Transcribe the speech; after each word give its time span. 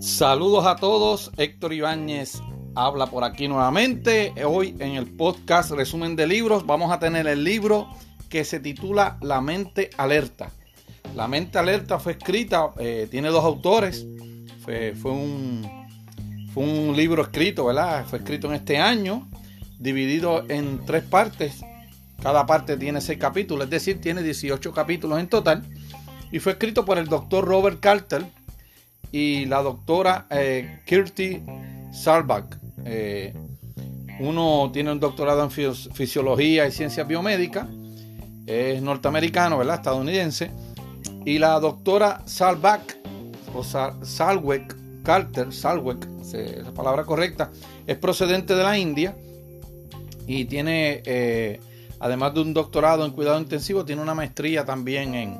Saludos 0.00 0.66
a 0.66 0.76
todos, 0.76 1.30
Héctor 1.38 1.72
Ibáñez 1.72 2.42
habla 2.74 3.06
por 3.06 3.24
aquí 3.24 3.48
nuevamente. 3.48 4.32
Hoy 4.44 4.76
en 4.78 4.92
el 4.92 5.06
podcast 5.06 5.70
Resumen 5.70 6.16
de 6.16 6.26
Libros 6.26 6.66
vamos 6.66 6.92
a 6.92 6.98
tener 6.98 7.26
el 7.26 7.44
libro 7.44 7.88
que 8.28 8.44
se 8.44 8.60
titula 8.60 9.18
La 9.22 9.40
mente 9.40 9.90
alerta. 9.96 10.50
La 11.14 11.26
mente 11.26 11.58
alerta 11.58 11.98
fue 11.98 12.12
escrita, 12.12 12.70
eh, 12.78 13.08
tiene 13.10 13.28
dos 13.28 13.44
autores, 13.44 14.06
fue, 14.62 14.92
un, 15.04 15.68
fue 16.52 16.62
un 16.62 16.96
libro 16.96 17.22
escrito, 17.22 17.64
¿verdad? 17.64 18.04
Fue 18.06 18.18
escrito 18.18 18.46
en 18.48 18.54
este 18.54 18.78
año, 18.78 19.28
dividido 19.78 20.44
en 20.48 20.84
tres 20.84 21.02
partes. 21.02 21.60
Cada 22.22 22.46
parte 22.46 22.76
tiene 22.76 23.00
seis 23.00 23.18
capítulos, 23.18 23.64
es 23.64 23.70
decir, 23.70 24.00
tiene 24.00 24.22
18 24.22 24.72
capítulos 24.72 25.18
en 25.18 25.28
total. 25.28 25.64
Y 26.30 26.38
fue 26.38 26.52
escrito 26.52 26.84
por 26.84 26.98
el 26.98 27.06
doctor 27.06 27.44
Robert 27.44 27.80
Carter 27.80 28.24
y 29.10 29.46
la 29.46 29.62
doctora 29.62 30.26
eh, 30.30 30.80
Kirti 30.86 31.42
Salbach. 31.92 32.56
Eh, 32.84 33.34
uno 34.20 34.70
tiene 34.72 34.92
un 34.92 35.00
doctorado 35.00 35.42
en 35.42 35.50
fisiología 35.50 36.66
y 36.66 36.72
ciencias 36.72 37.06
biomédicas, 37.06 37.66
es 38.46 38.82
norteamericano, 38.82 39.58
¿verdad? 39.58 39.76
Estadounidense. 39.76 40.50
Y 41.24 41.38
la 41.38 41.58
doctora 41.58 42.22
Salbach, 42.26 42.82
o 43.54 43.64
Salweck, 43.64 44.76
Carter, 45.02 45.52
Salweck, 45.52 46.06
es 46.34 46.62
la 46.62 46.72
palabra 46.72 47.04
correcta, 47.04 47.50
es 47.86 47.96
procedente 47.96 48.54
de 48.54 48.62
la 48.62 48.78
India 48.78 49.16
y 50.26 50.44
tiene, 50.44 51.02
eh, 51.04 51.60
además 52.00 52.34
de 52.34 52.40
un 52.40 52.54
doctorado 52.54 53.04
en 53.04 53.12
cuidado 53.12 53.38
intensivo, 53.38 53.84
tiene 53.84 54.02
una 54.02 54.14
maestría 54.14 54.64
también 54.64 55.14
en, 55.14 55.38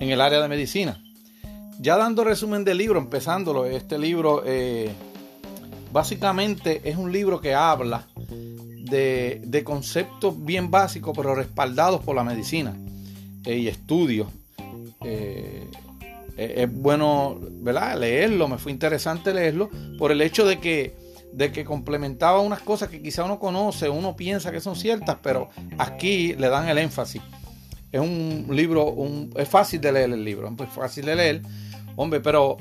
en 0.00 0.10
el 0.10 0.20
área 0.20 0.42
de 0.42 0.48
medicina. 0.48 1.00
Ya 1.78 1.96
dando 1.96 2.24
resumen 2.24 2.64
del 2.64 2.76
libro, 2.76 2.98
empezándolo, 2.98 3.64
este 3.64 3.98
libro 3.98 4.42
eh, 4.44 4.90
básicamente 5.92 6.82
es 6.84 6.96
un 6.96 7.10
libro 7.10 7.40
que 7.40 7.54
habla 7.54 8.06
de, 8.90 9.62
conceptos 9.64 10.44
bien 10.44 10.70
básicos, 10.70 11.16
pero 11.16 11.34
respaldados 11.34 12.02
por 12.02 12.16
la 12.16 12.24
medicina 12.24 12.76
eh, 13.44 13.56
y 13.56 13.68
estudios. 13.68 14.28
Eh, 15.02 15.66
es 16.36 16.72
bueno 16.72 17.38
¿verdad? 17.40 17.98
leerlo, 17.98 18.48
me 18.48 18.58
fue 18.58 18.72
interesante 18.72 19.32
leerlo 19.34 19.68
por 19.98 20.10
el 20.10 20.22
hecho 20.22 20.46
de 20.46 20.58
que, 20.58 20.94
de 21.32 21.52
que 21.52 21.64
complementaba 21.64 22.40
unas 22.40 22.60
cosas 22.60 22.88
que 22.88 23.02
quizá 23.02 23.24
uno 23.24 23.38
conoce, 23.38 23.88
uno 23.88 24.16
piensa 24.16 24.50
que 24.50 24.60
son 24.60 24.76
ciertas, 24.76 25.18
pero 25.22 25.48
aquí 25.78 26.34
le 26.34 26.48
dan 26.48 26.68
el 26.68 26.78
énfasis. 26.78 27.22
Es 27.92 28.00
un 28.00 28.46
libro, 28.50 28.94
es 29.36 29.48
fácil 29.48 29.80
de 29.80 29.92
leer 29.92 30.12
el 30.12 30.24
libro, 30.24 30.54
es 30.62 30.70
fácil 30.70 31.06
de 31.06 31.16
leer 31.16 31.42
Hombre, 31.96 32.20
pero, 32.20 32.56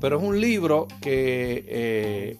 pero 0.00 0.18
es 0.18 0.24
un 0.24 0.40
libro 0.40 0.88
que 1.02 1.64
eh, 1.68 2.38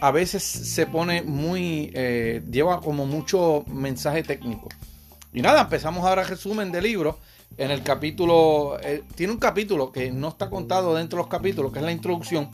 a 0.00 0.10
veces 0.10 0.42
se 0.42 0.86
pone 0.86 1.22
muy, 1.22 1.92
eh, 1.94 2.42
lleva 2.50 2.80
como 2.80 3.06
mucho 3.06 3.64
mensaje 3.68 4.22
técnico. 4.22 4.68
Y 5.32 5.42
nada, 5.42 5.62
empezamos 5.62 6.04
ahora 6.04 6.22
el 6.22 6.28
resumen 6.28 6.72
del 6.72 6.84
libro. 6.84 7.18
En 7.56 7.70
el 7.70 7.82
capítulo, 7.82 8.78
eh, 8.82 9.04
tiene 9.14 9.32
un 9.32 9.38
capítulo 9.38 9.92
que 9.92 10.10
no 10.10 10.28
está 10.28 10.48
contado 10.50 10.94
dentro 10.94 11.18
de 11.18 11.22
los 11.22 11.30
capítulos, 11.30 11.72
que 11.72 11.78
es 11.78 11.84
la 11.84 11.92
introducción. 11.92 12.50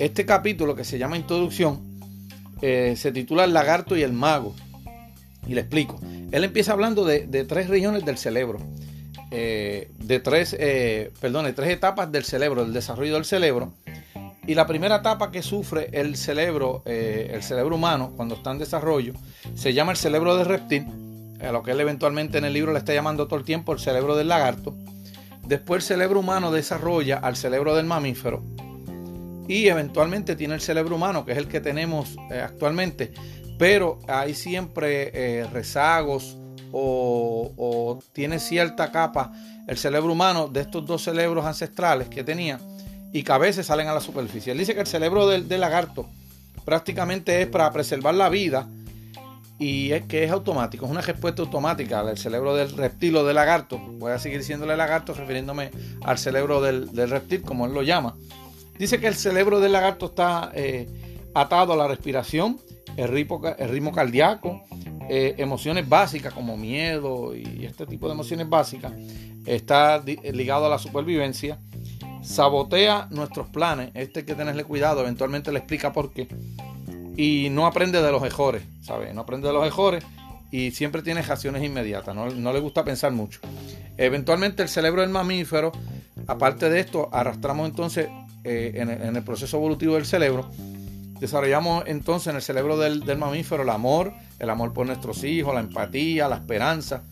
Este 0.00 0.24
capítulo 0.24 0.74
que 0.74 0.84
se 0.84 0.96
llama 0.98 1.18
Introducción 1.18 1.78
se 2.60 3.12
titula 3.12 3.44
El 3.44 3.52
lagarto 3.52 3.98
y 3.98 4.02
el 4.02 4.14
mago. 4.14 4.54
Y 5.46 5.52
le 5.52 5.60
explico. 5.60 6.00
Él 6.32 6.42
empieza 6.42 6.72
hablando 6.72 7.04
de, 7.04 7.44
tres 7.44 7.68
regiones 7.68 8.06
del 8.06 8.16
cerebro. 8.16 8.60
Eh, 9.30 9.90
de 9.98 10.18
tres, 10.18 10.56
eh, 10.58 11.12
tres 11.20 11.68
etapas 11.68 12.10
del 12.10 12.24
cerebro, 12.24 12.64
del 12.64 12.72
desarrollo 12.72 13.12
del 13.12 13.26
cerebro. 13.26 13.74
Y 14.46 14.54
la 14.54 14.66
primera 14.66 14.96
etapa 14.96 15.30
que 15.30 15.42
sufre 15.42 15.90
el 15.92 16.16
cerebro, 16.16 16.82
eh, 16.86 17.32
el 17.34 17.42
cerebro 17.42 17.76
humano, 17.76 18.14
cuando 18.16 18.36
está 18.36 18.52
en 18.52 18.58
desarrollo, 18.58 19.12
se 19.54 19.74
llama 19.74 19.92
el 19.92 19.98
cerebro 19.98 20.34
del 20.34 20.46
reptil, 20.46 20.86
a 21.42 21.52
lo 21.52 21.62
que 21.62 21.72
él 21.72 21.80
eventualmente 21.80 22.38
en 22.38 22.46
el 22.46 22.54
libro 22.54 22.72
le 22.72 22.78
está 22.78 22.94
llamando 22.94 23.26
todo 23.26 23.38
el 23.38 23.44
tiempo 23.44 23.74
el 23.74 23.78
cerebro 23.78 24.16
del 24.16 24.28
lagarto. 24.28 24.74
Después 25.46 25.84
el 25.84 25.96
cerebro 25.96 26.20
humano 26.20 26.50
desarrolla 26.50 27.18
al 27.18 27.36
cerebro 27.36 27.76
del 27.76 27.84
mamífero. 27.84 28.42
Y 29.50 29.66
eventualmente 29.66 30.36
tiene 30.36 30.54
el 30.54 30.60
cerebro 30.60 30.94
humano, 30.94 31.26
que 31.26 31.32
es 31.32 31.38
el 31.38 31.48
que 31.48 31.60
tenemos 31.60 32.16
actualmente. 32.30 33.12
Pero 33.58 33.98
hay 34.06 34.32
siempre 34.32 35.44
rezagos 35.52 36.36
o, 36.72 37.98
tiene 38.12 38.38
cierta 38.38 38.92
capa 38.92 39.32
el 39.66 39.76
cerebro 39.76 40.12
humano 40.12 40.46
de 40.46 40.60
estos 40.60 40.86
dos 40.86 41.02
cerebros 41.02 41.44
ancestrales 41.44 42.08
que 42.08 42.22
tenía 42.22 42.60
y 43.12 43.24
que 43.24 43.32
a 43.32 43.38
veces 43.38 43.66
salen 43.66 43.88
a 43.88 43.92
la 43.94 44.00
superficie. 44.00 44.52
Él 44.52 44.58
dice 44.58 44.74
que 44.74 44.82
el 44.82 44.86
cerebro 44.86 45.26
del, 45.26 45.48
lagarto 45.60 46.06
prácticamente 46.64 47.42
es 47.42 47.48
para 47.48 47.72
preservar 47.72 48.14
la 48.14 48.28
vida 48.28 48.68
y 49.58 49.90
es 49.90 50.04
que 50.04 50.22
es 50.22 50.30
automático, 50.30 50.86
es 50.86 50.90
una 50.92 51.02
respuesta 51.02 51.42
automática 51.42 52.00
al 52.00 52.16
cerebro 52.16 52.54
del 52.54 52.70
reptil 52.70 53.16
o 53.16 53.24
del 53.24 53.34
lagarto. 53.34 53.78
Voy 53.78 54.12
a 54.12 54.18
seguir 54.20 54.38
diciéndole 54.38 54.76
lagarto 54.76 55.12
refiriéndome 55.12 55.70
al 56.02 56.18
cerebro 56.18 56.60
del, 56.62 56.88
reptil, 57.10 57.42
como 57.42 57.66
él 57.66 57.74
lo 57.74 57.82
llama. 57.82 58.14
Dice 58.80 58.98
que 58.98 59.08
el 59.08 59.14
cerebro 59.14 59.60
del 59.60 59.72
lagarto 59.72 60.06
está 60.06 60.52
eh, 60.54 60.88
atado 61.34 61.74
a 61.74 61.76
la 61.76 61.86
respiración, 61.86 62.58
el 62.96 63.08
ritmo 63.08 63.92
cardíaco, 63.92 64.62
eh, 65.10 65.34
emociones 65.36 65.86
básicas 65.86 66.32
como 66.32 66.56
miedo 66.56 67.36
y 67.36 67.66
este 67.66 67.84
tipo 67.84 68.06
de 68.06 68.14
emociones 68.14 68.48
básicas, 68.48 68.94
está 69.44 70.02
ligado 70.32 70.64
a 70.64 70.70
la 70.70 70.78
supervivencia, 70.78 71.58
sabotea 72.22 73.06
nuestros 73.10 73.50
planes, 73.50 73.90
este 73.92 74.20
hay 74.20 74.24
que 74.24 74.34
tenerle 74.34 74.64
cuidado, 74.64 75.02
eventualmente 75.02 75.52
le 75.52 75.58
explica 75.58 75.92
por 75.92 76.14
qué, 76.14 76.26
y 77.18 77.48
no 77.50 77.66
aprende 77.66 78.00
de 78.00 78.10
los 78.10 78.22
mejores, 78.22 78.62
¿sabes? 78.80 79.14
No 79.14 79.20
aprende 79.20 79.48
de 79.48 79.52
los 79.52 79.62
mejores 79.62 80.02
y 80.50 80.70
siempre 80.70 81.02
tiene 81.02 81.20
reacciones 81.20 81.62
inmediatas, 81.62 82.16
no, 82.16 82.52
le 82.52 82.60
gusta 82.60 82.82
pensar 82.82 83.12
mucho. 83.12 83.40
Eventualmente 83.98 84.62
el 84.62 84.70
cerebro 84.70 85.02
del 85.02 85.10
mamífero, 85.10 85.70
aparte 86.26 86.70
de 86.70 86.80
esto, 86.80 87.10
arrastramos 87.12 87.68
entonces 87.68 88.08
eh, 88.44 88.72
en 88.76 89.16
el 89.16 89.22
proceso 89.22 89.56
evolutivo 89.56 89.94
del 89.94 90.06
cerebro, 90.06 90.50
Desarrollamos 91.20 91.84
entonces 91.86 92.28
en 92.28 92.36
el 92.36 92.42
cerebro 92.42 92.78
del, 92.78 93.04
mamífero 93.18 93.62
el 93.62 93.68
amor, 93.68 94.14
el 94.38 94.48
amor 94.48 94.72
por 94.72 94.86
nuestros 94.86 95.22
hijos, 95.22 95.52
la 95.52 95.60
empatía, 95.60 96.28
la 96.28 96.36
esperanza 96.36 97.02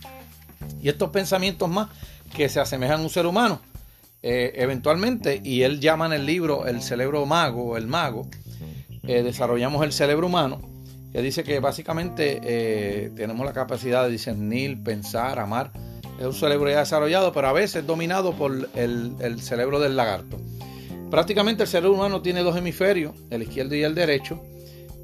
y 0.81 0.89
estos 0.89 1.11
pensamientos 1.11 1.69
más 1.69 1.91
que 2.34 2.49
se 2.49 2.59
asemejan 2.59 3.00
a 3.00 3.03
un 3.03 3.11
ser 3.11 3.27
humano. 3.27 3.61
Eh, 4.22 4.53
eventualmente, 4.56 5.43
y 5.44 5.62
él 5.62 5.78
llama 5.78 6.06
en 6.06 6.15
el 6.15 6.25
libro 6.27 6.66
el 6.66 6.81
cerebro 6.81 7.27
mago, 7.27 7.77
el 7.77 7.87
mago, 7.87 8.27
eh, 9.06 9.22
desarrollamos 9.22 9.84
el 9.84 9.93
cerebro 9.93 10.27
humano, 10.27 10.62
que 11.12 11.21
dice 11.21 11.45
que 11.45 11.60
básicamente 11.60 13.10
tenemos 13.15 13.45
la 13.45 13.53
capacidad 13.53 14.05
de 14.05 14.10
discernir, 14.10 14.83
pensar, 14.83 15.39
amar. 15.39 15.71
Es 16.19 16.25
un 16.25 16.34
cerebro 16.34 16.71
ya 16.71 16.78
desarrollado, 16.78 17.33
pero 17.34 17.49
a 17.49 17.53
veces 17.53 17.87
dominado 17.87 18.33
por 18.33 18.71
el 18.75 19.41
cerebro 19.43 19.81
del 19.81 19.97
lagarto. 19.97 20.39
Prácticamente 21.11 21.63
el 21.63 21.69
cerebro 21.69 21.95
humano 21.95 22.21
tiene 22.21 22.43
dos 22.43 22.57
hemisferios, 22.57 23.15
el 23.31 23.43
izquierdo 23.43 23.75
y 23.75 23.83
el 23.83 23.95
derecho, 23.95 24.43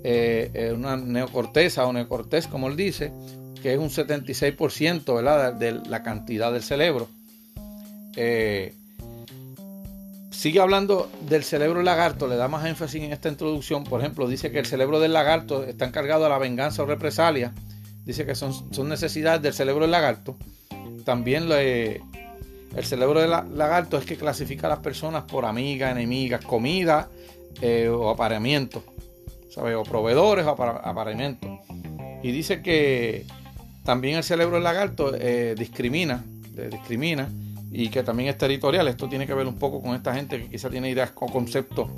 eh, 0.02 0.50
eh, 0.52 0.72
una 0.72 0.96
neocorteza 0.96 1.86
o 1.86 1.92
neocortés, 1.92 2.46
como 2.46 2.68
él 2.68 2.76
dice, 2.76 3.10
que 3.62 3.72
es 3.72 3.78
un 3.78 3.88
76% 3.88 5.14
¿verdad? 5.14 5.54
de 5.54 5.72
la 5.72 6.02
cantidad 6.02 6.52
del 6.52 6.62
cerebro. 6.62 7.08
Eh, 8.16 8.74
sigue 10.30 10.60
hablando 10.60 11.10
del 11.22 11.42
cerebro 11.42 11.82
lagarto, 11.82 12.28
le 12.28 12.36
da 12.36 12.48
más 12.48 12.66
énfasis 12.66 13.02
en 13.02 13.12
esta 13.12 13.30
introducción. 13.30 13.84
Por 13.84 14.00
ejemplo, 14.00 14.28
dice 14.28 14.50
que 14.50 14.58
el 14.58 14.66
cerebro 14.66 15.00
del 15.00 15.14
lagarto 15.14 15.64
está 15.64 15.86
encargado 15.86 16.24
de 16.24 16.28
la 16.28 16.38
venganza 16.38 16.82
o 16.82 16.86
represalia. 16.86 17.54
Dice 18.04 18.26
que 18.26 18.34
son, 18.34 18.52
son 18.74 18.90
necesidades 18.90 19.40
del 19.40 19.54
cerebro 19.54 19.84
del 19.84 19.92
lagarto. 19.92 20.36
También 21.06 21.48
le, 21.48 22.02
el 22.76 22.84
cerebro 22.84 23.20
del 23.20 23.30
lagarto 23.30 23.96
es 23.98 24.04
que 24.04 24.16
clasifica 24.16 24.66
a 24.66 24.70
las 24.70 24.80
personas 24.80 25.24
por 25.24 25.44
amigas, 25.44 25.92
enemigas, 25.92 26.44
comida 26.44 27.08
eh, 27.60 27.88
o 27.88 28.10
apareamiento, 28.10 28.82
¿sabe? 29.50 29.74
O 29.74 29.84
proveedores 29.84 30.44
o 30.44 30.50
apareamiento. 30.50 31.60
Y 32.22 32.32
dice 32.32 32.62
que 32.62 33.26
también 33.84 34.16
el 34.16 34.24
cerebro 34.24 34.54
del 34.56 34.64
lagarto 34.64 35.12
eh, 35.14 35.54
discrimina, 35.56 36.24
discrimina 36.70 37.28
y 37.70 37.90
que 37.90 38.02
también 38.02 38.30
es 38.30 38.38
territorial. 38.38 38.88
Esto 38.88 39.08
tiene 39.08 39.26
que 39.26 39.34
ver 39.34 39.46
un 39.46 39.56
poco 39.56 39.80
con 39.80 39.94
esta 39.94 40.14
gente 40.14 40.40
que 40.40 40.48
quizá 40.48 40.70
tiene 40.70 40.90
ideas 40.90 41.12
o 41.14 41.26
conceptos 41.26 41.88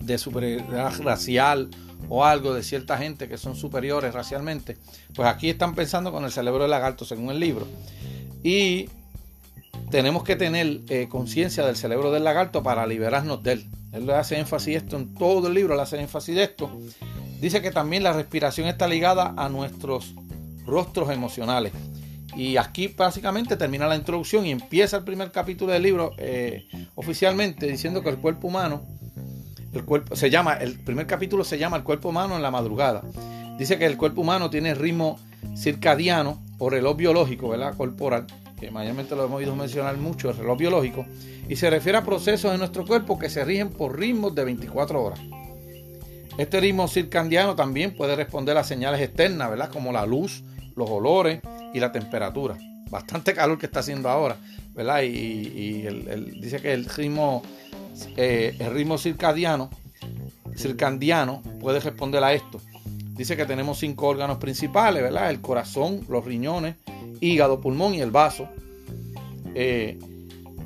de 0.00 0.16
superioridad 0.16 0.98
racial 1.00 1.68
o 2.08 2.24
algo 2.24 2.54
de 2.54 2.62
cierta 2.62 2.96
gente 2.96 3.28
que 3.28 3.36
son 3.36 3.56
superiores 3.56 4.14
racialmente. 4.14 4.76
Pues 5.14 5.28
aquí 5.28 5.50
están 5.50 5.74
pensando 5.74 6.12
con 6.12 6.24
el 6.24 6.30
cerebro 6.30 6.62
del 6.62 6.70
lagarto, 6.70 7.04
según 7.04 7.30
el 7.30 7.40
libro. 7.40 7.66
Y 8.44 8.88
tenemos 9.90 10.24
que 10.24 10.36
tener 10.36 10.80
eh, 10.88 11.08
conciencia 11.08 11.64
del 11.64 11.76
cerebro 11.76 12.10
del 12.10 12.24
lagarto 12.24 12.62
para 12.62 12.86
liberarnos 12.86 13.42
de 13.42 13.52
él. 13.52 13.66
Él 13.92 14.06
le 14.06 14.14
hace 14.14 14.38
énfasis 14.38 14.76
esto 14.76 14.96
en 14.96 15.14
todo 15.14 15.48
el 15.48 15.54
libro, 15.54 15.76
le 15.76 15.82
hace 15.82 15.98
énfasis 16.00 16.34
de 16.34 16.42
esto. 16.42 16.70
Dice 17.40 17.62
que 17.62 17.70
también 17.70 18.02
la 18.02 18.12
respiración 18.12 18.66
está 18.66 18.88
ligada 18.88 19.34
a 19.36 19.48
nuestros 19.48 20.14
rostros 20.66 21.10
emocionales 21.10 21.72
Y 22.34 22.56
aquí 22.56 22.88
básicamente 22.88 23.56
termina 23.56 23.86
la 23.86 23.94
introducción 23.94 24.44
y 24.46 24.50
empieza 24.50 24.96
el 24.96 25.04
primer 25.04 25.30
capítulo 25.30 25.72
del 25.72 25.82
libro 25.82 26.12
eh, 26.18 26.66
oficialmente 26.96 27.66
diciendo 27.66 28.02
que 28.02 28.10
el 28.10 28.16
cuerpo 28.16 28.48
humano, 28.48 28.82
el 29.72 29.84
cuerpo 29.84 30.16
se 30.16 30.28
llama, 30.28 30.54
el 30.54 30.78
primer 30.80 31.06
capítulo 31.06 31.44
se 31.44 31.58
llama 31.58 31.76
el 31.76 31.84
cuerpo 31.84 32.08
humano 32.08 32.36
en 32.36 32.42
la 32.42 32.50
madrugada. 32.50 33.02
Dice 33.58 33.78
que 33.78 33.86
el 33.86 33.96
cuerpo 33.96 34.20
humano 34.20 34.50
tiene 34.50 34.74
ritmo 34.74 35.18
circadiano 35.56 36.42
o 36.58 36.68
reloj 36.68 36.96
biológico, 36.96 37.48
¿verdad? 37.48 37.74
Corporal, 37.76 38.26
que 38.58 38.70
mayormente 38.70 39.14
lo 39.14 39.24
hemos 39.24 39.38
oído 39.38 39.54
mencionar 39.54 39.96
mucho, 39.96 40.30
el 40.30 40.36
reloj 40.36 40.58
biológico, 40.58 41.04
y 41.48 41.56
se 41.56 41.70
refiere 41.70 41.98
a 41.98 42.04
procesos 42.04 42.52
en 42.52 42.58
nuestro 42.58 42.86
cuerpo 42.86 43.18
que 43.18 43.28
se 43.28 43.44
rigen 43.44 43.70
por 43.70 43.98
ritmos 43.98 44.34
de 44.34 44.44
24 44.44 45.02
horas. 45.02 45.20
Este 46.38 46.60
ritmo 46.60 46.86
circadiano 46.88 47.54
también 47.54 47.94
puede 47.94 48.14
responder 48.14 48.56
a 48.58 48.64
señales 48.64 49.00
externas, 49.00 49.48
¿verdad? 49.48 49.70
Como 49.70 49.92
la 49.92 50.04
luz, 50.04 50.42
los 50.74 50.90
olores 50.90 51.40
y 51.72 51.80
la 51.80 51.92
temperatura. 51.92 52.56
Bastante 52.90 53.32
calor 53.32 53.58
que 53.58 53.66
está 53.66 53.80
haciendo 53.80 54.08
ahora, 54.08 54.36
¿verdad? 54.74 55.02
Y, 55.02 55.82
dice 56.40 56.60
que 56.60 56.72
el 56.72 56.84
ritmo, 56.84 57.42
eh, 58.16 58.54
el 58.58 58.74
ritmo 58.74 58.98
circadiano, 58.98 59.70
circadiano 60.56 61.42
puede 61.60 61.80
responder 61.80 62.22
a 62.22 62.32
esto. 62.32 62.60
Dice 63.16 63.34
que 63.34 63.46
tenemos 63.46 63.78
cinco 63.78 64.08
órganos 64.08 64.36
principales, 64.36 65.02
¿verdad? 65.02 65.30
El 65.30 65.40
corazón, 65.40 66.02
los 66.08 66.22
riñones, 66.24 66.76
hígado, 67.20 67.60
pulmón 67.60 67.94
y 67.94 68.00
el 68.00 68.10
vaso. 68.10 68.48
Eh, 69.54 69.98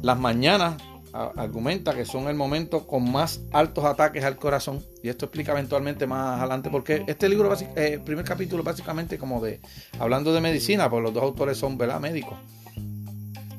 las 0.03 0.19
mañanas 0.19 0.83
argumenta 1.13 1.93
que 1.93 2.05
son 2.05 2.29
el 2.29 2.37
momento 2.37 2.87
con 2.87 3.11
más 3.11 3.41
altos 3.53 3.85
ataques 3.85 4.23
al 4.23 4.37
corazón 4.37 4.81
y 5.03 5.09
esto 5.09 5.25
explica 5.25 5.51
eventualmente 5.51 6.07
más 6.07 6.39
adelante 6.39 6.71
porque 6.71 7.03
este 7.09 7.29
libro 7.29 7.53
eh, 7.53 7.95
el 7.95 8.03
primer 8.03 8.25
capítulo 8.25 8.63
básicamente 8.63 9.19
como 9.19 9.41
de 9.41 9.59
hablando 9.99 10.33
de 10.33 10.41
medicina 10.41 10.89
pues 10.89 11.03
los 11.03 11.13
dos 11.13 11.25
autores 11.25 11.59
son 11.59 11.77
médicos. 12.01 12.39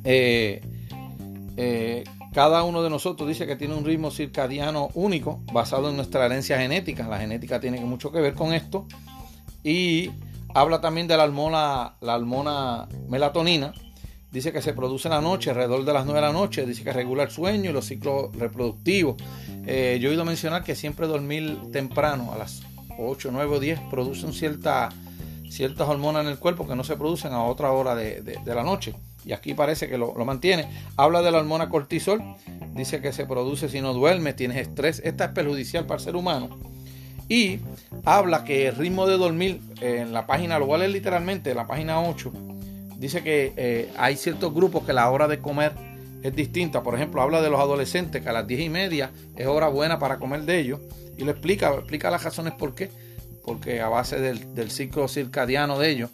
Eh, 0.03 0.61
cada 2.33 2.63
uno 2.63 2.81
de 2.81 2.89
nosotros 2.89 3.27
dice 3.27 3.45
que 3.45 3.57
tiene 3.57 3.75
un 3.75 3.83
ritmo 3.83 4.09
circadiano 4.09 4.89
único 4.93 5.41
basado 5.51 5.89
en 5.89 5.97
nuestra 5.97 6.25
herencia 6.25 6.57
genética. 6.57 7.07
La 7.07 7.19
genética 7.19 7.59
tiene 7.59 7.81
mucho 7.81 8.11
que 8.11 8.21
ver 8.21 8.33
con 8.35 8.53
esto. 8.53 8.87
Y 9.63 10.11
habla 10.53 10.81
también 10.81 11.07
de 11.07 11.17
la 11.17 11.23
hormona 11.23 11.95
la 12.01 12.15
hormona 12.15 12.87
melatonina 13.07 13.73
Dice 14.31 14.53
que 14.53 14.61
se 14.61 14.71
produce 14.71 15.09
en 15.09 15.13
la 15.13 15.19
noche, 15.19 15.49
alrededor 15.49 15.83
de 15.83 15.91
las 15.91 16.05
9 16.05 16.21
de 16.21 16.27
la 16.27 16.31
noche. 16.31 16.65
Dice 16.65 16.85
que 16.85 16.93
regula 16.93 17.23
el 17.23 17.31
sueño 17.31 17.69
y 17.69 17.73
los 17.73 17.85
ciclos 17.85 18.33
reproductivos. 18.33 19.21
Eh, 19.65 19.99
yo 20.01 20.07
he 20.07 20.11
oído 20.11 20.23
mencionar 20.23 20.63
que 20.63 20.73
siempre 20.73 21.05
dormir 21.05 21.57
temprano, 21.73 22.31
a 22.31 22.37
las 22.37 22.61
8, 22.97 23.29
9 23.29 23.57
o 23.57 23.59
10, 23.59 23.79
producen 23.89 24.31
cierta, 24.31 24.87
ciertas 25.49 25.89
hormonas 25.89 26.23
en 26.23 26.31
el 26.31 26.39
cuerpo 26.39 26.65
que 26.65 26.77
no 26.77 26.85
se 26.85 26.95
producen 26.95 27.33
a 27.33 27.43
otra 27.43 27.73
hora 27.73 27.93
de, 27.93 28.39
la 28.45 28.63
noche. 28.63 28.95
Y 29.25 29.33
aquí 29.33 29.53
parece 29.53 29.89
que 29.89 29.97
lo, 29.97 30.13
mantiene. 30.23 30.69
Habla 30.95 31.21
de 31.21 31.31
la 31.31 31.39
hormona 31.39 31.67
cortisol. 31.67 32.23
Dice 32.73 33.01
que 33.01 33.11
se 33.11 33.25
produce 33.25 33.67
si 33.67 33.81
no 33.81 33.93
duermes, 33.93 34.37
tienes 34.37 34.65
estrés. 34.65 35.01
Esta 35.03 35.25
es 35.25 35.31
perjudicial 35.31 35.85
para 35.85 35.97
el 35.97 36.05
ser 36.05 36.15
humano. 36.15 36.57
Y 37.31 37.61
habla 38.03 38.43
que 38.43 38.67
el 38.67 38.75
ritmo 38.75 39.07
de 39.07 39.15
dormir, 39.15 39.61
en 39.79 40.11
la 40.11 40.27
página, 40.27 40.59
lo 40.59 40.75
a 40.75 40.77
leer 40.77 40.91
literalmente, 40.91 41.51
en 41.51 41.55
la 41.55 41.65
página 41.65 42.01
8, 42.01 42.29
dice 42.97 43.23
que 43.23 43.53
eh, 43.55 43.89
hay 43.97 44.17
ciertos 44.17 44.53
grupos 44.53 44.83
que 44.83 44.91
la 44.91 45.09
hora 45.09 45.29
de 45.29 45.39
comer 45.39 45.71
es 46.23 46.35
distinta. 46.35 46.83
Por 46.83 46.93
ejemplo, 46.93 47.21
habla 47.21 47.41
de 47.41 47.49
los 47.49 47.61
adolescentes 47.61 48.21
que 48.21 48.27
a 48.27 48.33
las 48.33 48.45
10 48.45 48.59
y 48.59 48.69
media 48.69 49.11
es 49.37 49.47
hora 49.47 49.69
buena 49.69 49.97
para 49.97 50.19
comer 50.19 50.41
de 50.41 50.59
ellos. 50.59 50.81
Y 51.17 51.23
lo 51.23 51.31
explica, 51.31 51.73
explica 51.73 52.11
las 52.11 52.21
razones 52.21 52.51
por 52.51 52.75
qué. 52.75 52.89
Porque 53.45 53.79
a 53.79 53.87
base 53.87 54.19
del, 54.19 54.69
ciclo 54.69 55.07
circadiano 55.07 55.79
de 55.79 55.89
ellos, 55.89 56.09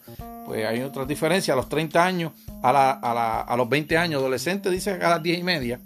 pues 0.46 0.68
hay 0.68 0.84
otras 0.84 1.08
diferencias. 1.08 1.56
A 1.56 1.58
los 1.58 1.68
30 1.68 2.06
años, 2.06 2.34
a, 2.62 3.56
los 3.58 3.68
20 3.68 3.98
años, 3.98 4.22
adolescentes 4.22 4.72
dice 4.72 5.00
que 5.00 5.04
a 5.04 5.10
las 5.10 5.24
10 5.24 5.40
y 5.40 5.44
media. 5.44 5.80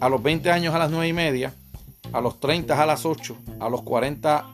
A 0.00 0.10
los 0.10 0.22
20 0.22 0.50
años 0.50 0.74
a 0.74 0.78
las 0.78 0.90
9 0.90 1.08
y 1.08 1.12
media. 1.14 1.54
A 2.12 2.20
los 2.20 2.40
30 2.40 2.80
a 2.80 2.86
las 2.86 3.06
8. 3.06 3.36
A 3.60 3.68
los 3.68 3.82
40 3.82 4.46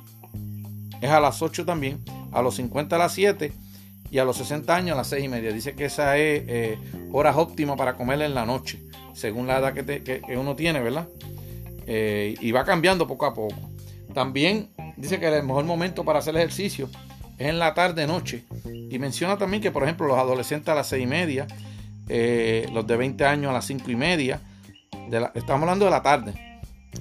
es 1.01 1.11
a 1.11 1.21
las 1.21 1.43
8 1.43 1.65
también. 1.65 1.99
A 2.33 2.43
los 2.43 2.57
50 2.57 2.97
a 2.97 2.99
las 2.99 3.13
7 3.13 3.53
y 4.11 4.19
a 4.19 4.25
los 4.25 4.37
60 4.37 4.75
años 4.75 4.95
a 4.95 4.97
las 4.97 5.09
6 5.09 5.25
y 5.25 5.29
media. 5.29 5.53
Dice 5.53 5.75
que 5.75 5.87
esa 5.87 6.17
es 6.17 6.45
eh, 6.49 6.79
horas 7.13 7.37
óptimas 7.37 7.77
para 7.77 7.95
comer 7.95 8.21
en 8.23 8.35
la 8.35 8.45
noche, 8.45 8.83
según 9.15 9.47
la 9.47 9.59
edad 9.59 9.73
que, 9.73 10.23
uno 10.37 10.57
tiene, 10.57 10.81
¿verdad? 10.81 11.09
Eh, 11.87 12.35
y 12.41 12.53
va 12.53 12.65
cambiando 12.65 13.07
poco 13.07 13.27
a 13.27 13.35
poco. 13.35 13.57
También 14.13 14.71
dice 14.97 15.21
que 15.21 15.29
el 15.29 15.45
mejor 15.45 15.65
momento 15.65 16.05
para 16.05 16.19
hacer 16.19 16.37
ejercicio 16.37 16.89
es 17.39 17.49
en 17.49 17.59
la 17.59 17.75
tarde-noche. 17.75 18.45
Y 18.91 18.99
menciona 18.99 19.39
también 19.39 19.63
que, 19.63 19.71
por 19.71 19.85
ejemplo, 19.85 20.07
los 20.09 20.19
adolescentes 20.19 20.69
a 20.69 20.75
las 20.75 20.89
6 20.89 21.05
y 21.05 21.07
media, 21.07 21.47
eh, 22.09 22.69
los 22.73 22.87
de 22.87 22.97
20 22.97 23.25
años 23.25 23.51
a 23.51 23.53
las 23.53 23.65
5 23.67 23.91
y 23.91 23.97
media, 23.97 24.41
estamos 25.35 25.63
hablando 25.63 25.85
de 25.85 25.91
la 25.93 26.03
tarde, 26.03 26.50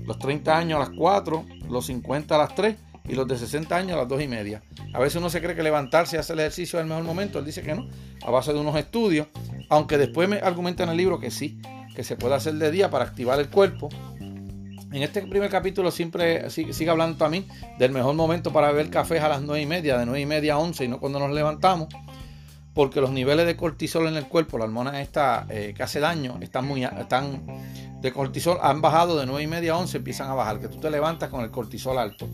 los 0.06 0.20
30 0.20 0.58
años 0.58 0.78
a 0.78 0.80
las 0.80 0.90
4, 0.98 1.46
los 1.70 1.86
50 1.86 2.36
a 2.36 2.38
las 2.38 2.56
3 2.56 2.76
y 3.08 3.16
los 3.16 3.28
de 3.28 3.38
60 3.38 3.76
años 3.76 3.94
a 3.94 3.98
las 3.98 4.08
2 4.08 4.22
y 4.22 4.28
media. 4.28 4.62
A 4.94 5.00
veces 5.00 5.18
uno 5.18 5.30
se 5.30 5.42
cree 5.42 5.56
que 5.56 5.64
levantarse 5.64 6.16
y 6.16 6.20
hacer 6.20 6.36
el 6.36 6.42
ejercicio 6.42 6.80
es 6.80 6.84
el 6.84 6.90
mejor 6.90 7.04
momento. 7.04 7.40
Él 7.40 7.46
dice 7.46 7.62
que 7.62 7.76
no, 7.76 7.88
a 8.26 8.32
base 8.32 8.54
de 8.54 8.60
unos 8.60 8.76
estudios. 8.76 9.28
Aunque 9.70 9.98
después 9.98 10.28
me 10.28 10.38
argumenta 10.38 10.84
en 10.84 10.90
el 10.90 10.98
libro 10.98 11.20
que 11.20 11.32
sí, 11.32 11.60
que 11.96 12.04
se 12.04 12.16
puede 12.16 12.36
hacer 12.36 12.56
de 12.56 12.72
día 12.72 12.90
para 12.90 13.06
activar 13.06 13.40
el 13.40 13.50
cuerpo. 13.50 13.90
En 14.20 15.04
este 15.04 15.22
primer 15.22 15.52
capítulo 15.52 15.92
siempre 15.92 16.50
sigue, 16.50 16.90
hablando 16.90 17.18
también 17.18 17.46
del 17.78 17.92
mejor 17.92 18.16
momento 18.16 18.52
para 18.52 18.72
beber 18.72 18.90
café 18.90 19.20
a 19.20 19.30
las 19.30 19.42
9 19.42 19.62
y 19.62 19.66
media, 19.68 19.98
de 19.98 20.06
9 20.06 20.20
y 20.20 20.26
media 20.26 20.54
a 20.56 20.58
11 20.58 20.86
y 20.86 20.88
no 20.88 21.00
cuando 21.00 21.20
nos 21.20 21.32
levantamos. 21.32 21.90
Porque 22.74 23.02
los 23.02 23.12
niveles 23.12 23.46
de 23.46 23.56
cortisol 23.56 24.08
en 24.08 24.16
el 24.16 24.28
cuerpo, 24.28 24.58
la 24.58 24.66
hormona 24.66 25.02
esta 25.02 25.46
eh, 25.50 25.74
que 25.76 25.84
hace 25.84 26.00
daño, 26.00 26.38
están 26.42 26.68
muy 26.68 26.84
están 26.84 27.42
de 28.02 28.14
cortisol 28.14 28.58
han 28.62 28.82
bajado 28.82 29.18
de 29.18 29.26
9 29.26 29.44
y 29.44 29.48
media 29.48 29.74
a 29.74 29.78
11, 29.78 29.98
empiezan 29.98 30.30
a 30.30 30.34
bajar, 30.34 30.60
que 30.60 30.68
tú 30.70 30.80
te 30.80 30.90
levantas 30.90 31.30
con 31.30 31.42
el 31.42 31.52
cortisol 31.52 31.98
alto. 31.98 32.28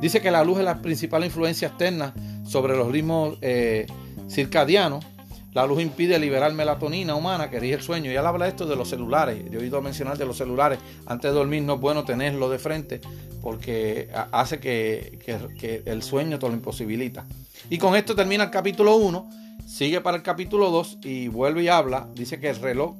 Dice 0.00 0.20
que 0.20 0.30
la 0.30 0.44
luz 0.44 0.58
es 0.58 0.64
la 0.64 0.80
principal 0.80 1.24
influencia 1.24 1.68
externa 1.68 2.14
sobre 2.46 2.76
los 2.76 2.90
ritmos 2.90 3.36
eh, 3.40 3.86
circadianos. 4.28 5.04
La 5.52 5.66
luz 5.66 5.82
impide 5.82 6.16
liberar 6.20 6.52
melatonina 6.52 7.16
humana 7.16 7.50
que 7.50 7.58
rige 7.58 7.74
el 7.74 7.82
sueño. 7.82 8.12
Y 8.12 8.14
él 8.14 8.24
habla 8.24 8.46
esto 8.46 8.66
de 8.66 8.76
los 8.76 8.88
celulares. 8.88 9.42
Yo 9.50 9.58
he 9.58 9.62
oído 9.62 9.82
mencionar 9.82 10.16
de 10.16 10.24
los 10.24 10.36
celulares. 10.36 10.78
Antes 11.06 11.32
de 11.32 11.36
dormir 11.36 11.62
no 11.62 11.74
es 11.74 11.80
bueno 11.80 12.04
tenerlo 12.04 12.48
de 12.48 12.60
frente 12.60 13.00
porque 13.42 14.08
hace 14.30 14.60
que, 14.60 15.18
que 15.58 15.82
el 15.86 16.04
sueño 16.04 16.38
te 16.38 16.46
lo 16.46 16.54
imposibilita. 16.54 17.26
Y 17.68 17.78
con 17.78 17.96
esto 17.96 18.14
termina 18.14 18.44
el 18.44 18.50
capítulo 18.50 18.94
1. 18.96 19.28
Sigue 19.70 20.00
para 20.00 20.16
el 20.16 20.24
capítulo 20.24 20.68
2 20.70 20.98
y 21.04 21.28
vuelve 21.28 21.62
y 21.62 21.68
habla. 21.68 22.08
Dice 22.16 22.40
que 22.40 22.50
el 22.50 22.56
reloj 22.56 22.96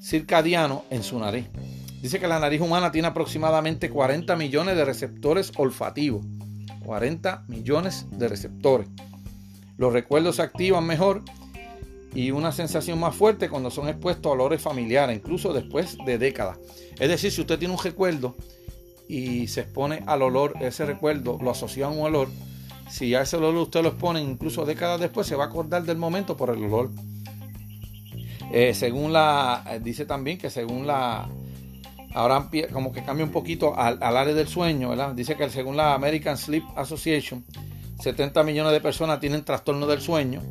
circadiano 0.00 0.84
en 0.88 1.02
su 1.02 1.18
nariz. 1.18 1.46
Dice 2.00 2.20
que 2.20 2.28
la 2.28 2.38
nariz 2.38 2.60
humana 2.60 2.92
tiene 2.92 3.08
aproximadamente 3.08 3.90
40 3.90 4.36
millones 4.36 4.76
de 4.76 4.84
receptores 4.84 5.52
olfativos. 5.56 6.24
40 6.84 7.44
millones 7.48 8.06
de 8.12 8.28
receptores. 8.28 8.86
Los 9.76 9.92
recuerdos 9.92 10.36
se 10.36 10.42
activan 10.42 10.86
mejor 10.86 11.22
y 12.14 12.30
una 12.30 12.52
sensación 12.52 13.00
más 13.00 13.16
fuerte 13.16 13.48
cuando 13.48 13.72
son 13.72 13.88
expuestos 13.88 14.30
a 14.30 14.34
olores 14.34 14.62
familiares, 14.62 15.16
incluso 15.16 15.52
después 15.52 15.98
de 16.06 16.18
décadas. 16.18 16.56
Es 17.00 17.08
decir, 17.08 17.32
si 17.32 17.40
usted 17.40 17.58
tiene 17.58 17.74
un 17.74 17.82
recuerdo 17.82 18.36
y 19.08 19.48
se 19.48 19.62
expone 19.62 20.04
al 20.06 20.22
olor, 20.22 20.54
ese 20.60 20.86
recuerdo 20.86 21.38
lo 21.42 21.50
asocia 21.50 21.86
a 21.86 21.90
un 21.90 22.00
olor, 22.00 22.28
si 22.88 23.14
a 23.14 23.22
ese 23.22 23.36
olor 23.36 23.54
usted 23.56 23.82
lo 23.82 23.88
expone 23.88 24.20
incluso 24.20 24.64
décadas 24.64 25.00
después, 25.00 25.26
se 25.26 25.36
va 25.36 25.44
a 25.44 25.46
acordar 25.48 25.84
del 25.84 25.96
momento 25.96 26.36
por 26.36 26.50
el 26.50 26.62
olor. 26.64 26.90
Eh, 28.52 28.74
según 28.74 29.12
la, 29.12 29.64
eh, 29.70 29.80
dice 29.82 30.04
también 30.04 30.36
que 30.38 30.50
según 30.50 30.86
la, 30.86 31.28
ahora 32.14 32.50
como 32.72 32.92
que 32.92 33.02
cambia 33.02 33.24
un 33.24 33.32
poquito 33.32 33.74
al, 33.76 34.02
área 34.02 34.34
del 34.34 34.48
sueño, 34.48 34.90
¿verdad? 34.90 35.14
Dice 35.14 35.36
que 35.36 35.48
según 35.48 35.76
la 35.76 35.94
American 35.94 36.36
Sleep 36.36 36.64
Association, 36.76 37.44
70 38.00 38.42
millones 38.42 38.72
de 38.72 38.80
personas 38.80 39.20
tienen 39.20 39.44
trastorno 39.44 39.86
del 39.86 40.00
sueño. 40.00 40.42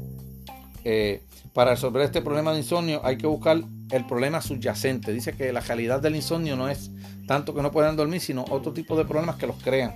Eh, 0.83 1.21
para 1.53 1.71
resolver 1.71 2.01
este 2.03 2.21
problema 2.21 2.53
de 2.53 2.59
insomnio 2.59 3.01
hay 3.03 3.17
que 3.17 3.27
buscar 3.27 3.61
el 3.91 4.05
problema 4.07 4.41
subyacente. 4.41 5.11
Dice 5.11 5.33
que 5.33 5.51
la 5.51 5.61
calidad 5.61 6.01
del 6.01 6.15
insomnio 6.15 6.55
no 6.55 6.69
es 6.69 6.91
tanto 7.27 7.53
que 7.53 7.61
no 7.61 7.71
puedan 7.71 7.95
dormir, 7.95 8.21
sino 8.21 8.45
otro 8.49 8.73
tipo 8.73 8.97
de 8.97 9.05
problemas 9.05 9.35
que 9.35 9.47
los 9.47 9.61
crean. 9.61 9.93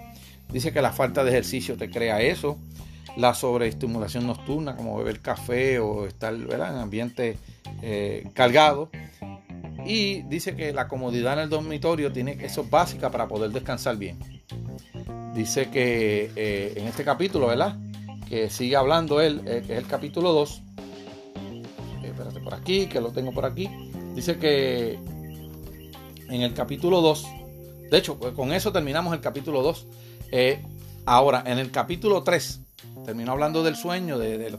Dice 0.51 0.71
que 0.71 0.81
la 0.81 0.91
falta 0.91 1.23
de 1.23 1.31
ejercicio 1.31 1.77
te 1.77 1.89
crea 1.89 2.21
eso, 2.21 2.57
la 3.17 3.33
sobreestimulación 3.33 4.27
nocturna, 4.27 4.75
como 4.75 4.97
beber 4.97 5.21
café 5.21 5.79
o 5.79 6.05
estar 6.05 6.33
en 6.33 6.61
ambiente 6.61 7.37
eh, 7.81 8.29
cargado. 8.33 8.89
Y 9.85 10.23
dice 10.23 10.55
que 10.55 10.73
la 10.73 10.87
comodidad 10.87 11.33
en 11.33 11.39
el 11.39 11.49
dormitorio 11.49 12.11
tiene 12.11 12.37
eso 12.41 12.61
es 12.61 12.69
básica 12.69 13.11
para 13.11 13.27
poder 13.27 13.51
descansar 13.51 13.97
bien. 13.97 14.17
Dice 15.35 15.69
que 15.69 16.31
eh, 16.35 16.73
en 16.77 16.87
este 16.87 17.03
capítulo, 17.03 17.47
¿verdad? 17.47 17.77
Que 18.27 18.49
sigue 18.49 18.75
hablando 18.75 19.21
él, 19.21 19.41
eh, 19.45 19.63
que 19.65 19.73
es 19.73 19.79
el 19.79 19.87
capítulo 19.87 20.31
2. 20.31 20.61
espérate 22.03 22.39
por 22.39 22.53
aquí, 22.53 22.87
que 22.87 22.99
lo 22.99 23.11
tengo 23.11 23.31
por 23.31 23.45
aquí. 23.45 23.69
Dice 24.15 24.37
que 24.37 24.97
en 26.29 26.41
el 26.41 26.53
capítulo 26.53 27.01
2, 27.01 27.25
de 27.91 27.97
hecho, 27.97 28.17
pues 28.17 28.33
con 28.33 28.51
eso 28.51 28.71
terminamos 28.71 29.13
el 29.13 29.21
capítulo 29.21 29.61
2. 29.61 29.87
Ahora, 31.05 31.43
en 31.45 31.59
el 31.59 31.71
capítulo 31.71 32.23
3, 32.23 32.59
terminó 33.05 33.31
hablando 33.31 33.63
del 33.63 33.75
sueño, 33.75 34.17
de, 34.17 34.57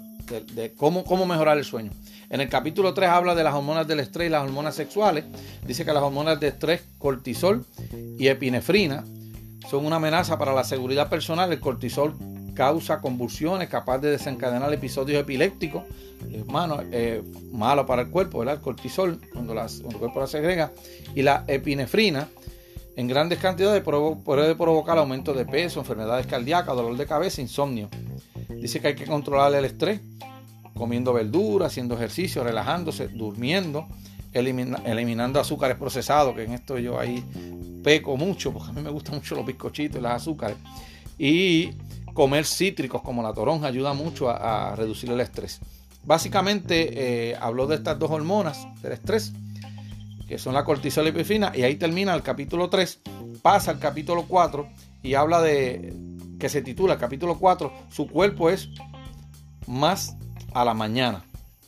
cómo, 0.77 1.05
cómo 1.05 1.27
mejorar 1.27 1.59
el 1.59 1.65
sueño. 1.65 1.91
En 2.29 2.41
el 2.41 2.49
capítulo 2.49 2.93
3 2.93 3.09
habla 3.09 3.35
de 3.35 3.45
las 3.45 3.55
hormonas 3.55 3.87
del 3.87 4.01
estrés 4.01 4.29
y 4.29 4.31
las 4.31 4.43
hormonas 4.43 4.75
sexuales. 4.75 5.25
Dice 5.65 5.85
que 5.85 5.93
las 5.93 6.03
hormonas 6.03 6.41
de 6.41 6.49
estrés, 6.49 6.83
cortisol 6.99 7.65
y 8.19 8.27
epinefrina, 8.27 9.05
son 9.71 9.87
una 9.87 9.97
amenaza 9.97 10.39
para 10.39 10.53
la 10.53 10.65
seguridad 10.65 11.09
personal. 11.09 11.53
El 11.53 11.61
cortisol 11.61 12.17
causa 12.55 13.01
convulsiones, 13.01 13.69
capaz 13.69 13.99
de 13.99 14.11
desencadenar 14.11 14.73
episodios 14.73 15.21
epilépticos. 15.21 15.85
Hermano, 16.33 16.81
eh, 16.91 17.23
malo 17.53 17.87
para 17.87 18.03
el 18.03 18.09
cuerpo, 18.09 18.41
¿verdad? 18.41 18.57
El 18.57 18.61
cortisol, 18.61 19.21
cuando, 19.33 19.53
el 19.53 19.97
cuerpo 19.97 20.21
la 20.21 20.27
segrega. 20.27 20.73
Y 21.15 21.23
la 21.23 21.45
epinefrina, 21.47 22.29
en 22.97 23.07
grandes 23.07 23.39
cantidades, 23.39 23.83
puede 23.83 24.55
provocar 24.55 24.97
aumento 24.97 25.35
de 25.35 25.45
peso, 25.45 25.81
enfermedades 25.81 26.27
cardíacas, 26.27 26.75
dolor 26.75 26.97
de 26.97 27.07
cabeza, 27.07 27.43
insomnio. 27.43 27.89
Dice 28.49 28.81
que 28.81 28.89
hay 28.89 28.95
que 28.95 29.05
controlar 29.05 29.55
el 29.55 29.67
estrés, 29.67 30.01
comiendo 30.75 31.13
verduras, 31.13 31.73
haciendo 31.73 31.95
ejercicio, 31.95 32.43
relajándose, 32.43 33.09
durmiendo, 33.09 33.87
eliminando 34.33 35.39
azúcares 35.39 35.77
procesados, 35.77 36.35
que 36.35 36.45
en 36.45 36.53
esto 36.53 36.79
yo 36.79 36.99
ahí 36.99 37.23
peco 37.85 38.17
mucho, 38.17 38.51
porque 38.51 38.71
a 38.71 38.73
mí 38.73 38.81
me 38.81 38.91
gustan 38.91 39.17
mucho 39.17 39.35
los 39.35 39.45
bizcochitos 39.45 39.99
y 39.99 40.03
las 40.03 40.23
azúcares. 40.23 40.57
Y 41.19 41.73
comer 42.15 42.47
cítricos 42.47 43.03
como 43.03 43.23
la 43.23 43.35
toronja 43.35 43.67
ayuda 43.67 43.93
mucho 43.93 44.31
a, 44.31 44.75
reducir 44.75 45.11
el 45.11 45.21
estrés. 45.21 45.61
Básicamente 46.03 47.31
eh, 47.31 47.37
habló 47.39 47.67
de 47.67 47.77
estas 47.77 47.99
dos 47.99 48.11
hormonas 48.11 48.67
del 48.81 48.93
estrés, 48.93 49.33
que 50.27 50.39
son 50.39 50.55
la 50.55 50.65
cortisol 50.65 51.07
y 51.07 51.09
epifina, 51.09 51.53
y 51.55 51.63
ahí 51.63 51.77
termina 51.77 52.15
el 52.15 52.23
capítulo 52.23 52.69
3, 52.69 53.01
pasa 53.43 53.71
al 53.71 53.79
capítulo 53.79 54.25
4 54.27 54.69
y 55.03 55.15
habla 55.15 55.41
de, 55.41 55.95
que 56.39 56.49
se 56.49 56.63
titula 56.63 56.99
capítulo 56.99 57.39
4, 57.39 57.73
su 57.91 58.09
cuerpo 58.09 58.51
es 58.51 58.69
más 59.67 60.17
a 60.53 60.65
la 60.65 60.75
mañana. 60.75 61.25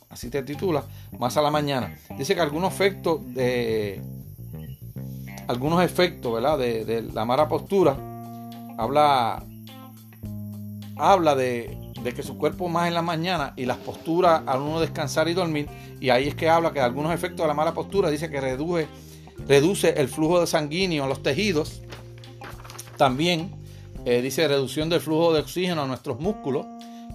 Así 0.09 0.29
te 0.29 0.41
titula, 0.41 0.83
más 1.19 1.37
a 1.37 1.41
la 1.41 1.51
mañana. 1.51 1.95
Dice 2.17 2.33
que 2.33 2.41
algunos 2.41 2.73
efectos 2.73 3.21
de 3.33 4.01
algunos 5.47 5.83
efectos, 5.83 6.33
¿verdad? 6.33 6.57
De, 6.57 6.85
de 6.85 7.01
la 7.01 7.25
mala 7.25 7.47
postura. 7.47 7.95
Habla 8.77 9.43
habla 10.99 11.35
de, 11.35 11.77
que 12.03 12.23
su 12.23 12.37
cuerpo 12.37 12.69
más 12.69 12.87
en 12.87 12.93
la 12.93 13.01
mañana 13.01 13.53
y 13.55 13.65
las 13.65 13.77
posturas 13.77 14.41
al 14.45 14.61
uno 14.61 14.79
descansar 14.79 15.27
y 15.27 15.33
dormir. 15.33 15.67
Y 15.99 16.09
ahí 16.09 16.27
es 16.27 16.35
que 16.35 16.49
habla 16.49 16.71
que 16.71 16.79
algunos 16.79 17.13
efectos 17.13 17.43
de 17.43 17.47
la 17.47 17.53
mala 17.53 17.73
postura 17.73 18.09
dice 18.09 18.29
que 18.29 18.41
reduce, 18.41 18.87
reduce 19.47 19.89
el 19.89 20.07
flujo 20.07 20.39
de 20.39 20.47
sanguíneo 20.47 21.03
a 21.03 21.07
los 21.07 21.21
tejidos. 21.21 21.81
También 22.97 23.51
eh, 24.05 24.21
dice 24.21 24.47
reducción 24.47 24.89
del 24.89 25.01
flujo 25.01 25.33
de 25.33 25.41
oxígeno 25.41 25.83
a 25.83 25.87
nuestros 25.87 26.19
músculos 26.19 26.65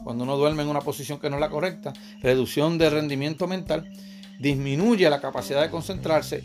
cuando 0.05 0.25
uno 0.25 0.37
duerme 0.37 0.62
en 0.62 0.69
una 0.69 0.81
posición 0.81 1.19
que 1.19 1.31
no 1.31 1.37
es 1.37 1.41
la 1.41 1.50
correcta. 1.50 1.93
Reducción 2.21 2.79
del 2.79 2.93
rendimiento 2.93 3.47
mental. 3.47 3.91
Disminuye 4.38 5.09
la 5.09 5.21
capacidad 5.21 5.62
de 5.62 5.71
concentrarse 5.71 6.45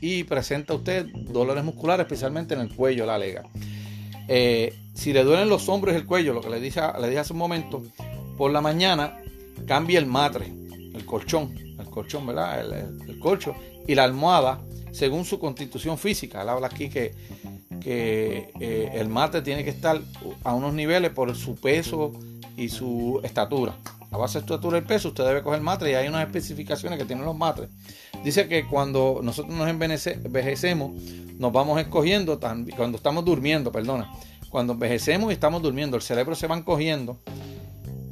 y 0.00 0.24
presenta 0.24 0.74
usted 0.74 1.06
dolores 1.06 1.64
musculares, 1.64 2.04
especialmente 2.04 2.54
en 2.54 2.60
el 2.60 2.74
cuello, 2.74 3.06
la 3.06 3.18
lega. 3.18 3.44
Eh, 4.28 4.74
si 4.94 5.12
le 5.12 5.24
duelen 5.24 5.48
los 5.48 5.68
hombros 5.68 5.94
y 5.94 5.96
el 5.96 6.06
cuello, 6.06 6.34
lo 6.34 6.40
que 6.40 6.50
le 6.50 6.60
dije, 6.60 6.80
le 7.00 7.08
dije 7.08 7.20
hace 7.20 7.32
un 7.32 7.38
momento, 7.38 7.82
por 8.36 8.52
la 8.52 8.60
mañana 8.60 9.16
cambia 9.66 9.98
el 9.98 10.06
matre, 10.06 10.46
el 10.94 11.04
colchón, 11.04 11.54
el 11.78 11.86
colchón, 11.86 12.26
¿verdad? 12.26 12.60
El, 12.60 13.18
colcho 13.18 13.54
y 13.86 13.94
la 13.94 14.04
almohada 14.04 14.60
según 14.92 15.24
su 15.24 15.38
constitución 15.38 15.98
física. 15.98 16.42
Él 16.42 16.48
habla 16.48 16.68
aquí 16.68 16.88
que, 16.88 17.14
que 17.80 18.50
eh, 18.60 18.90
el 18.94 19.08
matre 19.08 19.42
tiene 19.42 19.64
que 19.64 19.70
estar 19.70 20.00
a 20.44 20.54
unos 20.54 20.74
niveles 20.74 21.10
por 21.10 21.34
su 21.34 21.56
peso 21.56 22.12
y 22.56 22.68
su 22.68 23.20
estatura. 23.24 23.74
A 24.10 24.16
base 24.16 24.38
de 24.38 24.44
estatura 24.44 24.78
y 24.78 24.82
peso, 24.82 25.08
usted 25.08 25.24
debe 25.24 25.42
coger 25.42 25.60
matre 25.60 25.90
y 25.90 25.94
hay 25.94 26.08
unas 26.08 26.26
especificaciones 26.26 26.98
que 26.98 27.04
tienen 27.04 27.24
los 27.24 27.36
matres. 27.36 27.68
Dice 28.24 28.48
que 28.48 28.66
cuando 28.66 29.20
nosotros 29.22 29.54
nos 29.54 29.68
envejecemos, 29.68 30.92
nos 31.38 31.52
vamos 31.52 31.80
escogiendo, 31.80 32.40
cuando 32.40 32.96
estamos 32.96 33.24
durmiendo, 33.24 33.70
perdona, 33.70 34.10
cuando 34.48 34.72
envejecemos 34.72 35.30
y 35.30 35.34
estamos 35.34 35.62
durmiendo, 35.62 35.96
el 35.96 36.02
cerebro 36.02 36.34
se 36.34 36.46
va 36.46 36.56
encogiendo 36.56 37.18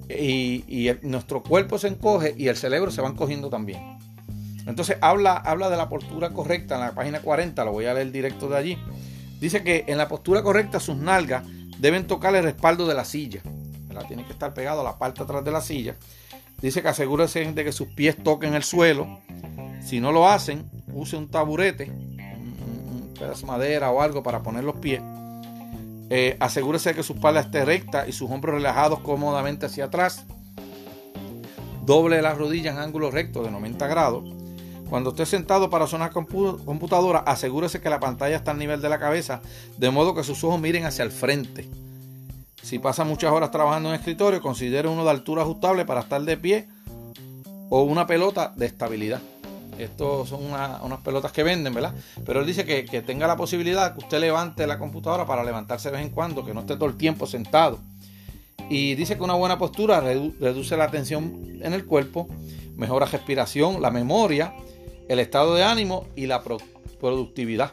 y, 0.09 0.91
nuestro 1.03 1.43
cuerpo 1.43 1.79
se 1.79 1.89
encoge 1.89 2.35
y 2.37 2.49
el 2.49 2.57
cerebro 2.57 2.91
se 2.91 3.03
va 3.03 3.09
encogiendo 3.09 3.49
también. 3.49 3.99
Entonces 4.67 4.99
habla, 5.01 5.37
habla 5.37 5.71
de 5.71 5.77
la 5.77 5.89
postura 5.89 6.31
correcta 6.31 6.75
en 6.75 6.81
la 6.83 6.95
página 6.95 7.21
40, 7.21 7.65
lo 7.65 7.73
voy 7.73 7.87
a 7.87 7.95
leer 7.95 8.13
directo 8.13 8.49
de 8.49 8.57
allí. 8.57 8.79
Dice 9.41 9.63
que 9.63 9.85
en 9.87 9.99
la 9.99 10.09
postura 10.09 10.43
correcta 10.43 10.81
sus 10.81 10.97
nalgas 10.97 11.45
deben 11.79 12.07
tocar 12.07 12.35
el 12.35 12.43
respaldo 12.43 12.87
de 12.87 12.95
la 12.95 13.05
silla. 13.05 13.41
Tiene 14.05 14.25
que 14.25 14.33
estar 14.33 14.55
pegado 14.55 14.81
a 14.81 14.85
la 14.85 14.99
parte 14.99 15.23
atrás 15.23 15.45
de 15.45 15.51
la 15.51 15.61
silla. 15.61 15.97
Dice 16.61 16.83
que 16.83 16.89
asegúrese 16.89 17.53
de 17.53 17.65
que 17.65 17.73
sus 17.73 17.89
pies 17.89 18.17
toquen 18.23 18.55
el 18.55 18.63
suelo. 18.63 19.21
Si 19.85 20.01
no 20.01 20.13
lo 20.13 20.29
hacen, 20.29 20.69
use 20.93 21.17
un 21.17 21.29
taburete, 21.31 21.91
un 21.91 23.15
pedazo 23.19 23.43
de 23.43 23.47
madera 23.47 23.91
o 23.91 24.01
algo 24.01 24.23
para 24.23 24.43
poner 24.43 24.65
los 24.65 24.77
pies 24.77 25.01
eh, 26.09 26.37
asegúrese 26.39 26.91
de 26.91 26.95
que 26.95 27.03
su 27.03 27.15
espalda 27.15 27.41
esté 27.41 27.65
recta 27.65 28.07
y 28.07 28.13
sus 28.13 28.31
hombros 28.31 28.55
relajados 28.55 29.01
cómodamente 29.01 29.67
hacia 29.67 29.87
atrás. 29.87 30.25
Doble 31.85 32.23
las 32.23 32.39
rodillas 32.39 32.75
en 32.75 32.81
ángulo 32.81 33.11
recto 33.11 33.43
de 33.43 33.51
90 33.51 33.87
grados. 33.87 34.25
Cuando 34.89 35.11
esté 35.11 35.27
sentado 35.27 35.69
para 35.69 35.89
sonar 35.89 36.13
computadora, 36.13 37.21
asegúrese 37.21 37.81
que 37.81 37.91
la 37.91 37.99
pantalla 37.99 38.37
está 38.37 38.53
al 38.53 38.59
nivel 38.59 38.81
de 38.81 38.89
la 38.89 39.01
cabeza, 39.01 39.41
de 39.79 39.91
modo 39.91 40.15
que 40.15 40.23
sus 40.23 40.45
ojos 40.45 40.61
miren 40.61 40.85
hacia 40.85 41.03
el 41.03 41.11
frente. 41.11 41.69
Si 42.67 42.81
pasa 42.81 43.05
muchas 43.05 43.31
horas 43.31 43.53
trabajando 43.53 43.91
en 43.91 43.95
escritorio, 43.95 44.43
considere 44.43 44.89
uno 44.89 45.05
de 45.05 45.11
altura 45.11 45.43
ajustable 45.43 45.85
para 45.85 46.01
estar 46.01 46.21
de 46.21 46.37
pie 46.37 46.67
o 47.71 47.83
una 47.83 48.09
pelota 48.09 48.53
de 48.57 48.67
estabilidad. 48.67 49.21
Estos 49.79 50.31
son 50.31 50.47
unas 50.47 51.01
pelotas 51.05 51.31
que 51.31 51.45
venden, 51.45 51.73
¿verdad? 51.73 51.95
Pero 52.25 52.41
él 52.41 52.47
dice 52.47 52.65
que, 52.65 53.03
tenga 53.03 53.29
la 53.29 53.37
posibilidad 53.37 53.95
que 53.95 54.01
usted 54.01 54.19
levante 54.19 54.67
la 54.67 54.81
computadora 54.81 55.25
para 55.25 55.45
levantarse 55.45 55.91
de 55.91 55.99
vez 55.99 56.07
en 56.07 56.11
cuando, 56.11 56.45
que 56.45 56.55
no 56.55 56.63
esté 56.63 56.75
todo 56.75 56.87
el 56.87 56.97
tiempo 56.97 57.29
sentado. 57.29 57.79
Y 58.69 58.97
dice 58.97 59.17
que 59.17 59.23
una 59.23 59.35
buena 59.35 59.59
postura 59.59 60.01
reduce 60.01 60.77
la 60.77 60.91
tensión 60.91 61.61
en 61.63 61.73
el 61.73 61.85
cuerpo, 61.85 62.27
mejora 62.75 63.07
respiración, 63.07 63.81
la 63.81 63.93
memoria, 63.93 64.53
el 65.09 65.21
estado 65.21 65.55
de 65.55 65.63
ánimo 65.63 66.09
y 66.17 66.27
la 66.27 66.43
productividad. 66.99 67.71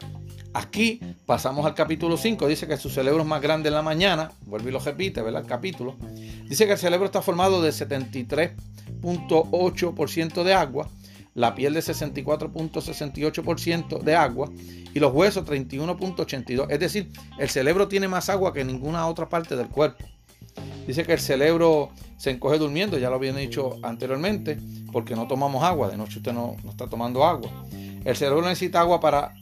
Aquí 0.54 1.00
pasamos 1.26 1.66
al 1.66 1.74
capítulo 1.74 2.16
5, 2.16 2.46
dice 2.46 2.66
que 2.66 2.76
su 2.76 2.88
cerebro 2.88 3.22
es 3.22 3.26
más 3.26 3.42
grande 3.42 3.68
en 3.68 3.74
la 3.74 3.82
mañana, 3.82 4.30
vuelve 4.46 4.70
y 4.70 4.72
lo 4.72 4.78
repite, 4.78 5.20
¿verdad? 5.20 5.42
El 5.42 5.48
capítulo. 5.48 5.96
Dice 6.48 6.66
que 6.66 6.72
el 6.72 6.78
cerebro 6.78 7.06
está 7.06 7.20
formado 7.20 7.60
de 7.60 7.70
73.8% 7.70 10.44
de 10.44 10.54
agua 10.54 10.88
la 11.34 11.54
piel 11.54 11.74
de 11.74 11.80
64.68% 11.80 14.00
de 14.00 14.16
agua 14.16 14.50
y 14.94 15.00
los 15.00 15.12
huesos 15.12 15.44
31.82%. 15.44 16.68
Es 16.70 16.80
decir, 16.80 17.10
el 17.38 17.50
cerebro 17.50 17.88
tiene 17.88 18.08
más 18.08 18.30
agua 18.30 18.54
que 18.54 18.64
ninguna 18.64 19.06
otra 19.06 19.28
parte 19.28 19.56
del 19.56 19.68
cuerpo. 19.68 20.06
Dice 20.86 21.04
que 21.04 21.14
el 21.14 21.18
cerebro 21.18 21.90
se 22.16 22.30
encoge 22.30 22.58
durmiendo, 22.58 22.96
ya 22.98 23.10
lo 23.10 23.16
había 23.16 23.32
dicho 23.32 23.78
anteriormente, 23.82 24.56
porque 24.92 25.16
no 25.16 25.26
tomamos 25.26 25.64
agua. 25.64 25.88
De 25.88 25.96
noche 25.96 26.18
usted 26.18 26.32
no, 26.32 26.54
está 26.68 26.86
tomando 26.86 27.24
agua. 27.24 27.50
El 28.04 28.14
cerebro 28.16 28.42
necesita 28.42 28.78
agua 28.80 29.00
para, 29.00 29.34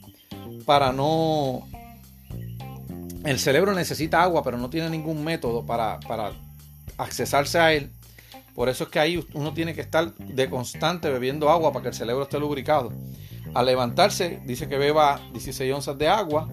para 0.65 0.91
no... 0.91 1.67
El 3.23 3.39
cerebro 3.39 3.73
necesita 3.73 4.21
agua, 4.21 4.43
pero 4.43 4.57
no 4.57 4.69
tiene 4.69 4.89
ningún 4.89 5.23
método 5.23 5.65
para, 5.65 5.99
para 6.01 6.33
accesarse 6.97 7.57
a 7.57 7.73
él 7.73 7.89
por 8.55 8.69
eso 8.69 8.85
es 8.85 8.89
que 8.89 8.99
ahí 8.99 9.23
uno 9.33 9.53
tiene 9.53 9.73
que 9.73 9.81
estar 9.81 10.13
de 10.13 10.49
constante 10.49 11.09
bebiendo 11.09 11.49
agua 11.49 11.73
para 11.73 11.83
que 11.83 11.89
el 11.89 11.95
cerebro 11.95 12.23
esté 12.23 12.39
lubricado. 12.39 12.93
Al 13.53 13.65
levantarse, 13.65 14.41
dice 14.45 14.69
que 14.69 14.77
beba 14.77 15.19
16 15.33 15.73
onzas 15.73 15.97
de 15.97 16.07
agua 16.07 16.47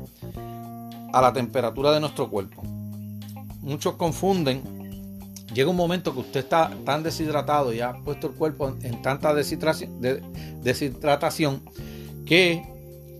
a 1.12 1.20
la 1.20 1.32
temperatura 1.32 1.92
de 1.92 2.00
nuestro 2.00 2.28
cuerpo. 2.30 2.62
Muchos 3.60 3.94
confunden. 3.94 4.80
Llega 5.52 5.68
un 5.68 5.76
momento 5.76 6.14
que 6.14 6.20
usted 6.20 6.38
está 6.40 6.70
tan 6.86 7.02
deshidratado 7.02 7.72
y 7.72 7.80
ha 7.80 7.92
puesto 8.04 8.28
el 8.28 8.34
cuerpo 8.34 8.72
en 8.82 9.02
tanta 9.02 9.34
deshidratación 9.34 11.62
que 12.24 12.62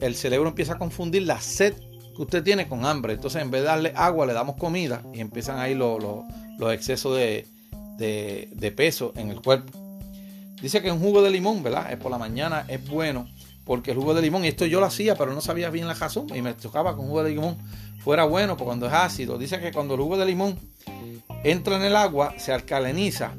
el 0.01 0.15
cerebro 0.15 0.49
empieza 0.49 0.75
a 0.75 0.79
confundir 0.79 1.23
la 1.23 1.41
sed 1.41 1.75
que 2.15 2.23
usted 2.23 2.43
tiene 2.43 2.69
con 2.69 2.85
hambre. 2.85 3.15
Entonces, 3.15 3.43
en 3.43 3.51
vez 3.51 3.63
de 3.63 3.69
darle 3.69 3.93
agua, 3.95 4.27
le 4.27 4.33
damos 4.33 4.57
comida 4.57 5.03
y 5.15 5.21
empiezan 5.21 5.59
ahí 5.59 5.75
los 5.75 6.25
excesos 6.73 7.17
de, 7.17 7.47
de, 7.99 8.73
peso 8.73 9.13
en 9.17 9.31
el 9.31 9.41
cuerpo. 9.41 9.79
Dice 10.61 10.83
que 10.83 10.91
un 10.91 11.01
jugo 11.01 11.23
de 11.23 11.31
limón, 11.31 11.63
¿verdad? 11.63 11.97
Por 11.99 12.11
la 12.11 12.19
mañana 12.19 12.65
es 12.69 12.87
bueno 12.89 13.27
porque 13.65 13.93
el 13.93 13.99
jugo 13.99 14.15
de 14.15 14.23
limón, 14.23 14.45
esto 14.45 14.67
yo 14.67 14.81
lo 14.81 14.87
hacía, 14.87 15.15
pero 15.15 15.33
no 15.33 15.41
sabía 15.41 15.71
bien 15.71 15.87
la 15.87 15.95
razón 15.95 16.27
y 16.35 16.43
me 16.43 16.55
tocaba 16.55 16.97
con 16.97 17.07
jugo 17.07 17.23
de 17.23 17.31
limón 17.31 17.57
fuera 18.01 18.25
bueno, 18.25 18.57
porque 18.57 18.65
cuando 18.65 18.87
es 18.87 18.93
ácido, 18.93 19.39
dice 19.39 19.61
que 19.61 19.71
cuando 19.71 19.95
el 19.95 20.01
jugo 20.01 20.17
de 20.17 20.27
limón 20.27 20.59
entra 21.45 21.77
en 21.77 21.83
el 21.83 21.95
agua, 21.95 22.35
se 22.39 22.53
alcaliniza 22.53 23.33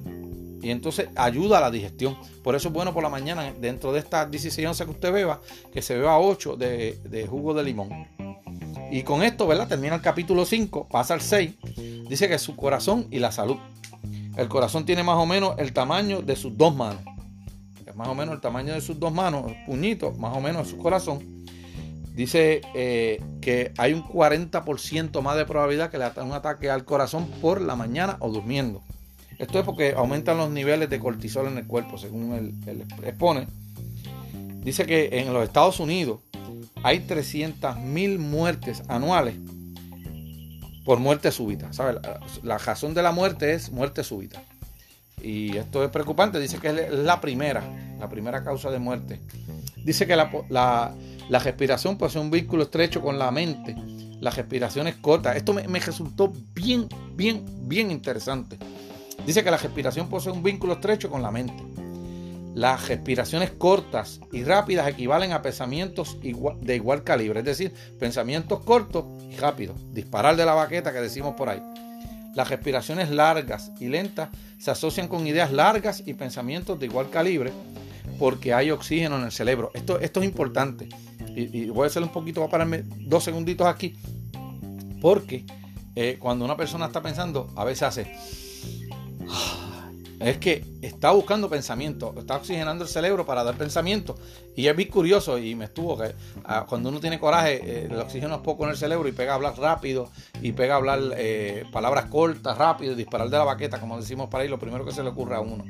y 0.61 0.69
entonces 0.69 1.09
ayuda 1.15 1.57
a 1.57 1.61
la 1.61 1.71
digestión. 1.71 2.17
Por 2.43 2.55
eso 2.55 2.67
es 2.69 2.73
bueno 2.73 2.93
por 2.93 3.03
la 3.03 3.09
mañana, 3.09 3.53
dentro 3.59 3.91
de 3.91 3.99
estas 3.99 4.29
16 4.29 4.67
onzas 4.67 4.85
que 4.85 4.91
usted 4.91 5.11
beba, 5.11 5.41
que 5.73 5.81
se 5.81 5.95
beba 5.95 6.19
8 6.19 6.55
de, 6.55 6.99
de 7.03 7.27
jugo 7.27 7.53
de 7.53 7.63
limón. 7.63 7.89
Y 8.91 9.03
con 9.03 9.23
esto, 9.23 9.47
¿verdad? 9.47 9.67
Termina 9.67 9.95
el 9.95 10.01
capítulo 10.01 10.45
5, 10.45 10.87
pasa 10.89 11.13
al 11.13 11.21
6. 11.21 11.51
Dice 12.09 12.27
que 12.27 12.37
su 12.37 12.55
corazón 12.55 13.07
y 13.09 13.19
la 13.19 13.31
salud. 13.31 13.57
el 14.35 14.49
corazón 14.49 14.85
tiene 14.85 15.03
más 15.03 15.17
o 15.17 15.25
menos 15.25 15.55
el 15.57 15.71
tamaño 15.71 16.21
de 16.21 16.35
sus 16.35 16.57
dos 16.57 16.75
manos. 16.75 17.01
Es 17.85 17.95
más 17.95 18.09
o 18.09 18.15
menos 18.15 18.35
el 18.35 18.41
tamaño 18.41 18.73
de 18.73 18.81
sus 18.81 18.99
dos 18.99 19.13
manos, 19.13 19.51
puñitos, 19.65 20.17
más 20.17 20.35
o 20.35 20.41
menos 20.41 20.65
de 20.65 20.71
su 20.71 20.77
corazón. 20.77 21.45
Dice 22.13 22.61
eh, 22.75 23.23
que 23.39 23.73
hay 23.77 23.93
un 23.93 24.03
40% 24.03 25.21
más 25.21 25.37
de 25.37 25.45
probabilidad 25.45 25.89
que 25.89 25.97
le 25.97 26.03
haga 26.03 26.23
un 26.23 26.33
ataque 26.33 26.69
al 26.69 26.83
corazón 26.83 27.27
por 27.41 27.61
la 27.61 27.77
mañana 27.77 28.17
o 28.19 28.29
durmiendo. 28.29 28.83
Esto 29.41 29.57
es 29.57 29.65
porque 29.65 29.95
aumentan 29.97 30.37
los 30.37 30.51
niveles 30.51 30.87
de 30.87 30.99
cortisol 30.99 31.47
en 31.47 31.57
el 31.57 31.65
cuerpo, 31.65 31.97
según 31.97 32.53
él, 32.67 32.85
expone. 33.03 33.47
Dice 34.63 34.85
que 34.85 35.09
en 35.19 35.33
los 35.33 35.43
Estados 35.43 35.79
Unidos 35.79 36.19
hay 36.83 36.99
300.000 36.99 38.19
muertes 38.19 38.83
anuales 38.87 39.33
por 40.85 40.99
muerte 40.99 41.31
súbita. 41.31 41.73
¿sabes? 41.73 41.97
La, 42.43 42.59
razón 42.59 42.93
de 42.93 43.01
la 43.01 43.11
muerte 43.11 43.55
es 43.55 43.71
muerte 43.71 44.03
súbita. 44.03 44.43
Y 45.19 45.57
esto 45.57 45.83
es 45.83 45.89
preocupante. 45.89 46.39
Dice 46.39 46.59
que 46.59 46.67
es 46.67 46.91
la 46.91 47.19
primera, 47.19 47.63
la 47.99 48.07
primera 48.09 48.43
causa 48.43 48.69
de 48.69 48.77
muerte. 48.77 49.19
Dice 49.83 50.05
que 50.05 50.15
la, 50.15 50.93
respiración 51.31 51.97
puede 51.97 52.11
ser 52.11 52.21
un 52.21 52.29
vínculo 52.29 52.61
estrecho 52.61 53.01
con 53.01 53.17
la 53.17 53.31
mente. 53.31 53.75
La 54.19 54.29
respiración 54.29 54.85
es 54.85 54.97
corta. 54.97 55.35
Esto 55.35 55.51
me 55.55 55.79
resultó 55.79 56.31
bien, 56.53 56.87
bien, 57.15 57.43
bien 57.67 57.89
interesante. 57.89 58.59
Dice 59.25 59.43
que 59.43 59.51
la 59.51 59.57
respiración 59.57 60.09
posee 60.09 60.31
un 60.31 60.43
vínculo 60.43 60.73
estrecho 60.73 61.09
con 61.09 61.21
la 61.21 61.31
mente. 61.31 61.63
Las 62.53 62.89
respiraciones 62.89 63.51
cortas 63.51 64.19
y 64.31 64.43
rápidas 64.43 64.87
equivalen 64.87 65.31
a 65.31 65.41
pensamientos 65.41 66.17
de 66.21 66.75
igual 66.75 67.03
calibre, 67.03 67.39
es 67.39 67.45
decir, 67.45 67.73
pensamientos 67.97 68.61
cortos 68.65 69.05
y 69.29 69.37
rápidos, 69.37 69.77
disparar 69.93 70.35
de 70.35 70.45
la 70.45 70.53
baqueta 70.53 70.91
que 70.91 70.99
decimos 70.99 71.35
por 71.35 71.47
ahí. 71.47 71.61
Las 72.35 72.49
respiraciones 72.49 73.09
largas 73.09 73.71
y 73.79 73.87
lentas 73.87 74.29
se 74.59 74.71
asocian 74.71 75.07
con 75.07 75.25
ideas 75.27 75.51
largas 75.51 76.03
y 76.05 76.13
pensamientos 76.13 76.79
de 76.79 76.87
igual 76.87 77.09
calibre 77.09 77.51
porque 78.21 78.53
hay 78.53 78.69
oxígeno 78.69 79.17
en 79.17 79.23
el 79.23 79.31
cerebro. 79.31 79.71
Esto, 79.73 79.99
es 79.99 80.15
importante. 80.23 80.87
Y, 81.35 81.69
voy 81.69 81.85
a 81.85 81.87
hacer 81.87 82.03
un 82.03 82.09
poquito, 82.09 82.41
voy 82.41 82.49
a 82.49 82.51
pararme 82.51 82.83
dos 82.85 83.23
segunditos 83.23 83.65
aquí. 83.65 83.95
Porque 85.01 85.43
eh, 85.95 86.17
cuando 86.19 86.45
una 86.45 86.55
persona 86.55 86.85
está 86.85 87.01
pensando, 87.01 87.51
a 87.55 87.63
veces 87.63 87.81
hace 87.81 88.15
es 90.21 90.37
que 90.37 90.63
está 90.81 91.11
buscando 91.11 91.49
pensamiento, 91.49 92.13
está 92.17 92.35
oxigenando 92.35 92.83
el 92.83 92.89
cerebro 92.89 93.25
para 93.25 93.43
dar 93.43 93.55
pensamiento. 93.55 94.15
Y 94.55 94.67
es 94.67 94.75
bien 94.75 94.89
curioso 94.89 95.37
y 95.37 95.55
me 95.55 95.65
estuvo 95.65 95.97
que 95.97 96.13
ah, 96.45 96.65
cuando 96.67 96.89
uno 96.89 96.99
tiene 96.99 97.19
coraje, 97.19 97.61
eh, 97.63 97.87
el 97.89 97.99
oxígeno 97.99 98.35
es 98.35 98.41
poco 98.41 98.65
en 98.65 98.71
el 98.71 98.77
cerebro 98.77 99.07
y 99.07 99.11
pega 99.11 99.33
a 99.33 99.35
hablar 99.35 99.57
rápido 99.57 100.09
y 100.41 100.51
pega 100.51 100.75
a 100.75 100.77
hablar 100.77 100.99
eh, 101.17 101.65
palabras 101.71 102.05
cortas, 102.05 102.57
rápido, 102.57 102.95
disparar 102.95 103.29
de 103.29 103.37
la 103.37 103.43
baqueta, 103.43 103.79
como 103.79 103.97
decimos 103.97 104.29
para 104.29 104.43
ahí, 104.43 104.49
lo 104.49 104.59
primero 104.59 104.85
que 104.85 104.91
se 104.91 105.03
le 105.03 105.09
ocurre 105.09 105.35
a 105.35 105.39
uno. 105.39 105.63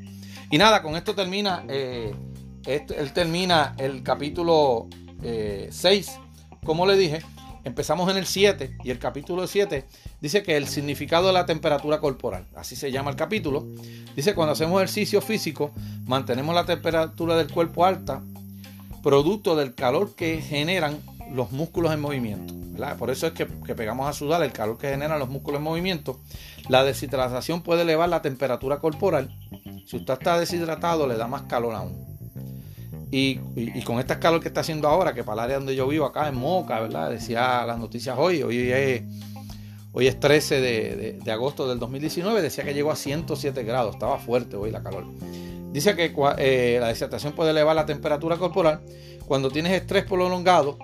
Y 0.50 0.58
nada, 0.58 0.82
con 0.82 0.96
esto 0.96 1.16
termina, 1.16 1.64
eh, 1.70 2.14
él 2.66 3.14
termina 3.14 3.74
el 3.78 4.04
capítulo 4.04 4.88
6, 5.22 6.20
como 6.66 6.86
le 6.86 6.98
dije. 6.98 7.22
Empezamos 7.64 8.10
en 8.10 8.18
el 8.18 8.26
7 8.26 8.78
y 8.84 8.90
el 8.90 8.98
capítulo 8.98 9.46
7 9.46 9.86
dice 10.20 10.42
que 10.42 10.58
el 10.58 10.68
significado 10.68 11.28
de 11.28 11.34
la 11.34 11.46
temperatura 11.46 12.00
corporal, 12.00 12.48
así 12.56 12.76
se 12.76 12.92
llama 12.92 13.12
el 13.12 13.16
capítulo, 13.16 13.68
dice 14.16 14.34
cuando 14.34 14.54
hacemos 14.54 14.82
ejercicio 14.82 15.22
físico 15.22 15.72
mantenemos 16.06 16.56
la 16.56 16.66
temperatura 16.66 17.36
del 17.36 17.52
cuerpo 17.52 17.86
alta, 17.86 18.24
producto 19.04 19.56
del 19.56 19.76
calor 19.76 20.16
que 20.16 20.42
generan 20.42 21.00
los 21.32 21.52
músculos 21.52 21.94
en 21.94 22.02
movimiento. 22.02 22.54
Por 22.98 23.12
eso 23.12 23.28
es 23.28 23.34
que, 23.34 23.48
que, 23.66 23.76
pegamos 23.76 24.08
a 24.08 24.14
sudar 24.14 24.42
el 24.42 24.52
calor 24.52 24.78
que 24.80 24.90
generan 24.90 25.20
los 25.20 25.30
músculos 25.30 25.60
en 25.60 25.64
movimiento. 25.64 26.20
La 26.68 26.84
deshidratación 26.84 27.62
puede 27.62 27.84
elevar 27.84 28.10
la 28.10 28.24
temperatura 28.24 28.80
corporal. 28.80 29.30
Si 29.86 29.98
usted 29.98 30.14
está 30.14 30.40
deshidratado 30.40 31.06
le 31.06 31.16
da 31.16 31.28
más 31.28 31.44
calor 31.44 31.76
aún. 31.76 32.11
Y, 33.14 33.36
con 33.84 34.00
esta 34.00 34.20
calor 34.20 34.40
que 34.40 34.48
está 34.48 34.62
haciendo 34.62 34.88
ahora, 34.88 35.14
que 35.14 35.24
para 35.24 35.42
el 35.42 35.46
área 35.46 35.58
donde 35.58 35.76
yo 35.76 35.86
vivo, 35.86 36.06
acá 36.06 36.30
en 36.30 36.36
Moca, 36.36 36.80
¿verdad? 36.80 37.10
Decía 37.10 37.66
las 37.66 37.78
noticias 37.78 38.16
hoy, 38.18 38.42
hoy 38.42 38.72
es, 38.72 39.04
hoy 39.92 40.08
es 40.08 40.18
13 40.18 40.62
de, 41.22 41.32
agosto 41.32 41.68
del 41.68 41.78
2019, 41.78 42.42
decía 42.42 42.64
que 42.64 42.74
llegó 42.74 42.90
a 42.90 42.96
107 42.96 43.64
grados, 43.64 43.96
estaba 43.96 44.18
fuerte 44.18 44.56
hoy 44.56 44.72
la 44.72 44.82
calor. 44.82 45.06
Dice 45.74 45.94
que 45.96 46.14
eh, 46.38 46.78
la 46.80 46.88
deshidratación 46.88 47.34
puede 47.34 47.52
elevar 47.52 47.76
la 47.76 47.86
temperatura 47.86 48.38
corporal. 48.38 48.82
Cuando 49.28 49.50
tienes 49.50 49.74
estrés 49.74 50.06
prolongado, 50.06 50.78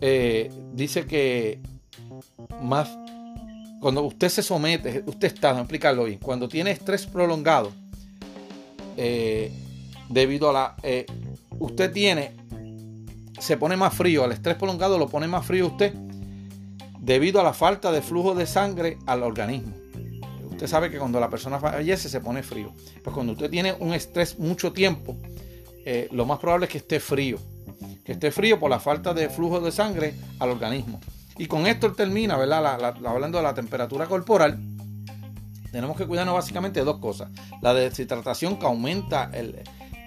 eh, 0.00 0.50
dice 0.72 1.06
que 1.06 1.60
más 2.60 2.88
cuando 3.80 4.02
usted 4.02 4.28
se 4.28 4.42
somete, 4.42 5.04
usted 5.06 5.28
está, 5.28 5.52
no 5.52 5.60
explicarlo 5.60 6.04
bien, 6.04 6.18
cuando 6.18 6.48
tiene 6.48 6.72
estrés 6.72 7.06
prolongado, 7.06 7.70
eh, 8.96 9.52
debido 10.08 10.50
a 10.50 10.52
la... 10.52 10.76
Eh, 10.82 11.06
usted 11.58 11.92
tiene, 11.92 12.36
se 13.38 13.56
pone 13.56 13.76
más 13.76 13.94
frío, 13.94 14.24
el 14.24 14.32
estrés 14.32 14.56
prolongado 14.56 14.98
lo 14.98 15.08
pone 15.08 15.28
más 15.28 15.46
frío 15.46 15.66
usted 15.66 15.94
debido 17.00 17.40
a 17.40 17.44
la 17.44 17.54
falta 17.54 17.90
de 17.90 18.02
flujo 18.02 18.34
de 18.34 18.46
sangre 18.46 18.98
al 19.06 19.22
organismo. 19.22 19.74
Usted 20.50 20.66
sabe 20.66 20.90
que 20.90 20.98
cuando 20.98 21.20
la 21.20 21.30
persona 21.30 21.58
fallece 21.58 22.08
se 22.08 22.20
pone 22.20 22.42
frío. 22.42 22.72
Pues 23.02 23.14
cuando 23.14 23.32
usted 23.32 23.48
tiene 23.48 23.74
un 23.78 23.94
estrés 23.94 24.38
mucho 24.38 24.72
tiempo, 24.72 25.16
eh, 25.86 26.08
lo 26.10 26.26
más 26.26 26.38
probable 26.38 26.66
es 26.66 26.72
que 26.72 26.78
esté 26.78 27.00
frío. 27.00 27.38
Que 28.04 28.12
esté 28.12 28.30
frío 28.32 28.58
por 28.58 28.68
la 28.68 28.80
falta 28.80 29.14
de 29.14 29.28
flujo 29.28 29.60
de 29.60 29.70
sangre 29.70 30.14
al 30.38 30.50
organismo. 30.50 31.00
Y 31.38 31.46
con 31.46 31.66
esto 31.66 31.92
termina, 31.92 32.36
¿verdad? 32.36 32.96
hablando 33.06 33.38
de 33.38 33.44
la 33.44 33.54
temperatura 33.54 34.06
corporal. 34.06 34.58
Tenemos 35.70 35.96
que 35.96 36.06
cuidarnos 36.06 36.34
básicamente 36.34 36.80
de 36.80 36.84
dos 36.84 36.98
cosas. 36.98 37.30
La 37.62 37.72
deshidratación 37.72 38.58
que 38.58 38.66
aumenta 38.66 39.30
el, 39.32 39.62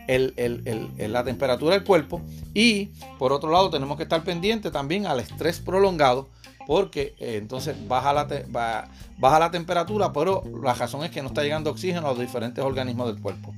la 0.08 1.24
temperatura 1.24 1.76
del 1.76 1.84
cuerpo 1.84 2.22
y 2.54 2.90
por 3.18 3.32
otro 3.32 3.52
lado 3.52 3.70
tenemos 3.70 3.98
que 3.98 4.04
estar 4.04 4.24
pendientes 4.24 4.72
también 4.72 5.06
al 5.06 5.20
estrés 5.20 5.60
prolongado 5.60 6.28
porque 6.68 7.16
eh, 7.20 7.38
entonces 7.38 7.76
baja 7.88 8.14
la, 8.14 8.88
la 9.20 9.52
temperatura, 9.52 10.14
pero 10.14 10.44
la 10.64 10.74
razón 10.74 11.04
es 11.04 11.12
que 11.12 11.22
no 11.22 11.28
está 11.28 11.44
llegando 11.44 11.70
oxígeno 11.70 12.08
a 12.08 12.12
los 12.12 12.20
diferentes 12.20 12.64
organismos 12.64 13.08
del 13.08 13.22
cuerpo. 13.22 13.54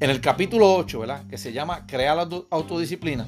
En 0.00 0.10
el 0.10 0.20
capítulo 0.20 0.74
8, 0.74 1.00
¿verdad? 1.00 1.26
que 1.28 1.38
se 1.38 1.52
llama 1.52 1.86
Crear 1.86 2.16
la 2.16 2.28
autodisciplina, 2.50 3.26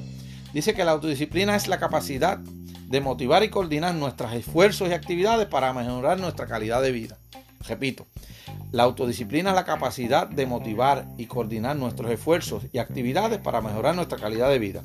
dice 0.53 0.73
que 0.73 0.83
la 0.83 0.91
autodisciplina 0.91 1.55
es 1.55 1.67
la 1.67 1.79
capacidad 1.79 2.39
de 2.39 3.01
motivar 3.01 3.43
y 3.43 3.49
coordinar 3.49 3.95
nuestros 3.95 4.33
esfuerzos 4.33 4.89
y 4.89 4.93
actividades 4.93 5.47
para 5.47 5.73
mejorar 5.73 6.19
nuestra 6.19 6.47
calidad 6.47 6.81
de 6.81 6.91
vida. 6.91 7.17
Repito, 7.67 8.07
la 8.71 8.83
autodisciplina 8.83 9.49
es 9.49 9.55
la 9.55 9.65
capacidad 9.65 10.27
de 10.27 10.45
motivar 10.45 11.07
y 11.17 11.25
coordinar 11.25 11.75
nuestros 11.75 12.11
esfuerzos 12.11 12.63
y 12.71 12.77
actividades 12.77 13.39
para 13.39 13.61
mejorar 13.61 13.95
nuestra 13.95 14.17
calidad 14.17 14.49
de 14.49 14.59
vida. 14.59 14.83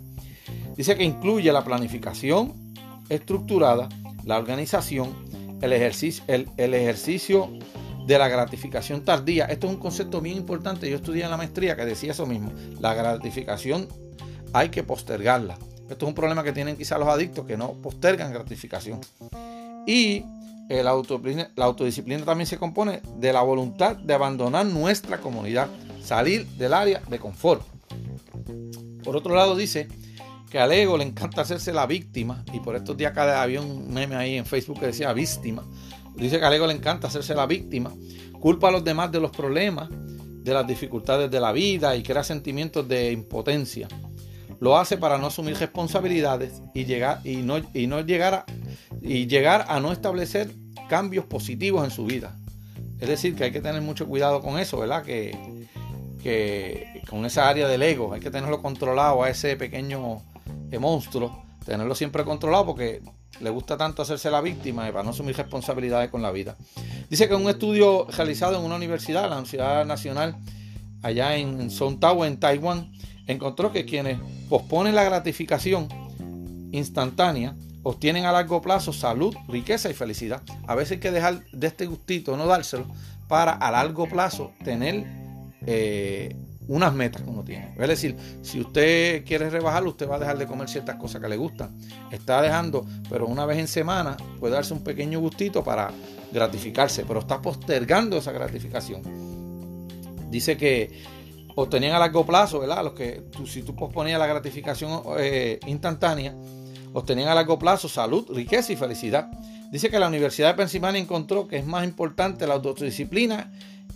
Dice 0.77 0.97
que 0.97 1.05
incluye 1.05 1.53
la 1.53 1.65
planificación 1.65 2.55
estructurada, 3.09 3.89
la 4.25 4.39
organización, 4.39 5.15
el 5.63 5.73
ejercicio, 5.73 6.25
el, 6.27 6.75
ejercicio 6.75 7.51
de 8.07 8.19
la 8.19 8.29
gratificación 8.29 9.05
tardía. 9.05 9.47
Esto 9.47 9.69
es 9.69 9.75
un 9.75 9.81
concepto 9.81 10.21
bien 10.21 10.37
importante. 10.37 10.91
Yo 10.91 10.97
estudié 10.97 11.25
en 11.25 11.31
la 11.31 11.37
maestría 11.37 11.77
que 11.77 11.85
decía 11.85 12.13
eso 12.13 12.27
mismo. 12.27 12.53
La 12.81 12.95
gratificación 12.95 13.89
hay 14.53 14.69
que 14.69 14.83
postergarla. 14.83 15.59
Esto 15.89 16.05
es 16.05 16.09
un 16.09 16.15
problema 16.15 16.43
que 16.43 16.53
tienen 16.53 16.77
quizás 16.77 16.99
los 16.99 17.09
adictos 17.09 17.47
que 17.47 17.57
no 17.57 17.73
postergan 17.75 18.33
gratificación. 18.33 19.01
Y 19.87 20.25
la, 20.69 20.91
autodisciplina 20.91 22.25
también 22.25 22.47
se 22.47 22.59
compone 22.59 23.01
de 23.17 23.33
la 23.33 23.43
voluntad 23.43 23.97
de 23.97 24.15
abandonar 24.15 24.67
nuestra 24.67 25.19
comunidad, 25.19 25.69
salir 26.03 26.47
del 26.47 26.75
área 26.75 27.03
de 27.09 27.19
confort. 27.19 27.63
Por 29.05 29.17
otro 29.17 29.35
lado 29.35 29.55
dice 29.55 29.89
que 30.51 30.59
al 30.59 30.73
ego 30.73 30.97
le 30.97 31.05
encanta 31.05 31.43
hacerse 31.43 31.73
la 31.73 31.87
víctima, 31.87 32.45
y 32.53 32.61
por 32.61 32.77
estos 32.77 32.97
días 32.97 33.13
acá 33.13 33.43
había 33.43 33.61
un 33.61 33.93
meme 33.93 34.17
ahí 34.17 34.37
en 34.37 34.47
Facebook 34.47 34.81
que 34.81 34.87
decía 34.87 35.13
víctima. 35.13 35.65
Dice 36.17 36.39
que 36.39 36.45
al 36.45 36.55
ego 36.55 36.67
le 36.67 36.73
encanta 36.73 37.09
hacerse 37.09 37.35
la 37.35 37.47
víctima, 37.47 37.93
culpa 38.41 38.69
a 38.69 38.71
los 38.71 38.83
demás 38.83 39.13
de 39.13 39.21
los 39.21 39.31
problemas, 39.31 39.89
de 39.91 40.55
las 40.55 40.67
dificultades 40.67 41.31
de 41.31 41.41
la 41.41 41.53
vida 41.53 41.97
y 41.97 42.03
crea 42.03 42.23
sentimientos 42.23 42.87
de 42.89 43.13
impotencia. 43.13 43.89
Lo 44.61 44.79
hace 44.79 44.97
para 44.97 45.19
no 45.19 45.27
asumir 45.27 45.57
responsabilidades 45.57 46.63
y, 46.75 46.85
llegar, 46.85 47.21
y, 47.25 47.37
no, 47.37 47.59
y 47.75 47.87
no 47.87 48.01
llegar 48.01 48.35
a, 48.35 48.45
y 49.03 49.27
llegar 49.27 49.67
a 49.69 49.81
no 49.81 49.93
establecer 49.93 50.51
cambios 50.89 51.25
positivos 51.27 51.85
en 51.85 51.91
su 51.91 52.05
vida. 52.05 52.37
Es 53.01 53.09
decir, 53.09 53.35
que 53.35 53.45
hay 53.45 53.53
que 53.53 53.61
tener 53.61 53.83
mucho 53.83 54.07
cuidado 54.07 54.41
con 54.41 54.59
eso, 54.59 54.79
¿verdad? 54.79 55.03
Que, 55.03 55.67
que 56.23 57.03
con 57.09 57.25
esa 57.27 57.49
área 57.49 57.69
del 57.69 57.83
ego 57.83 58.13
hay 58.13 58.21
que 58.21 58.31
tenerlo 58.31 58.63
controlado 58.63 59.23
a 59.23 59.31
ese 59.31 59.57
pequeño 59.57 60.23
eh, 60.71 60.79
monstruo, 60.79 61.45
tenerlo 61.65 61.95
siempre 61.95 62.25
controlado 62.25 62.67
porque 62.67 63.03
le 63.41 63.51
gusta 63.51 63.77
tanto 63.77 64.03
hacerse 64.03 64.31
la 64.31 64.41
víctima 64.41 64.89
y 64.89 64.93
para 64.93 65.05
no 65.05 65.11
asumir 65.11 65.37
responsabilidades 65.37 66.11
con 66.11 66.23
la 66.23 66.31
vida. 66.31 66.57
Dice 67.11 67.29
que 67.29 67.35
un 67.35 67.49
estudio 67.49 68.07
realizado 68.07 68.59
en 68.59 68.65
una 68.65 68.77
universidad, 68.77 69.23
la 69.29 69.37
Universidad 69.37 69.85
Nacional, 69.85 70.37
allá 71.03 71.37
en 71.37 71.69
Tao, 72.01 72.25
en 72.25 72.41
Taiwán, 72.41 72.93
encontró 73.27 73.73
que 73.73 73.85
quienes 73.85 74.19
posponen 74.49 74.95
la 74.95 75.05
gratificación 75.05 75.89
instantánea 76.73 77.55
obtienen 77.83 78.25
a 78.25 78.33
largo 78.33 78.61
plazo 78.61 78.93
salud, 78.93 79.35
riqueza 79.49 79.89
y 79.89 79.95
felicidad. 79.95 80.43
A 80.67 80.75
veces 80.75 80.93
hay 80.93 80.99
que 80.99 81.11
dejar 81.13 81.45
de 81.53 81.67
este 81.67 81.87
gustito, 81.87 82.37
no 82.37 82.47
dárselo, 82.47 82.87
para 83.29 83.53
a 83.53 83.71
largo 83.71 84.09
plazo 84.09 84.53
tener 84.65 85.05
eh, 85.67 86.35
unas 86.69 86.93
metas 86.95 87.23
que 87.23 87.31
uno 87.31 87.45
tiene. 87.45 87.75
Es 87.79 87.89
decir, 87.89 88.17
si 88.43 88.61
usted 88.61 89.25
quiere 89.25 89.51
rebajarlo, 89.51 89.91
usted 89.91 90.09
va 90.09 90.17
a 90.17 90.19
dejar 90.19 90.37
de 90.39 90.47
comer 90.47 90.69
ciertas 90.69 90.97
cosas 90.97 91.23
que 91.23 91.29
le 91.29 91.37
gustan. 91.37 91.77
Está 92.11 92.43
dejando, 92.43 92.85
pero 93.09 93.27
una 93.27 93.47
vez 93.47 93.59
en 93.59 93.69
semana 93.69 94.17
puede 94.41 94.55
darse 94.55 94.75
un 94.75 94.83
pequeño 94.83 95.21
gustito 95.21 95.63
para 95.63 95.93
gratificarse, 96.33 97.05
pero 97.07 97.21
está 97.21 97.41
postergando 97.41 98.17
esa 98.19 98.33
gratificación. 98.33 99.03
Dice 100.29 100.57
que 100.57 101.16
obtenían 101.57 101.95
a 101.95 101.99
largo 101.99 102.25
plazo, 102.25 102.61
¿verdad? 102.61 102.85
Los 102.85 102.93
que 102.93 103.23
si 103.47 103.63
tú 103.63 103.75
posponías 103.75 104.19
la 104.19 104.27
gratificación 104.27 105.03
eh, 105.19 105.59
instantánea, 105.67 106.37
obtenían 106.93 107.29
a 107.29 107.35
largo 107.35 107.59
plazo 107.59 107.89
salud, 107.89 108.27
riqueza 108.31 108.73
y 108.73 108.77
felicidad. 108.77 109.31
Dice 109.73 109.91
que 109.91 109.99
la 109.99 110.07
Universidad 110.07 110.49
de 110.49 110.55
Pensilvania 110.55 111.01
encontró 111.01 111.49
que 111.49 111.57
es 111.57 111.67
más 111.67 111.85
importante 111.85 112.47
la 112.47 112.55
autodisciplina 112.55 113.51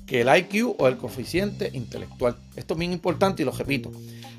que 0.06 0.22
el 0.22 0.36
IQ 0.36 0.74
o 0.78 0.88
el 0.88 0.96
coeficiente 0.96 1.70
intelectual. 1.74 2.34
Esto 2.56 2.74
es 2.74 2.80
bien 2.80 2.92
importante 2.92 3.42
y 3.42 3.44
lo 3.44 3.52
repito. 3.52 3.92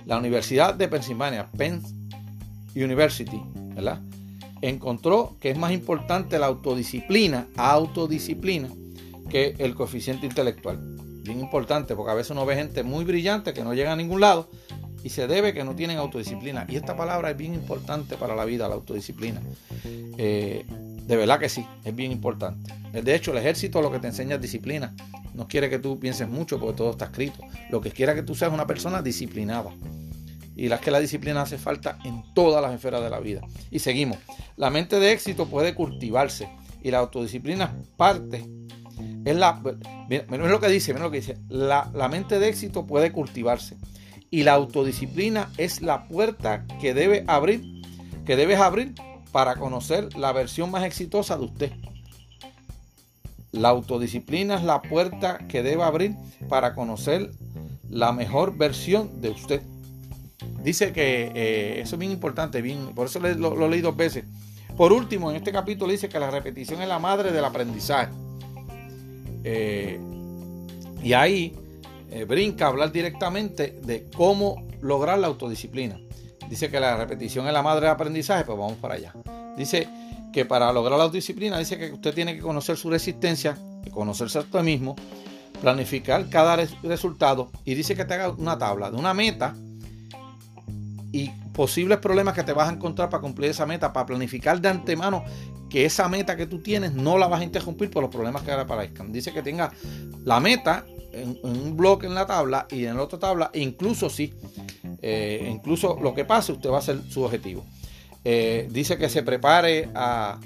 La 0.06 0.18
Universidad 0.18 0.74
de 0.74 0.88
Pensilvania, 0.88 1.48
Penn 1.56 1.82
University, 2.76 3.40
¿verdad? 3.76 4.02
Encontró 4.62 5.38
que 5.40 5.52
es 5.52 5.58
más 5.58 5.72
importante 5.72 6.40
la 6.40 6.48
autodisciplina, 6.48 7.48
autodisciplina, 7.56 8.70
que 9.30 9.56
el 9.60 9.76
coeficiente 9.76 10.26
intelectual. 10.26 11.01
Bien 11.32 11.39
importante, 11.39 11.96
porque 11.96 12.12
a 12.12 12.13
veces 12.13 12.32
uno 12.32 12.46
ve 12.46 12.58
gente 12.58 12.84
muy 12.84 13.06
brillante 13.06 13.54
que 13.54 13.63
no 13.63 13.74
llega 13.74 13.94
a 13.94 13.96
ningún 13.96 14.20
lado 14.20 14.50
y 15.02 15.08
se 15.08 15.28
debe 15.28 15.54
que 15.54 15.63
no 15.63 15.78
tienen 15.78 15.98
autodisciplina. 15.98 16.65
Y 16.67 16.76
esta 16.76 16.98
palabra 16.98 17.32
es 17.32 17.38
bien 17.38 17.54
importante 17.54 18.17
para 18.17 18.36
la 18.36 18.44
vida, 18.44 18.67
la 18.67 18.76
autodisciplina. 18.76 19.41
Eh, 20.17 20.65
de 20.67 21.15
verdad 21.15 21.39
que 21.39 21.48
sí, 21.48 21.65
es 21.86 21.96
bien 21.96 22.12
importante. 22.12 22.74
De 22.91 23.15
hecho, 23.15 23.32
el 23.32 23.38
ejército 23.38 23.82
lo 23.82 23.89
que 23.94 24.00
te 24.00 24.08
enseña 24.08 24.36
es 24.36 24.41
disciplina. 24.41 24.94
No 25.34 25.48
quiere 25.48 25.70
que 25.70 25.80
tú 25.80 25.98
pienses 26.02 26.28
mucho 26.28 26.60
porque 26.60 26.76
todo 26.76 26.91
está 26.91 27.06
escrito. 27.06 27.39
Lo 27.70 27.80
que 27.80 27.91
quiere 27.91 28.13
que 28.13 28.24
tú 28.24 28.36
seas 28.36 28.52
una 28.52 28.67
persona 28.67 29.02
disciplinada. 29.02 29.72
Y 30.58 30.67
la 30.67 30.82
que 30.82 30.91
la 30.91 31.00
disciplina 31.00 31.44
hace 31.44 31.58
falta 31.58 31.98
en 32.04 32.26
todas 32.34 32.62
las 32.62 32.74
esferas 32.74 33.02
de 33.02 33.10
la 33.10 33.22
vida. 33.22 33.39
Y 33.72 33.80
seguimos. 33.80 34.17
La 34.58 34.70
mente 34.70 35.00
de 35.00 35.13
éxito 35.13 35.46
puede 35.46 35.76
cultivarse. 35.76 36.50
Y 36.84 36.91
la 36.91 36.98
autodisciplina 36.98 37.74
parte. 37.96 38.46
Es 39.26 39.36
la. 39.36 39.62
Miren 40.10 40.50
lo 40.50 40.60
que 40.60 40.70
dice, 40.70 40.94
miren 40.94 41.04
lo 41.04 41.12
que 41.12 41.18
dice. 41.18 41.38
La, 41.50 41.90
la 41.94 42.08
mente 42.08 42.40
de 42.40 42.50
éxito 42.50 42.86
puede 42.86 43.12
cultivarse. 43.12 43.78
Y 44.30 44.44
la 44.44 44.54
autodisciplina 44.54 45.50
es 45.58 45.82
la 45.82 46.08
puerta 46.08 46.66
que 46.80 46.94
debe 46.94 47.26
abrir, 47.28 47.62
que 48.26 48.36
debes 48.36 48.60
abrir 48.60 48.96
para 49.32 49.56
conocer 49.56 50.16
la 50.16 50.32
versión 50.32 50.72
más 50.72 50.84
exitosa 50.84 51.38
de 51.38 51.46
usted. 51.46 51.72
La 53.52 53.70
autodisciplina 53.70 54.56
es 54.56 54.64
la 54.64 54.82
puerta 54.82 55.40
que 55.50 55.62
debe 55.62 55.84
abrir 55.84 56.16
para 56.48 56.74
conocer 56.74 57.32
la 57.90 58.14
mejor 58.14 58.58
versión 58.58 59.22
de 59.22 59.30
usted. 59.30 59.62
Dice 60.64 60.94
que 60.94 61.32
eh, 61.36 61.82
eso 61.82 61.96
es 61.96 62.00
bien 62.00 62.12
importante, 62.12 62.62
bien, 62.62 62.94
por 62.96 63.08
eso 63.08 63.20
lo, 63.20 63.68
leí 63.68 63.82
dos 63.82 63.96
veces. 63.96 64.24
Por 64.78 64.94
último, 64.94 65.30
en 65.30 65.38
este 65.38 65.52
capítulo 65.52 65.92
dice 65.92 66.08
que 66.08 66.20
la 66.20 66.32
repetición 66.32 66.82
es 66.82 66.88
la 66.88 67.00
madre 67.00 67.32
del 67.32 67.44
aprendizaje. 67.44 68.12
Eh, 69.44 70.00
y 71.04 71.14
ahí 71.14 71.56
eh, 72.12 72.26
brinca 72.26 72.66
a 72.66 72.70
hablar 72.70 72.92
directamente 72.92 73.80
de 73.84 74.06
cómo 74.16 74.68
lograr 74.82 75.20
la 75.20 75.28
autodisciplina. 75.28 76.00
Dice 76.50 76.70
que 76.70 76.80
la 76.80 76.98
repetición 76.98 77.48
es 77.48 77.54
la 77.54 77.62
madre 77.62 77.82
del 77.82 77.92
aprendizaje, 77.92 78.44
pues 78.44 78.58
vamos 78.58 78.78
para 78.78 78.96
allá. 78.96 79.14
Dice 79.58 79.88
que 80.34 80.46
para 80.46 80.72
lograr 80.74 80.98
la 80.98 81.06
autodisciplina, 81.06 81.58
dice 81.58 81.78
que 81.78 81.92
usted 81.92 82.14
tiene 82.14 82.36
que 82.36 82.42
conocer 82.42 82.78
su 82.78 82.90
resistencia, 82.90 83.58
conocerse 83.92 84.38
a 84.38 84.42
usted 84.42 84.62
mismo, 84.62 84.96
planificar 85.62 86.28
cada 86.30 86.58
resultado 86.84 87.52
y 87.64 87.76
dice 87.76 87.96
que 87.96 88.06
te 88.06 88.16
haga 88.16 88.30
una 88.30 88.58
tabla 88.58 88.90
de 88.90 88.98
una 88.98 89.14
meta 89.14 89.56
y 91.12 91.30
posibles 91.54 91.98
problemas 92.00 92.34
que 92.34 92.44
te 92.44 92.54
vas 92.54 92.70
a 92.70 92.74
encontrar 92.74 93.10
para 93.10 93.22
cumplir 93.22 93.52
esa 93.52 93.66
meta, 93.66 93.92
para 93.92 94.06
planificar 94.06 94.62
de 94.62 94.70
antemano 94.70 95.24
que 95.70 95.86
esa 95.86 96.10
meta 96.10 96.36
que 96.36 96.46
tú 96.46 96.60
tienes 96.60 96.94
no 96.94 97.18
la 97.18 97.28
vas 97.28 97.42
a 97.42 97.44
interrumpir 97.44 97.90
por 97.90 98.04
los 98.04 98.12
problemas 98.12 98.42
que 98.44 98.52
ahora 98.52 98.64
aparezcan. 98.64 99.12
Dice 99.12 99.32
que 99.32 99.42
tenga 99.42 99.72
la 100.26 100.40
meta 100.40 100.86
en, 101.14 101.40
un 101.44 101.78
bloque 101.78 102.08
en 102.08 102.16
la 102.16 102.26
tabla 102.26 102.68
y 102.70 102.86
en 102.86 102.98
la 102.98 103.04
otra 103.04 103.20
tabla, 103.20 103.52
incluso 103.54 104.10
sí, 104.10 104.34
eh, 105.02 105.50
incluso 105.50 105.98
lo 106.02 106.14
que 106.14 106.26
pase, 106.26 106.52
usted 106.52 106.70
va 106.70 106.80
a 106.80 106.82
ser 106.82 107.02
su 107.10 107.24
objetivo. 107.24 107.66
Eh, 108.24 108.68
dice 108.70 108.98
que 108.98 109.10
se 109.10 109.24
prepare 109.24 109.90
a, 109.96 110.40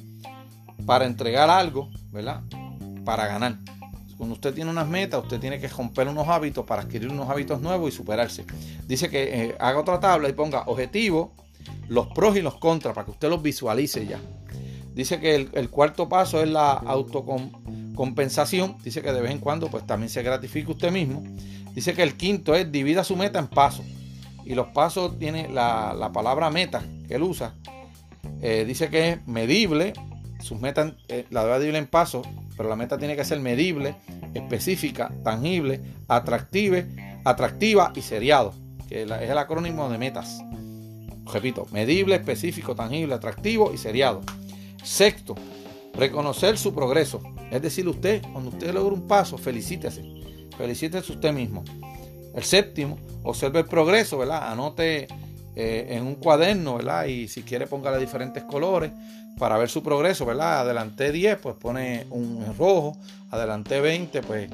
para 0.85 1.05
entregar 1.05 1.49
algo, 1.49 1.89
¿verdad? 2.11 2.41
Para 3.03 3.27
ganar. 3.27 3.57
Cuando 4.17 4.35
usted 4.35 4.53
tiene 4.53 4.71
unas 4.71 4.87
metas, 4.87 5.23
usted 5.23 5.39
tiene 5.39 5.59
que 5.59 5.67
romper 5.67 6.07
unos 6.07 6.27
hábitos 6.27 6.65
para 6.65 6.83
adquirir 6.83 7.09
unos 7.09 7.29
hábitos 7.29 7.61
nuevos 7.61 7.93
y 7.93 7.95
superarse. 7.95 8.45
Dice 8.87 9.09
que 9.09 9.23
eh, 9.23 9.55
haga 9.59 9.79
otra 9.79 9.99
tabla 9.99 10.29
y 10.29 10.33
ponga 10.33 10.63
objetivo, 10.67 11.33
los 11.87 12.07
pros 12.07 12.37
y 12.37 12.41
los 12.41 12.55
contras 12.55 12.95
para 12.95 13.05
que 13.05 13.11
usted 13.11 13.29
los 13.29 13.41
visualice 13.41 14.05
ya. 14.05 14.19
Dice 14.95 15.19
que 15.19 15.35
el, 15.35 15.69
cuarto 15.69 16.07
paso 16.07 16.41
es 16.41 16.49
la 16.49 16.71
autocompensación. 16.71 18.77
Dice 18.81 19.01
que 19.01 19.11
de 19.11 19.19
vez 19.19 19.31
en 19.31 19.39
cuando 19.39 19.69
pues 19.69 19.85
también 19.85 20.09
se 20.09 20.23
gratifique 20.23 20.71
usted 20.71 20.89
mismo. 20.89 21.21
Dice 21.73 21.93
que 21.93 22.01
el 22.01 22.15
quinto 22.15 22.55
es 22.55 22.71
divida 22.71 23.03
su 23.03 23.17
meta 23.17 23.39
en 23.39 23.47
pasos. 23.47 23.85
Y 24.45 24.55
los 24.55 24.67
pasos 24.67 25.19
tiene 25.19 25.49
la, 25.49 26.11
palabra 26.13 26.49
meta 26.49 26.81
que 27.09 27.15
él 27.15 27.23
usa. 27.23 27.55
Eh, 28.41 28.63
dice 28.65 28.89
que 28.89 29.09
es 29.09 29.27
medible. 29.27 29.91
Sus 30.39 30.61
metas 30.61 30.93
eh, 31.09 31.25
la 31.29 31.43
debe 31.43 31.59
dividir 31.59 31.75
en 31.75 31.87
pasos, 31.87 32.25
pero 32.55 32.69
la 32.69 32.75
meta 32.75 32.97
tiene 32.97 33.15
que 33.15 33.25
ser 33.25 33.39
medible, 33.39 33.95
específica, 34.33 35.11
tangible, 35.23 35.81
atractiva, 36.07 36.83
atractiva 37.23 37.91
y 37.95 38.01
seriado, 38.01 38.53
que 38.87 39.03
es 39.03 39.11
el 39.11 39.37
acrónimo 39.37 39.89
de 39.89 39.97
metas. 39.97 40.41
Repito, 41.31 41.67
medible, 41.71 42.15
específico, 42.15 42.75
tangible, 42.75 43.15
atractivo 43.15 43.73
y 43.73 43.77
seriado. 43.77 44.21
Sexto, 44.83 45.35
reconocer 45.95 46.57
su 46.57 46.73
progreso. 46.73 47.21
Es 47.51 47.61
decir, 47.61 47.87
usted, 47.87 48.21
cuando 48.31 48.51
usted 48.51 48.73
logra 48.73 48.93
un 48.93 49.07
paso, 49.07 49.37
felicítese. 49.37 50.03
Felicítese 50.57 51.11
usted 51.11 51.33
mismo. 51.33 51.63
El 52.33 52.43
séptimo, 52.43 52.99
observe 53.23 53.59
el 53.59 53.65
progreso, 53.65 54.17
¿verdad? 54.17 54.51
Anote 54.51 55.07
eh, 55.55 55.87
en 55.89 56.05
un 56.05 56.15
cuaderno, 56.15 56.75
¿verdad? 56.75 57.05
Y 57.05 57.27
si 57.27 57.43
quiere 57.43 57.65
póngale 57.65 57.97
diferentes 57.97 58.43
colores 58.43 58.91
para 59.37 59.57
ver 59.57 59.69
su 59.69 59.83
progreso, 59.83 60.25
¿verdad? 60.25 60.61
Adelante 60.61 61.11
10, 61.11 61.37
pues 61.37 61.55
pone 61.55 62.05
un 62.09 62.55
rojo. 62.57 62.97
Adelante 63.31 63.81
20, 63.81 64.21
pues 64.21 64.49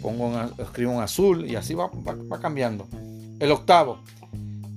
pongo 0.00 0.26
un, 0.26 0.52
escribo 0.58 0.92
un 0.92 1.02
azul 1.02 1.48
y 1.48 1.56
así 1.56 1.74
va, 1.74 1.90
cambiando. 2.40 2.86
El 3.38 3.50
octavo, 3.52 4.00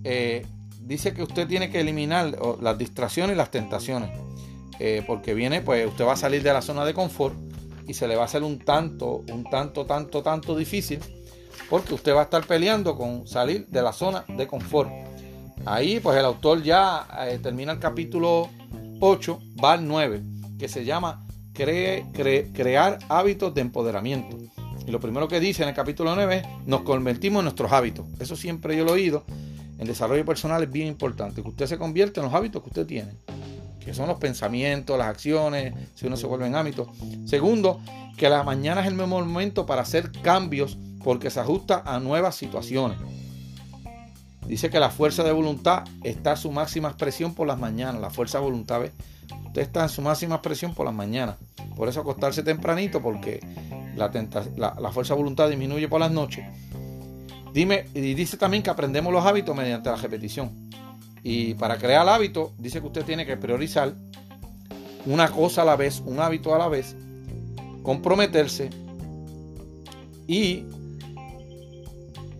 eh, 0.04 0.46
dice 0.82 1.14
que 1.14 1.24
usted 1.24 1.48
tiene 1.48 1.70
que 1.70 1.80
eliminar 1.80 2.38
las 2.62 2.78
distracciones 2.78 3.36
y 3.36 3.38
las 3.38 3.52
tentaciones. 3.52 4.12
Eh, 4.80 5.04
porque 5.08 5.34
viene, 5.34 5.62
pues 5.62 5.88
usted 5.88 6.06
va 6.06 6.14
a 6.14 6.18
salir 6.18 6.44
de 6.44 6.52
la 6.52 6.62
zona 6.62 6.84
de 6.84 6.94
confort 6.94 7.36
y 7.88 7.94
se 7.94 8.08
le 8.08 8.16
va 8.16 8.24
a 8.24 8.26
hacer 8.26 8.44
un 8.44 8.60
tanto, 8.60 9.24
un 9.32 9.46
tanto, 9.50 9.86
tanto, 9.86 10.22
tanto 10.22 10.56
difícil, 10.56 11.00
porque 11.70 11.94
usted 11.94 12.14
va 12.14 12.22
a 12.22 12.24
estar 12.24 12.46
peleando 12.46 12.98
con 12.98 13.28
salir 13.28 13.68
de 13.68 13.82
la 13.82 13.94
zona 13.94 14.26
de 14.28 14.48
confort. 14.48 14.92
Ahí, 15.66 16.00
pues 16.00 16.18
el 16.18 16.26
autor 16.26 16.62
ya 16.62 17.08
eh, 17.28 17.40
termina 17.42 17.72
el 17.72 17.80
capítulo 17.80 18.50
8, 19.00 19.40
va 19.64 19.74
al 19.74 19.88
9, 19.88 20.24
que 20.58 20.68
se 20.68 20.86
llama 20.86 21.26
Crear 21.54 23.00
hábitos 23.10 23.54
de 23.54 23.62
empoderamiento. 23.62 24.38
Y 24.86 24.92
lo 24.92 25.00
primero 25.00 25.28
que 25.28 25.40
dice 25.40 25.64
en 25.64 25.70
el 25.70 25.76
capítulo 25.76 26.14
9 26.16 26.38
es, 26.38 26.44
nos 26.66 26.82
convertimos 26.82 27.40
en 27.40 27.46
nuestros 27.46 27.72
hábitos. 27.72 28.06
Eso 28.20 28.36
siempre 28.36 28.76
yo 28.78 28.84
lo 28.84 28.92
he 28.92 28.94
oído. 28.94 29.24
En 29.80 29.88
desarrollo 29.88 30.26
personal 30.26 30.64
es 30.64 30.72
bien 30.72 30.88
importante, 30.88 31.42
que 31.42 31.50
usted 31.50 31.66
se 31.66 31.78
convierta 31.78 32.22
en 32.22 32.26
los 32.26 32.34
hábitos 32.34 32.62
que 32.62 32.70
usted 32.70 32.86
tiene 32.86 33.12
que 33.86 33.94
son 33.94 34.08
los 34.08 34.18
pensamientos, 34.18 34.98
las 34.98 35.08
acciones, 35.08 35.74
si 35.94 36.08
uno 36.08 36.18
se 36.18 36.26
vuelve 36.26 36.48
en 36.48 36.56
hábitos. 36.56 36.88
Segundo, 37.26 37.80
que 38.18 38.28
la 38.30 38.44
mañana 38.44 38.82
es 38.82 38.88
el 38.88 38.96
mejor 38.96 39.26
momento 39.26 39.68
para 39.68 39.84
hacer 39.84 40.12
cambios 40.24 40.78
porque 41.04 41.30
se 41.30 41.40
ajusta 41.40 41.84
a 41.86 42.00
nuevas 42.00 42.36
situaciones. 42.36 42.98
Dice 44.48 44.70
que 44.70 44.80
la 44.80 44.90
fuerza 44.90 45.24
de 45.24 45.32
voluntad 45.32 45.84
está 46.04 46.34
a 46.34 46.36
su 46.38 46.52
máxima 46.52 46.90
expresión 46.90 47.34
por 47.34 47.48
las 47.48 47.60
mañanas. 47.60 48.02
La 48.02 48.10
fuerza 48.10 48.38
de 48.38 48.44
voluntad, 48.44 48.82
usted 49.48 49.62
está 49.62 49.84
en 49.84 49.90
su 49.90 50.02
máxima 50.02 50.36
expresión 50.36 50.74
por 50.74 50.86
las 50.86 50.96
mañanas. 50.96 51.38
Por 51.76 51.90
eso 51.90 52.02
acostarse 52.02 52.44
tempranito 52.44 53.02
porque 53.02 53.40
la, 53.96 54.12
la 54.80 54.92
fuerza 54.92 55.14
de 55.14 55.18
voluntad 55.18 55.50
disminuye 55.50 55.88
por 55.88 56.00
las 56.00 56.12
noches. 56.12 56.46
Dime, 57.54 57.86
y 57.94 58.14
dice 58.14 58.38
también 58.38 58.62
que 58.62 58.70
aprendemos 58.70 59.12
los 59.12 59.26
hábitos 59.26 59.56
mediante 59.56 59.90
la 59.90 59.96
repetición. 59.96 60.52
Y 61.24 61.56
para 61.56 61.78
crear 61.78 62.04
el 62.04 62.10
hábito, 62.10 62.52
dice 62.60 62.82
que 62.82 62.88
usted 62.88 63.06
tiene 63.06 63.26
que 63.26 63.38
priorizar 63.38 63.96
una 65.06 65.30
cosa 65.30 65.62
a 65.62 65.66
la 65.66 65.76
vez, 65.76 66.02
un 66.06 66.20
hábito 66.20 66.54
a 66.54 66.60
la 66.60 66.68
vez, 66.68 66.96
comprometerse 67.82 68.70
y 70.28 70.66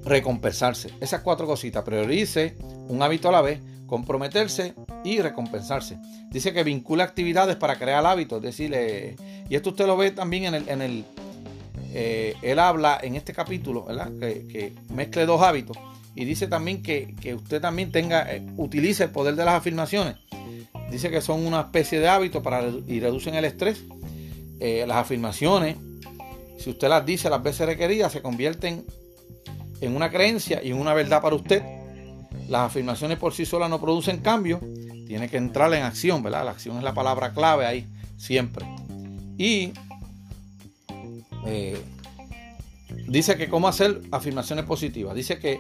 recompensarse. 0.06 0.92
Esas 1.02 1.22
cuatro 1.22 1.48
cositas, 1.48 1.84
priorice 1.84 2.56
un 2.88 3.02
hábito 3.02 3.30
a 3.30 3.32
la 3.34 3.42
vez, 3.42 3.60
comprometerse 3.88 4.74
y 5.04 5.20
recompensarse. 5.20 5.98
Dice 6.30 6.54
que 6.54 6.64
vincula 6.64 7.04
actividades 7.04 7.56
para 7.56 7.78
crear 7.78 8.06
hábitos, 8.06 8.38
es 8.38 8.44
decir, 8.44 9.16
y 9.50 9.56
esto 9.56 9.72
usted 9.72 9.88
lo 9.88 9.98
ve 9.98 10.12
también 10.12 10.46
en 10.46 10.56
el, 10.56 10.70
en 10.70 10.82
el 10.82 11.06
eh, 11.98 12.36
él 12.42 12.60
habla 12.60 13.00
en 13.02 13.16
este 13.16 13.32
capítulo, 13.32 13.86
¿verdad? 13.86 14.12
Que, 14.20 14.74
mezcle 14.94 15.26
dos 15.26 15.42
hábitos 15.42 15.78
y 16.14 16.26
dice 16.26 16.48
también 16.48 16.84
que, 16.84 17.16
usted 17.36 17.62
también 17.62 17.92
tenga, 17.92 18.34
eh, 18.34 18.46
utilice 18.58 19.06
el 19.06 19.12
poder 19.12 19.36
de 19.36 19.46
las 19.46 19.56
afirmaciones. 19.56 20.18
Dice 20.92 21.10
que 21.10 21.22
son 21.22 21.46
una 21.46 21.62
especie 21.62 22.02
de 22.02 22.10
hábito 22.10 22.44
para 22.44 22.64
y 22.88 23.00
reducen 23.00 23.36
el 23.36 23.46
estrés. 23.46 23.84
Eh, 24.60 24.84
las 24.88 24.98
afirmaciones, 24.98 25.78
si 26.58 26.70
usted 26.70 26.90
las 26.90 27.06
dice 27.06 27.30
las 27.30 27.42
veces 27.42 27.66
requeridas, 27.66 28.12
se 28.12 28.22
convierten 28.22 28.86
en 29.82 29.96
una 29.96 30.10
creencia 30.10 30.62
y 30.64 30.72
en 30.72 30.80
una 30.80 30.94
verdad 30.94 31.22
para 31.22 31.36
usted. 31.36 31.64
Las 32.48 32.68
afirmaciones 32.68 33.18
por 33.18 33.34
sí 33.34 33.46
solas 33.46 33.70
no 33.70 33.82
producen 33.82 34.20
cambio, 34.20 34.60
tiene 35.08 35.30
que 35.30 35.38
entrar 35.38 35.74
en 35.74 35.84
acción, 35.84 36.22
¿verdad? 36.22 36.46
La 36.46 36.52
acción 36.52 36.78
es 36.78 36.84
la 36.84 36.94
palabra 36.94 37.34
clave 37.34 37.66
ahí, 37.66 37.88
siempre. 38.18 38.66
Y 39.38 39.74
eh, 41.46 41.82
dice 43.08 43.36
que 43.38 43.50
cómo 43.50 43.68
hacer 43.68 44.02
afirmaciones 44.12 44.66
positivas. 44.66 45.16
Dice 45.16 45.40
que 45.40 45.60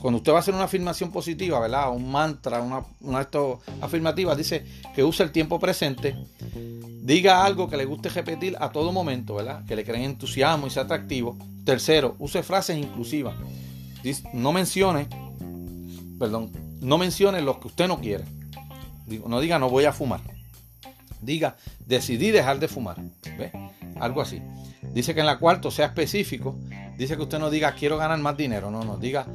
cuando 0.00 0.18
usted 0.18 0.32
va 0.32 0.36
a 0.36 0.40
hacer 0.40 0.54
una 0.54 0.64
afirmación 0.64 1.10
positiva, 1.10 1.60
¿verdad? 1.60 1.92
Un 1.92 2.10
mantra, 2.10 2.60
una, 2.60 2.82
una 3.00 3.18
de 3.18 3.24
estas 3.24 3.42
afirmativas, 3.80 4.36
dice 4.36 4.64
que 4.94 5.04
use 5.04 5.22
el 5.22 5.32
tiempo 5.32 5.58
presente, 5.58 6.16
diga 7.02 7.44
algo 7.44 7.68
que 7.68 7.76
le 7.76 7.84
guste 7.84 8.08
repetir 8.08 8.56
a 8.60 8.70
todo 8.70 8.92
momento, 8.92 9.34
¿verdad? 9.34 9.64
Que 9.66 9.76
le 9.76 9.84
creen 9.84 10.02
entusiasmo 10.02 10.66
y 10.66 10.70
sea 10.70 10.84
atractivo. 10.84 11.36
Tercero, 11.70 12.16
use 12.18 12.42
frases 12.42 12.76
inclusivas. 12.76 13.36
no 14.32 14.50
mencione, 14.50 15.06
perdón, 16.18 16.50
no 16.80 16.98
mencione 16.98 17.42
lo 17.42 17.60
que 17.60 17.68
usted 17.68 17.86
no 17.86 18.00
quiere. 18.00 18.24
No 19.24 19.38
diga 19.38 19.60
no 19.60 19.70
voy 19.70 19.84
a 19.84 19.92
fumar. 19.92 20.20
Diga 21.20 21.54
decidí 21.86 22.32
dejar 22.32 22.58
de 22.58 22.66
fumar. 22.66 22.96
Algo 24.00 24.20
así. 24.20 24.42
Dice 24.92 25.14
que 25.14 25.20
en 25.20 25.26
la 25.26 25.38
cuarta 25.38 25.70
sea 25.70 25.86
específico. 25.86 26.58
Dice 26.98 27.14
que 27.14 27.22
usted 27.22 27.38
no 27.38 27.50
diga 27.50 27.72
quiero 27.76 27.96
ganar 27.96 28.18
más 28.18 28.36
dinero. 28.36 28.72
No, 28.72 28.82
no, 28.82 28.96
diga 28.96 29.28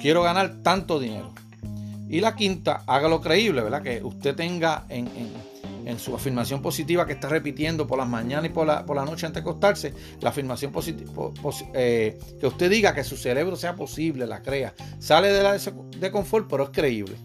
quiero 0.00 0.22
ganar 0.22 0.62
tanto 0.62 1.00
dinero. 1.00 1.32
Y 2.08 2.20
la 2.20 2.36
quinta, 2.36 2.84
hágalo 2.86 3.20
creíble, 3.20 3.60
¿verdad? 3.62 3.82
Que 3.82 4.04
usted 4.04 4.36
tenga 4.36 4.84
en, 4.88 5.08
su 6.00 6.14
afirmación 6.14 6.60
positiva 6.60 7.06
que 7.06 7.12
está 7.12 7.28
repitiendo 7.28 7.86
por 7.86 7.96
las 7.96 8.08
mañanas 8.08 8.46
y 8.46 8.48
por 8.52 8.66
la, 8.66 8.84
por 8.84 8.96
la 8.96 9.04
noche 9.04 9.24
antes 9.24 9.42
de 9.42 9.48
acostarse, 9.48 9.94
la 10.20 10.30
afirmación 10.30 10.72
positiva, 10.72 11.30
eh, 11.74 12.18
que 12.40 12.46
usted 12.46 12.68
diga 12.68 12.92
que 12.92 13.04
su 13.04 13.16
cerebro 13.16 13.54
sea 13.54 13.76
posible, 13.76 14.26
la 14.26 14.42
crea. 14.42 14.74
Sale 14.98 15.28
de 15.28 15.42
la 15.44 15.56
de 15.56 16.10
confort, 16.10 16.48
pero 16.50 16.64
es 16.64 16.70
creíble. 16.70 17.16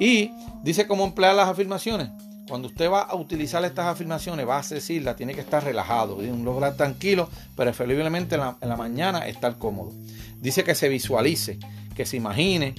Y 0.00 0.30
dice 0.62 0.86
cómo 0.86 1.04
emplear 1.04 1.34
las 1.34 1.48
afirmaciones. 1.48 2.08
Cuando 2.48 2.68
usted 2.68 2.90
va 2.90 3.02
a 3.02 3.14
utilizar 3.16 3.62
estas 3.64 3.86
afirmaciones, 3.86 4.48
va 4.48 4.58
a 4.58 4.62
decirla, 4.62 5.14
tiene 5.14 5.34
que 5.34 5.40
estar 5.42 5.62
relajado, 5.62 6.16
un 6.16 6.44
lugar 6.44 6.76
tranquilo, 6.76 7.28
preferiblemente 7.54 8.34
en 8.34 8.40
la, 8.42 8.56
en 8.62 8.68
la 8.70 8.76
mañana 8.76 9.26
estar 9.28 9.56
cómodo. 9.58 9.92
Dice 10.38 10.64
que 10.64 10.74
se 10.74 10.88
visualice, 10.88 11.58
que 11.94 12.06
se 12.06 12.16
imagine 12.16 12.74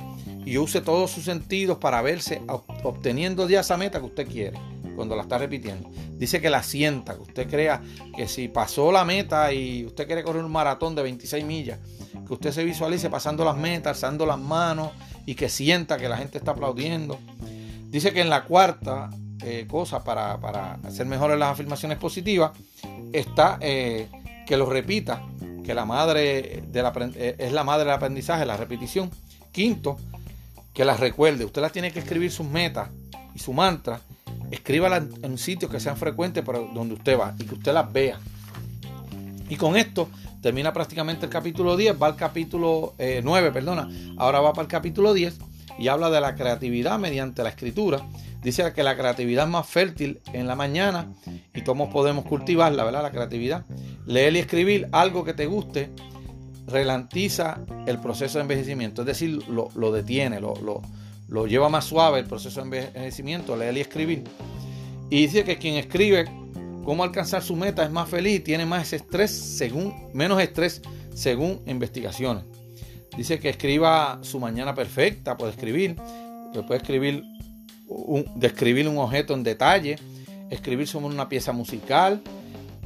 y 0.45 0.57
use 0.57 0.81
todos 0.81 1.11
sus 1.11 1.25
sentidos 1.25 1.77
para 1.77 2.01
verse 2.01 2.41
obteniendo 2.83 3.47
ya 3.49 3.61
esa 3.61 3.77
meta 3.77 3.99
que 3.99 4.05
usted 4.05 4.27
quiere 4.27 4.59
cuando 4.95 5.15
la 5.15 5.23
está 5.23 5.37
repitiendo. 5.37 5.89
Dice 6.11 6.41
que 6.41 6.49
la 6.49 6.63
sienta, 6.63 7.15
que 7.15 7.21
usted 7.21 7.49
crea 7.49 7.81
que 8.15 8.27
si 8.27 8.47
pasó 8.47 8.91
la 8.91 9.05
meta 9.05 9.53
y 9.53 9.85
usted 9.85 10.07
quiere 10.07 10.23
correr 10.23 10.43
un 10.43 10.51
maratón 10.51 10.95
de 10.95 11.03
26 11.03 11.45
millas, 11.45 11.79
que 12.25 12.33
usted 12.33 12.51
se 12.51 12.63
visualice 12.63 13.09
pasando 13.09 13.43
las 13.45 13.57
metas, 13.57 13.97
alzando 13.97 14.25
las 14.25 14.39
manos 14.39 14.91
y 15.25 15.35
que 15.35 15.49
sienta 15.49 15.97
que 15.97 16.09
la 16.09 16.17
gente 16.17 16.37
está 16.37 16.51
aplaudiendo. 16.51 17.19
Dice 17.89 18.13
que 18.13 18.21
en 18.21 18.29
la 18.29 18.45
cuarta 18.45 19.09
eh, 19.43 19.67
cosa 19.69 20.03
para, 20.03 20.33
hacer 20.85 21.05
mejores 21.05 21.37
las 21.37 21.51
afirmaciones 21.51 21.97
positivas 21.97 22.51
está 23.13 23.57
eh, 23.61 24.07
que 24.45 24.57
lo 24.57 24.65
repita, 24.65 25.21
que 25.63 25.73
la 25.73 25.85
madre 25.85 26.63
de 26.67 26.81
la, 26.81 26.93
eh, 27.15 27.35
es 27.37 27.51
la 27.51 27.63
madre 27.63 27.85
del 27.85 27.93
aprendizaje, 27.93 28.45
la 28.45 28.57
repetición. 28.57 29.11
Quinto, 29.51 29.97
que 30.73 30.85
las 30.85 30.99
recuerde. 30.99 31.45
Usted 31.45 31.61
las 31.61 31.71
tiene 31.71 31.91
que 31.91 31.99
escribir 31.99 32.31
sus 32.31 32.45
metas 32.45 32.89
y 33.33 33.39
su 33.39 33.53
mantra. 33.53 34.01
Escríbalas 34.51 35.03
en 35.21 35.37
sitios 35.37 35.71
que 35.71 35.79
sean 35.79 35.97
frecuentes 35.97 36.43
para 36.43 36.59
donde 36.59 36.93
usted 36.95 37.19
va 37.19 37.35
y 37.39 37.45
que 37.45 37.55
usted 37.55 37.73
las 37.73 37.91
vea. 37.91 38.19
Y 39.49 39.55
con 39.55 39.75
esto 39.75 40.09
termina 40.41 40.73
prácticamente 40.73 41.25
el 41.25 41.31
capítulo 41.31 41.75
10, 41.77 42.01
va 42.01 42.07
al 42.07 42.15
capítulo 42.15 42.93
9, 42.97 43.51
perdona. 43.51 43.89
Ahora 44.17 44.39
va 44.39 44.53
para 44.53 44.63
el 44.63 44.67
capítulo 44.67 45.13
10 45.13 45.37
y 45.77 45.87
habla 45.87 46.09
de 46.09 46.21
la 46.21 46.35
creatividad 46.35 46.99
mediante 46.99 47.43
la 47.43 47.49
escritura. 47.49 48.05
Dice 48.41 48.71
que 48.73 48.83
la 48.83 48.95
creatividad 48.95 49.45
es 49.45 49.51
más 49.51 49.67
fértil 49.67 50.19
en 50.33 50.47
la 50.47 50.55
mañana 50.55 51.11
y 51.53 51.61
cómo 51.61 51.89
podemos 51.89 52.25
cultivarla, 52.25 52.83
¿verdad? 52.83 53.01
La 53.01 53.11
creatividad. 53.11 53.65
Leer 54.05 54.35
y 54.35 54.39
escribir 54.39 54.87
algo 54.91 55.23
que 55.23 55.33
te 55.33 55.47
guste 55.47 55.89
ralentiza 56.67 57.59
el 57.85 57.99
proceso 57.99 58.37
de 58.37 58.43
envejecimiento, 58.43 59.01
es 59.01 59.07
decir, 59.07 59.39
lo, 59.47 59.91
detiene, 59.91 60.39
lo, 60.39 60.55
lo, 60.57 60.81
lleva 61.27 61.69
más 61.69 61.85
suave 61.85 62.19
el 62.19 62.25
proceso 62.25 62.61
de 62.61 62.65
envejecimiento, 62.65 63.55
leer 63.55 63.77
y 63.77 63.81
escribir. 63.81 64.23
Y 65.09 65.21
dice 65.21 65.43
que 65.43 65.57
quien 65.57 65.75
escribe 65.75 66.25
cómo 66.83 67.03
alcanzar 67.03 67.41
su 67.41 67.55
meta 67.55 67.83
es 67.83 67.91
más 67.91 68.09
feliz, 68.09 68.43
tiene 68.43 68.65
más 68.65 68.93
estrés 68.93 69.31
según, 69.31 69.93
menos 70.13 70.41
estrés 70.41 70.81
según 71.13 71.61
investigaciones. 71.65 72.43
Dice 73.17 73.39
que 73.39 73.49
escriba 73.49 74.19
su 74.21 74.39
mañana 74.39 74.75
perfecta, 74.75 75.37
puede 75.37 75.51
escribir, 75.51 75.95
puede 76.67 76.77
escribir 76.77 77.23
describir 78.35 78.87
un 78.87 78.97
objeto 78.97 79.33
en 79.33 79.43
detalle, 79.43 79.97
escribir 80.49 80.87
sobre 80.87 81.13
una 81.13 81.29
pieza 81.29 81.51
musical, 81.51 82.21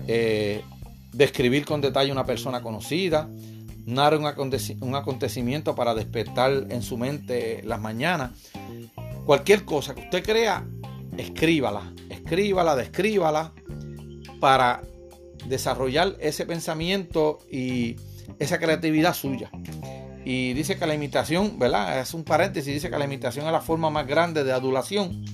eh, 0.08 0.62
describir 1.14 1.66
con 1.66 1.82
detalle 1.82 2.12
una 2.12 2.26
persona 2.26 2.62
conocida, 2.62 3.30
narrar 3.90 4.20
un, 4.20 4.96
acontecimiento 4.96 5.76
para 5.76 5.96
despertar 5.96 6.68
en 6.70 6.82
su 6.82 6.98
mente 6.98 7.62
las 7.64 7.80
mañanas. 7.80 8.32
Cualquier 9.26 9.66
cosa 9.66 9.96
que 9.96 10.02
usted 10.02 10.24
crea, 10.24 10.66
escríbala, 11.18 11.94
escríbala, 12.10 12.76
descríbala 12.76 13.54
para 14.40 14.82
desarrollar 15.48 16.16
ese 16.20 16.46
pensamiento 16.46 17.40
y 17.52 17.96
esa 18.38 18.60
creatividad 18.60 19.14
suya. 19.14 19.50
Y 20.24 20.54
dice 20.54 20.78
que 20.78 20.86
la 20.86 20.94
imitación, 20.94 21.58
¿verdad? 21.58 22.00
Es 22.00 22.14
un 22.14 22.24
paréntesis, 22.24 22.74
dice 22.74 22.90
que 22.90 23.00
la 23.00 23.06
imitación 23.06 23.46
es 23.46 23.52
la 23.52 23.62
forma 23.62 23.90
más 23.90 24.06
grande 24.06 24.44
de 24.44 24.52
adulación. 24.52 25.26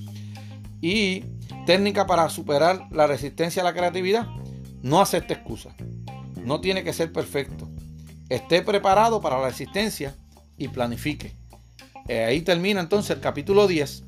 Y 0.80 1.24
técnica 1.66 2.06
para 2.06 2.28
superar 2.30 2.86
la 2.90 3.06
resistencia 3.06 3.62
a 3.62 3.64
la 3.64 3.74
creatividad. 3.74 4.26
No 4.82 5.00
acepte 5.00 5.34
excusas. 5.34 5.74
No 6.36 6.60
tiene 6.60 6.84
que 6.84 6.92
ser 6.92 7.12
perfecto. 7.12 7.68
Esté 8.28 8.62
preparado 8.62 9.20
para 9.20 9.40
la 9.40 9.48
resistencia 9.48 10.14
y 10.58 10.68
planifique. 10.68 11.32
Eh, 12.08 12.24
ahí 12.24 12.42
termina 12.42 12.80
entonces 12.80 13.10
el 13.16 13.20
capítulo 13.20 13.66
10, 13.66 14.04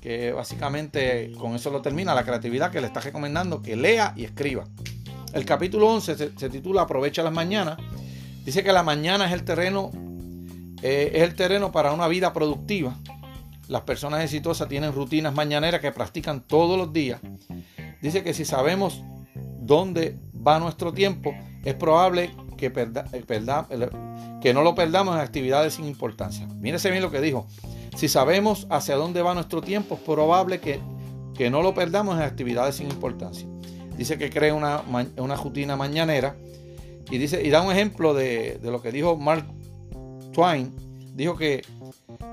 que 0.00 0.32
básicamente 0.32 1.32
con 1.38 1.54
eso 1.54 1.70
lo 1.70 1.82
termina, 1.82 2.14
la 2.14 2.24
creatividad 2.24 2.70
que 2.70 2.80
le 2.80 2.86
está 2.86 3.00
recomendando 3.00 3.62
que 3.62 3.76
lea 3.76 4.12
y 4.16 4.24
escriba. 4.24 4.64
El 5.32 5.44
capítulo 5.44 5.88
11 5.88 6.16
se, 6.16 6.38
se 6.38 6.50
titula 6.50 6.82
Aprovecha 6.82 7.22
las 7.22 7.32
mañanas. 7.32 7.78
Dice 8.44 8.62
que 8.62 8.72
la 8.72 8.82
mañana 8.82 9.26
es 9.26 9.32
el 9.32 9.44
terreno 9.44 9.90
eh, 10.86 11.16
es 11.16 11.22
el 11.22 11.34
terreno 11.34 11.72
para 11.72 11.94
una 11.94 12.06
vida 12.08 12.34
productiva. 12.34 12.94
Las 13.68 13.80
personas 13.82 14.22
exitosas 14.22 14.68
tienen 14.68 14.92
rutinas 14.92 15.32
mañaneras 15.32 15.80
que 15.80 15.90
practican 15.92 16.42
todos 16.42 16.76
los 16.76 16.92
días. 16.92 17.22
Dice 18.02 18.22
que 18.22 18.34
si 18.34 18.44
sabemos 18.44 19.02
dónde 19.34 20.18
va 20.46 20.58
nuestro 20.58 20.92
tiempo, 20.92 21.34
es 21.64 21.72
probable 21.72 22.32
que, 22.56 22.72
eh, 22.76 23.90
que 24.40 24.54
no 24.54 24.62
lo 24.62 24.74
perdamos 24.74 25.14
en 25.16 25.20
actividades 25.20 25.74
sin 25.74 25.86
importancia. 25.86 26.46
Mírese 26.46 26.90
bien 26.90 27.02
lo 27.02 27.10
que 27.10 27.20
dijo. 27.20 27.46
Si 27.96 28.08
sabemos 28.08 28.66
hacia 28.70 28.96
dónde 28.96 29.22
va 29.22 29.34
nuestro 29.34 29.62
tiempo, 29.62 29.94
es 29.94 30.00
probable 30.00 30.60
que, 30.60 30.80
que 31.34 31.50
no 31.50 31.62
lo 31.62 31.74
perdamos 31.74 32.16
en 32.16 32.22
actividades 32.22 32.76
sin 32.76 32.90
importancia. 32.90 33.46
Dice 33.96 34.18
que 34.18 34.30
crea 34.30 34.54
una, 34.54 34.82
una 35.16 35.36
rutina 35.36 35.76
mañanera 35.76 36.36
y, 37.10 37.18
dice, 37.18 37.42
y 37.44 37.50
da 37.50 37.62
un 37.62 37.72
ejemplo 37.72 38.14
de, 38.14 38.58
de 38.60 38.70
lo 38.70 38.82
que 38.82 38.90
dijo 38.90 39.16
Mark 39.16 39.46
Twain 40.32 40.72
dijo 41.14 41.36
que 41.36 41.64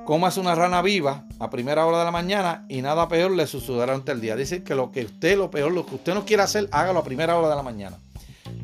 comas 0.05 0.37
una 0.37 0.55
rana 0.55 0.81
viva 0.81 1.25
a 1.39 1.49
primera 1.49 1.85
hora 1.85 1.99
de 1.99 2.05
la 2.05 2.11
mañana 2.11 2.65
y 2.67 2.81
nada 2.81 3.07
peor 3.07 3.31
le 3.31 3.47
sucederá 3.47 3.93
ante 3.93 4.11
el 4.11 4.21
día. 4.21 4.35
Dice 4.35 4.63
que 4.63 4.75
lo 4.75 4.91
que 4.91 5.05
usted, 5.05 5.37
lo 5.37 5.51
peor, 5.51 5.71
lo 5.71 5.85
que 5.85 5.95
usted 5.95 6.13
no 6.13 6.25
quiera 6.25 6.43
hacer, 6.43 6.67
hágalo 6.71 6.99
a 6.99 7.03
primera 7.03 7.37
hora 7.37 7.49
de 7.49 7.55
la 7.55 7.63
mañana. 7.63 7.97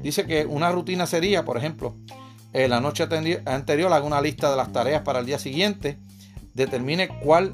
Dice 0.07 0.25
que 0.25 0.45
una 0.45 0.71
rutina 0.71 1.05
sería, 1.05 1.43
por 1.43 1.57
ejemplo, 1.57 1.93
en 2.53 2.69
la 2.69 2.79
noche 2.79 3.05
anterior 3.43 3.91
haga 3.91 4.05
una 4.05 4.21
lista 4.21 4.49
de 4.49 4.55
las 4.55 4.71
tareas 4.71 5.01
para 5.01 5.19
el 5.19 5.25
día 5.25 5.37
siguiente, 5.37 5.97
determine 6.53 7.09
cuál, 7.09 7.53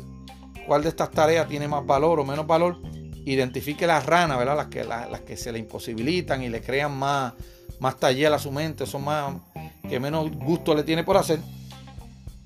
cuál 0.67 0.83
de 0.83 0.89
estas 0.89 1.09
tareas 1.09 1.47
tiene 1.47 1.67
más 1.67 1.83
valor 1.83 2.19
o 2.19 2.23
menos 2.23 2.45
valor, 2.45 2.77
identifique 3.25 3.87
las 3.87 4.05
ranas, 4.05 4.37
¿verdad? 4.37 4.55
Las 4.55 4.67
que, 4.67 4.83
las, 4.83 5.21
que 5.21 5.35
se 5.35 5.51
le 5.51 5.57
imposibilitan 5.57 6.43
y 6.43 6.49
le 6.49 6.61
crean 6.61 6.95
más, 6.95 7.33
más 7.79 7.97
taller 7.97 8.31
a 8.31 8.37
su 8.37 8.51
mente, 8.51 8.85
son 8.85 9.05
más 9.05 9.33
que 9.89 9.99
menos 9.99 10.29
gusto 10.29 10.75
le 10.75 10.83
tiene 10.83 11.03
por 11.03 11.17
hacer 11.17 11.39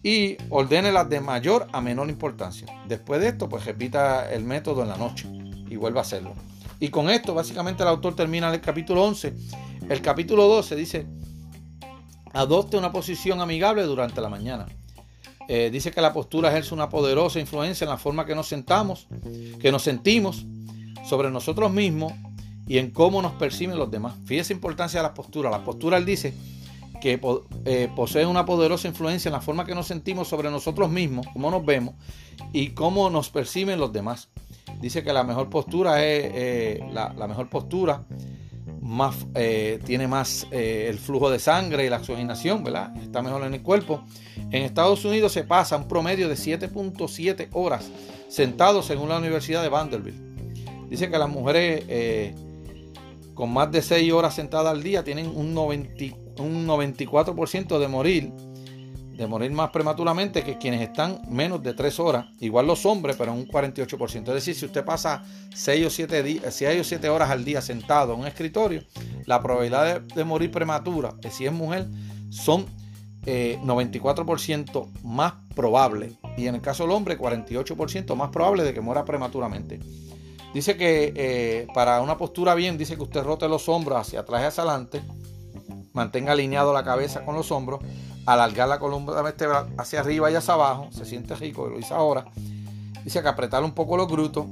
y 0.03 0.37
ordene 0.49 0.93
las 0.93 1.09
de 1.09 1.19
mayor 1.19 1.67
a 1.73 1.81
menor 1.81 2.07
importancia. 2.07 2.65
Después 2.87 3.19
de 3.19 3.27
esto, 3.27 3.49
pues 3.49 3.65
repita 3.65 4.31
el 4.31 4.45
método 4.45 4.83
en 4.83 4.87
la 4.87 4.95
noche 4.95 5.27
y 5.69 5.75
vuelva 5.75 5.99
a 5.99 6.03
hacerlo. 6.03 6.33
Y 6.79 6.89
con 6.89 7.09
esto, 7.09 7.33
básicamente, 7.33 7.83
el 7.83 7.89
autor 7.89 8.15
termina 8.15 8.53
el 8.53 8.61
capítulo 8.61 9.03
11 9.03 9.33
El 9.89 10.01
capítulo 10.01 10.47
12 10.47 10.75
dice, 10.75 11.07
adopte 12.33 12.77
una 12.77 12.91
posición 12.91 13.39
amigable 13.39 13.83
durante 13.83 14.21
la 14.21 14.29
mañana. 14.29 14.65
Eh, 15.47 15.69
dice 15.71 15.91
que 15.91 16.01
la 16.01 16.11
postura 16.11 16.49
ejerce 16.49 16.73
una 16.73 16.89
poderosa 16.89 17.39
influencia 17.39 17.85
en 17.85 17.89
la 17.89 17.97
forma 17.97 18.25
que 18.25 18.35
nos 18.35 18.47
sentamos, 18.47 19.07
que 19.61 19.71
nos 19.71 19.83
sentimos 19.83 20.45
sobre 21.07 21.31
nosotros 21.31 21.71
mismos 21.71 22.11
y 22.67 22.79
en 22.79 22.91
cómo 22.91 23.21
nos 23.21 23.31
perciben 23.33 23.77
los 23.77 23.89
demás. 23.89 24.15
Fíjese 24.25 24.53
importancia 24.53 24.99
de 24.99 25.07
la 25.07 25.13
postura. 25.13 25.49
La 25.49 25.63
postura, 25.63 25.97
él 25.97 26.05
dice, 26.05 26.33
que 26.99 27.19
eh, 27.65 27.89
posee 27.95 28.25
una 28.25 28.45
poderosa 28.45 28.87
influencia 28.87 29.29
en 29.29 29.33
la 29.33 29.41
forma 29.41 29.65
que 29.65 29.75
nos 29.75 29.87
sentimos 29.87 30.27
sobre 30.27 30.49
nosotros 30.49 30.89
mismos, 30.89 31.27
cómo 31.31 31.51
nos 31.51 31.65
vemos 31.65 31.95
y 32.53 32.69
cómo 32.69 33.09
nos 33.09 33.29
perciben 33.29 33.79
los 33.79 33.93
demás. 33.93 34.29
Dice 34.81 35.03
que 35.03 35.13
la 35.13 35.23
mejor 35.23 35.49
postura 35.49 36.03
es 36.03 36.31
eh, 36.33 36.89
la, 36.91 37.27
mejor 37.27 37.49
postura, 37.49 38.03
más, 38.87 39.15
eh, 39.35 39.79
tiene 39.85 40.07
más 40.07 40.47
el 40.51 40.97
flujo 40.97 41.29
de 41.29 41.39
sangre 41.39 41.85
y 41.85 41.89
la 41.89 41.97
oxigenación, 41.97 42.63
¿verdad? 42.63 42.95
Está 42.97 43.21
mejor 43.21 43.43
en 43.43 43.53
el 43.53 43.61
cuerpo. 43.61 44.03
En 44.51 44.63
Estados 44.63 45.03
Unidos 45.05 45.33
se 45.33 45.43
pasa 45.43 45.77
un 45.77 45.87
promedio 45.87 46.29
de 46.29 46.35
7.7 46.35 47.49
horas 47.51 47.89
sentados 48.29 48.85
según 48.85 49.09
la 49.09 49.17
Universidad 49.17 49.61
de 49.61 49.69
Vanderbilt. 49.69 50.17
Dice 50.89 51.09
que 51.09 51.17
las 51.17 51.29
mujeres 51.29 52.33
con 53.33 53.53
más 53.53 53.71
de 53.71 53.81
6 53.81 54.11
horas 54.13 54.33
sentadas 54.33 54.71
al 54.71 54.81
día 54.81 55.03
tienen 55.03 55.27
un 55.27 55.53
94 55.53 56.27
un 56.39 56.67
94% 56.67 57.79
de 57.79 57.87
morir, 57.87 58.31
de 59.17 59.25
morir 59.25 59.51
más 59.51 59.71
prematuramente 59.71 60.43
que 60.43 60.59
quienes 60.59 60.81
están 60.81 61.21
menos 61.27 61.63
de 61.63 61.73
3 61.73 61.99
horas. 61.99 62.27
Igual 62.39 62.67
los 62.67 62.85
hombres, 62.85 63.15
pero 63.17 63.33
un 63.33 63.47
48%. 63.47 64.27
Es 64.27 64.33
decir, 64.33 64.53
si 64.53 64.65
usted 64.65 64.85
pasa 64.85 65.23
6 65.55 65.87
o 65.87 65.89
7, 65.89 66.41
o 66.79 66.83
7 66.83 67.09
horas 67.09 67.31
al 67.31 67.43
día 67.43 67.61
sentado 67.61 68.13
en 68.13 68.19
un 68.19 68.27
escritorio, 68.27 68.83
la 69.25 69.41
probabilidad 69.41 70.01
de, 70.01 70.23
morir 70.23 70.51
prematura, 70.51 71.15
si 71.31 71.47
es 71.47 71.51
mujer, 71.51 71.87
son 72.29 72.67
94% 73.25 74.85
eh, 74.85 74.99
más 75.03 75.33
probable. 75.55 76.13
Y 76.37 76.45
en 76.45 76.53
el 76.53 76.61
caso 76.61 76.83
del 76.83 76.91
hombre, 76.91 77.17
48% 77.17 78.15
más 78.15 78.29
probable 78.29 78.63
de 78.63 78.73
que 78.75 78.81
muera 78.81 79.03
prematuramente. 79.03 79.79
Dice 80.53 80.77
que 80.77 81.11
eh, 81.15 81.67
para 81.73 82.01
una 82.01 82.17
postura 82.19 82.53
bien, 82.53 82.77
dice 82.77 82.95
que 82.95 83.03
usted 83.03 83.23
rote 83.23 83.47
los 83.49 83.67
hombros 83.67 83.99
hacia 83.99 84.19
atrás 84.19 84.43
y 84.43 84.45
hacia 84.45 84.63
adelante 84.63 85.01
mantenga 85.93 86.33
alineado 86.33 86.71
la 86.71 86.83
cabeza 86.83 87.25
con 87.25 87.35
los 87.35 87.51
hombros, 87.51 87.81
alargar 88.27 88.67
la 88.67 88.77
columna 88.77 89.21
vertebral 89.21 89.69
hacia 89.77 90.01
arriba 90.01 90.29
y 90.29 90.35
hacia 90.35 90.53
abajo, 90.53 90.89
se 90.91 91.05
siente 91.05 91.33
rico, 91.35 91.67
lo 91.67 91.79
hice 91.79 91.93
ahora. 91.93 92.25
Dice 93.03 93.21
que 93.21 93.27
apretar 93.27 93.63
un 93.63 93.71
poco 93.71 93.95
los 93.95 94.07
grutos 94.07 94.45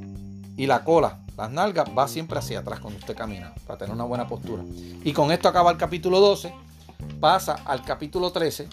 y 0.55 0.65
la 0.65 0.85
cola, 0.85 1.19
las 1.37 1.51
nalgas, 1.51 1.85
va 1.95 2.07
siempre 2.07 2.39
hacia 2.39 2.59
atrás 2.59 2.79
cuando 2.79 2.99
usted 2.99 3.15
camina, 3.15 3.53
para 3.67 3.77
tener 3.77 3.93
una 3.93 4.05
buena 4.05 4.27
postura. 4.27 4.63
Y 5.03 5.11
con 5.11 5.29
esto 5.29 5.49
acaba 5.49 5.71
el 5.71 5.77
capítulo 5.77 6.21
12, 6.21 6.53
pasa 7.19 7.57
al 7.65 7.83
capítulo 7.83 8.31
13, 8.31 8.69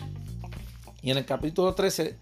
y 1.02 1.10
en 1.10 1.18
el 1.18 1.24
capítulo 1.24 1.74
13 1.74 2.16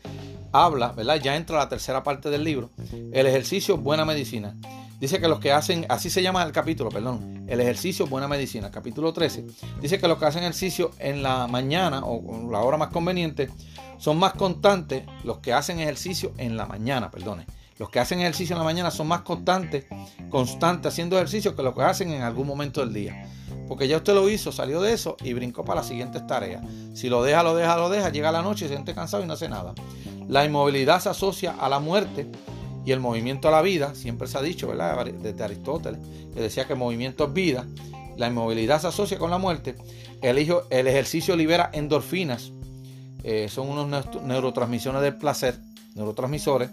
habla, 0.51 0.93
¿verdad? 0.93 1.17
Ya 1.17 1.37
entra 1.37 1.59
la 1.59 1.69
tercera 1.69 2.03
parte 2.03 2.31
del 2.31 2.45
libro, 2.45 2.71
el 3.13 3.27
ejercicio 3.27 3.77
buena 3.77 4.07
medicina. 4.07 4.57
Dice 4.99 5.21
que 5.21 5.29
los 5.29 5.39
que 5.39 5.53
hacen, 5.53 5.85
así 5.91 6.09
se 6.09 6.23
llama 6.23 6.43
el 6.43 6.53
capítulo, 6.53 6.89
perdón, 6.89 7.40
el 7.51 7.61
ejercicio 7.61 8.07
buena 8.07 8.29
medicina, 8.29 8.71
capítulo 8.71 9.13
13. 9.13 9.45
Dice 9.83 9.99
que 9.99 10.07
los 10.07 10.19
que 10.19 10.25
hacen 10.25 10.45
ejercicio 10.45 10.93
en 11.01 11.21
la 11.21 11.49
mañana 11.49 12.03
o 12.05 12.49
la 12.49 12.61
hora 12.61 12.77
más 12.77 12.91
conveniente 12.91 13.51
son 13.99 14.21
más 14.21 14.35
constantes 14.35 15.03
los 15.25 15.39
que 15.39 15.53
hacen 15.53 15.81
ejercicio 15.81 16.33
en 16.39 16.57
la 16.57 16.67
mañana, 16.67 17.11
perdone. 17.11 17.47
Los 17.77 17.91
que 17.91 17.99
hacen 17.99 18.21
ejercicio 18.21 18.55
en 18.55 18.59
la 18.59 18.65
mañana 18.65 18.93
son 18.93 19.09
más 19.09 19.23
constantes, 19.23 19.87
constantes 20.31 20.93
haciendo 20.93 21.17
ejercicio 21.17 21.57
que 21.57 21.65
los 21.65 21.75
que 21.75 21.83
hacen 21.83 22.13
en 22.13 22.23
algún 22.23 22.47
momento 22.47 22.83
del 22.83 22.95
día. 22.95 23.27
Porque 23.67 23.89
ya 23.89 23.97
usted 23.97 24.15
lo 24.15 24.31
hizo, 24.31 24.53
salió 24.53 24.81
de 24.81 24.93
eso 24.93 25.17
y 25.21 25.33
brincó 25.33 25.65
para 25.65 25.81
las 25.81 25.89
siguientes 25.89 26.25
tareas. 26.29 26.63
Si 26.95 27.09
lo 27.09 27.25
deja, 27.25 27.43
lo 27.43 27.57
deja, 27.57 27.77
lo 27.77 27.91
deja, 27.91 28.11
llega 28.11 28.31
la 28.31 28.43
noche, 28.43 28.69
se 28.69 28.75
siente 28.75 28.95
cansado 28.95 29.25
y 29.25 29.27
no 29.27 29.33
hace 29.33 29.49
nada. 29.49 29.75
La 30.29 30.45
inmovilidad 30.45 31.01
se 31.01 31.09
asocia 31.09 31.57
a 31.59 31.69
la 31.69 31.81
muerte 31.81 32.31
y 32.85 32.93
el 32.93 33.01
movimiento 33.01 33.49
a 33.49 33.51
la 33.51 33.63
vida, 33.63 33.95
siempre 33.95 34.29
se 34.29 34.39
ha 34.39 34.43
dicho, 34.43 34.69
¿verdad? 34.69 35.05
Desde 35.07 35.45
Aristóteles, 35.45 36.01
que 36.35 36.41
decía 36.41 36.67
que 36.67 36.75
el 36.75 36.79
movimiento 36.79 37.25
es 37.25 37.33
vida, 37.33 37.67
la 38.17 38.29
inmovilidad 38.29 38.81
se 38.81 38.89
asocia 38.89 39.19
con 39.19 39.31
la 39.31 39.39
muerte, 39.39 39.77
el, 40.23 40.39
el 40.71 40.87
ejercicio 40.87 41.37
libera 41.37 41.71
endorfinas, 41.73 42.53
eh, 43.23 43.49
son 43.51 43.69
unos 43.69 44.07
neurotransmisiones 44.23 45.03
del 45.03 45.17
placer, 45.17 45.59
neurotransmisores, 45.95 46.71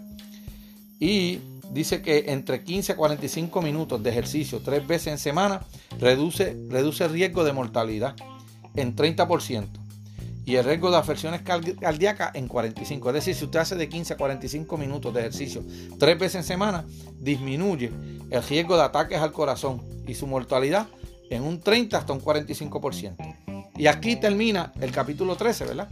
y 1.00 1.38
dice 1.72 2.02
que 2.02 2.24
entre 2.28 2.64
15 2.64 2.92
a 2.92 2.96
45 2.96 3.62
minutos 3.62 4.02
de 4.02 4.10
ejercicio 4.10 4.60
tres 4.64 4.86
veces 4.86 5.08
en 5.08 5.18
semana 5.18 5.62
reduce, 5.98 6.56
reduce 6.68 7.04
el 7.04 7.12
riesgo 7.12 7.44
de 7.44 7.52
mortalidad 7.52 8.16
en 8.74 8.96
30% 8.96 9.87
y 10.48 10.56
el 10.56 10.64
riesgo 10.64 10.90
de 10.90 10.96
afecciones 10.96 11.42
cardíacas 11.42 12.34
en 12.34 12.48
45. 12.48 13.10
Es 13.10 13.14
decir, 13.14 13.34
si 13.34 13.44
usted 13.44 13.60
hace 13.60 13.76
de 13.76 13.86
15 13.86 14.14
a 14.14 14.16
45 14.16 14.78
minutos 14.78 15.12
de 15.12 15.20
ejercicio 15.20 15.62
tres 15.98 16.18
veces 16.18 16.36
en 16.36 16.44
semana, 16.44 16.86
disminuye 17.20 17.92
el 18.30 18.42
riesgo 18.42 18.78
de 18.78 18.84
ataques 18.84 19.20
al 19.20 19.30
corazón 19.30 19.82
y 20.06 20.14
su 20.14 20.26
mortalidad 20.26 20.86
en 21.28 21.42
un 21.42 21.60
30 21.60 21.98
hasta 21.98 22.14
un 22.14 22.22
45%. 22.22 23.72
Y 23.76 23.88
aquí 23.88 24.16
termina 24.16 24.72
el 24.80 24.90
capítulo 24.90 25.36
13, 25.36 25.66
¿verdad? 25.66 25.88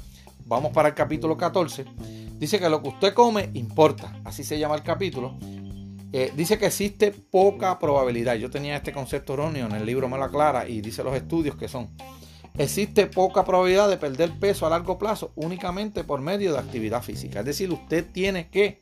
Vamos 0.46 0.72
para 0.72 0.88
el 0.88 0.94
capítulo 0.94 1.36
14. 1.36 1.84
Dice 2.38 2.58
que 2.58 2.70
lo 2.70 2.80
que 2.80 2.88
usted 2.88 3.12
come 3.12 3.50
importa, 3.52 4.18
así 4.24 4.42
se 4.42 4.58
llama 4.58 4.76
el 4.76 4.82
capítulo. 4.82 5.36
Eh, 6.14 6.32
dice 6.34 6.56
que 6.56 6.64
existe 6.64 7.12
poca 7.12 7.78
probabilidad. 7.78 8.36
Yo 8.36 8.48
tenía 8.48 8.76
este 8.76 8.94
concepto 8.94 9.34
erróneo 9.34 9.66
en 9.66 9.72
el 9.72 9.84
libro 9.84 10.08
me 10.08 10.16
lo 10.16 10.24
aclara 10.24 10.66
y 10.66 10.80
dice 10.80 11.04
los 11.04 11.14
estudios 11.14 11.56
que 11.56 11.68
son 11.68 11.90
Existe 12.58 13.06
poca 13.06 13.44
probabilidad 13.44 13.88
de 13.90 13.98
perder 13.98 14.32
peso 14.38 14.66
a 14.66 14.70
largo 14.70 14.98
plazo 14.98 15.32
únicamente 15.34 16.04
por 16.04 16.22
medio 16.22 16.54
de 16.54 16.58
actividad 16.58 17.02
física. 17.02 17.40
Es 17.40 17.46
decir, 17.46 17.70
usted 17.70 18.06
tiene 18.10 18.48
que 18.48 18.80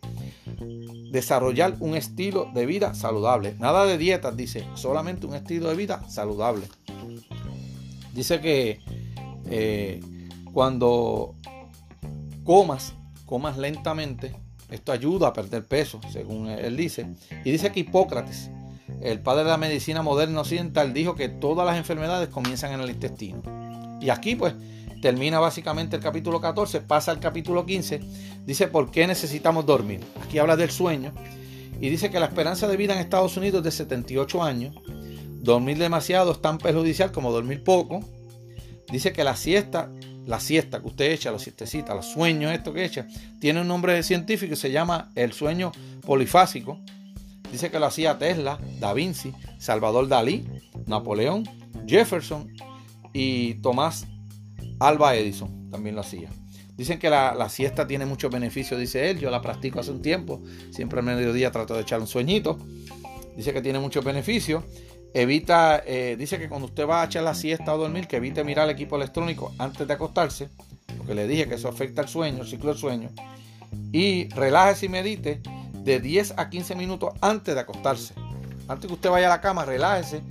desarrollar 1.11 1.77
un 1.81 1.97
estilo 1.97 2.51
de 2.55 2.67
vida 2.67 2.95
saludable. 2.95 3.55
Nada 3.59 3.85
de 3.85 3.99
dietas, 3.99 4.37
dice, 4.37 4.65
solamente 4.75 5.27
un 5.27 5.35
estilo 5.35 5.69
de 5.69 5.77
vida 5.77 6.09
saludable. 6.09 6.67
Dice 8.13 8.41
que 8.41 8.81
eh, 9.47 10.01
cuando 10.53 11.35
comas, 12.45 12.95
comas 13.27 13.59
lentamente, 13.59 14.37
esto 14.71 14.93
ayuda 14.93 15.29
a 15.29 15.33
perder 15.33 15.65
peso, 15.65 16.01
según 16.13 16.49
él 16.49 16.77
dice. 16.77 17.07
Y 17.45 17.51
dice 17.51 17.73
que 17.73 17.81
Hipócrates, 17.81 18.51
el 19.01 19.21
padre 19.21 19.45
de 19.45 19.51
la 19.51 19.57
medicina 19.57 20.03
moderna 20.03 20.43
occidental, 20.43 20.93
dijo 20.95 21.17
que 21.17 21.29
todas 21.29 21.67
las 21.67 21.77
enfermedades 21.77 22.29
comienzan 22.29 22.73
en 22.73 22.81
el 22.81 22.91
intestino. 22.91 23.64
Y 24.05 24.11
aquí 24.11 24.37
pues 24.37 24.53
termina 25.01 25.41
básicamente 25.41 25.97
el 25.97 26.03
capítulo 26.03 26.39
14, 26.39 26.83
pasa 26.83 27.11
al 27.11 27.21
capítulo 27.21 27.65
15, 27.65 28.01
dice 28.45 28.69
por 28.69 28.91
qué 28.91 29.07
necesitamos 29.07 29.65
dormir. 29.65 30.01
Aquí 30.23 30.39
habla 30.39 30.57
del 30.57 30.71
sueño 30.71 31.13
y 31.81 31.89
dice 31.89 32.11
que 32.11 32.21
la 32.21 32.27
esperanza 32.27 32.69
de 32.69 32.77
vida 32.77 32.93
en 32.93 32.99
Estados 32.99 33.39
Unidos 33.39 33.61
es 33.61 33.65
de 33.65 33.71
78 33.71 34.43
años. 34.43 34.75
Dormir 35.41 35.79
demasiado 35.79 36.33
es 36.33 36.43
tan 36.43 36.59
perjudicial 36.59 37.13
como 37.13 37.33
dormir 37.33 37.65
poco. 37.65 38.01
Dice 38.93 39.15
que 39.15 39.25
la 39.25 39.37
siesta, 39.37 39.91
la 40.27 40.39
siesta 40.39 40.81
que 40.81 40.89
usted 40.89 41.13
echa, 41.13 41.33
la 41.33 41.39
siestecita, 41.39 41.95
los 41.95 42.07
sueños, 42.07 42.53
esto 42.53 42.75
que 42.75 42.85
echa, 42.85 43.07
tiene 43.41 43.63
un 43.63 43.69
nombre 43.69 44.03
científico 44.03 44.55
se 44.55 44.71
llama 44.71 45.11
el 45.15 45.33
sueño 45.33 45.73
polifásico. 46.05 46.79
Dice 47.51 47.71
que 47.71 47.79
lo 47.79 47.87
hacía 47.87 48.19
Tesla, 48.19 48.59
Da 48.81 48.93
Vinci, 48.93 49.33
Salvador 49.59 50.09
Dalí, 50.09 50.47
Napoleón, 50.87 51.45
Jefferson 51.87 52.53
y 53.15 53.55
Tomás 53.55 54.07
Alba 54.79 55.15
Edison 55.15 55.71
también 55.71 55.95
lo 55.95 56.03
hacía. 56.03 56.29
Dicen 56.77 56.99
que 56.99 57.09
la, 57.09 57.49
siesta 57.49 57.87
tiene 57.87 58.05
muchos 58.05 58.31
beneficios, 58.31 58.79
dice 58.79 59.09
él. 59.09 59.21
Yo 59.21 59.31
la 59.31 59.41
practico 59.41 59.81
hace 59.81 59.93
un 59.93 60.03
tiempo. 60.03 60.43
Siempre 60.71 60.99
al 60.99 61.07
mediodía 61.07 61.53
trato 61.53 61.75
de 61.75 61.83
echar 61.83 62.01
un 62.01 62.09
sueñito. 62.09 62.59
Dice 63.37 63.53
que 63.53 63.63
tiene 63.63 63.79
muchos 63.79 64.05
beneficios. 64.05 64.65
Evita, 65.15 65.83
eh, 65.87 66.17
dice 66.19 66.39
que 66.39 66.49
cuando 66.49 66.67
usted 66.67 66.89
va 66.89 67.03
a 67.03 67.05
echar 67.07 67.23
la 67.23 67.35
siesta 67.35 67.73
o 67.73 67.79
dormir, 67.79 68.09
que 68.09 68.17
evite 68.17 68.43
mirar 68.43 68.69
el 68.69 68.75
equipo 68.75 68.97
electrónico 68.97 69.55
antes 69.59 69.87
de 69.87 69.95
acostarse. 69.95 70.49
Porque 70.97 71.15
le 71.15 71.29
dije 71.29 71.49
que 71.49 71.55
eso 71.55 71.69
afecta 71.69 72.03
al 72.03 72.09
sueño, 72.09 72.43
el 72.43 72.49
ciclo 72.49 72.71
del 72.71 72.79
sueño. 72.79 73.11
Y 73.93 74.29
relájese 74.31 74.87
y 74.87 74.89
medite 74.89 75.41
de 75.73 76.01
10 76.01 76.35
a 76.37 76.51
15 76.51 76.75
minutos 76.75 77.15
antes 77.21 77.55
de 77.55 77.61
acostarse. 77.61 78.15
Antes 78.67 78.89
que 78.89 78.95
usted 78.95 79.11
vaya 79.11 79.29
a 79.29 79.31
la 79.31 79.41
cama, 79.41 79.65
relájese 79.65 80.23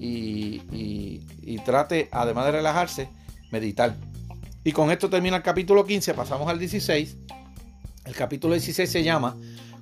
y, 0.00 1.58
trate, 1.64 2.08
además 2.10 2.46
de 2.46 2.52
relajarse, 2.52 3.08
meditar. 3.50 3.96
Y 4.64 4.72
con 4.72 4.90
esto 4.90 5.08
termina 5.08 5.36
el 5.36 5.42
capítulo 5.42 5.84
15, 5.84 6.14
pasamos 6.14 6.48
al 6.48 6.58
16. 6.58 7.16
El 8.06 8.14
capítulo 8.14 8.54
16 8.54 8.90
se 8.90 9.02
llama 9.02 9.36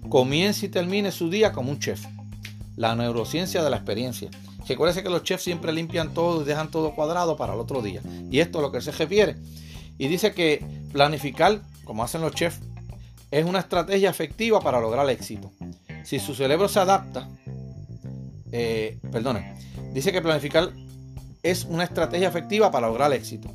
Comience 0.09 0.67
y 0.67 0.69
termine 0.69 1.13
su 1.13 1.31
día 1.31 1.53
como 1.53 1.71
un 1.71 1.79
chef. 1.79 2.05
La 2.77 2.95
neurociencia 2.95 3.63
de 3.63 3.71
la 3.71 3.77
experiencia. 3.77 4.31
Recuerde 4.69 5.03
que 5.03 5.09
los 5.09 5.23
chefs 5.23 5.45
siempre 5.45 5.73
limpian 5.73 6.13
todo 6.13 6.43
y 6.43 6.45
dejan 6.45 6.71
todo 6.71 6.95
cuadrado 6.95 7.37
para 7.37 7.55
el 7.55 7.61
otro 7.61 7.81
día. 7.81 8.03
Y 8.31 8.41
esto 8.41 8.59
es 8.59 8.63
lo 8.63 8.73
que 8.73 8.81
se 8.81 8.93
refiere. 8.93 9.37
Y 9.97 10.09
dice 10.09 10.33
que 10.33 10.65
planificar, 10.93 11.63
como 11.85 12.05
hacen 12.05 12.21
los 12.21 12.35
chefs, 12.35 12.61
es 13.31 13.45
una 13.45 13.61
estrategia 13.61 14.11
efectiva 14.11 14.61
para 14.61 14.81
lograr 14.81 15.05
el 15.05 15.11
éxito. 15.11 15.51
Si 16.05 16.19
su 16.19 16.35
cerebro 16.35 16.69
se 16.69 16.81
adapta, 16.81 17.29
eh, 18.53 18.99
Dice 19.99 20.13
que 20.13 20.23
planificar 20.23 20.71
es 21.43 21.65
una 21.65 21.83
estrategia 21.83 22.29
efectiva 22.29 22.71
para 22.71 22.87
lograr 22.87 23.13
éxito. 23.13 23.51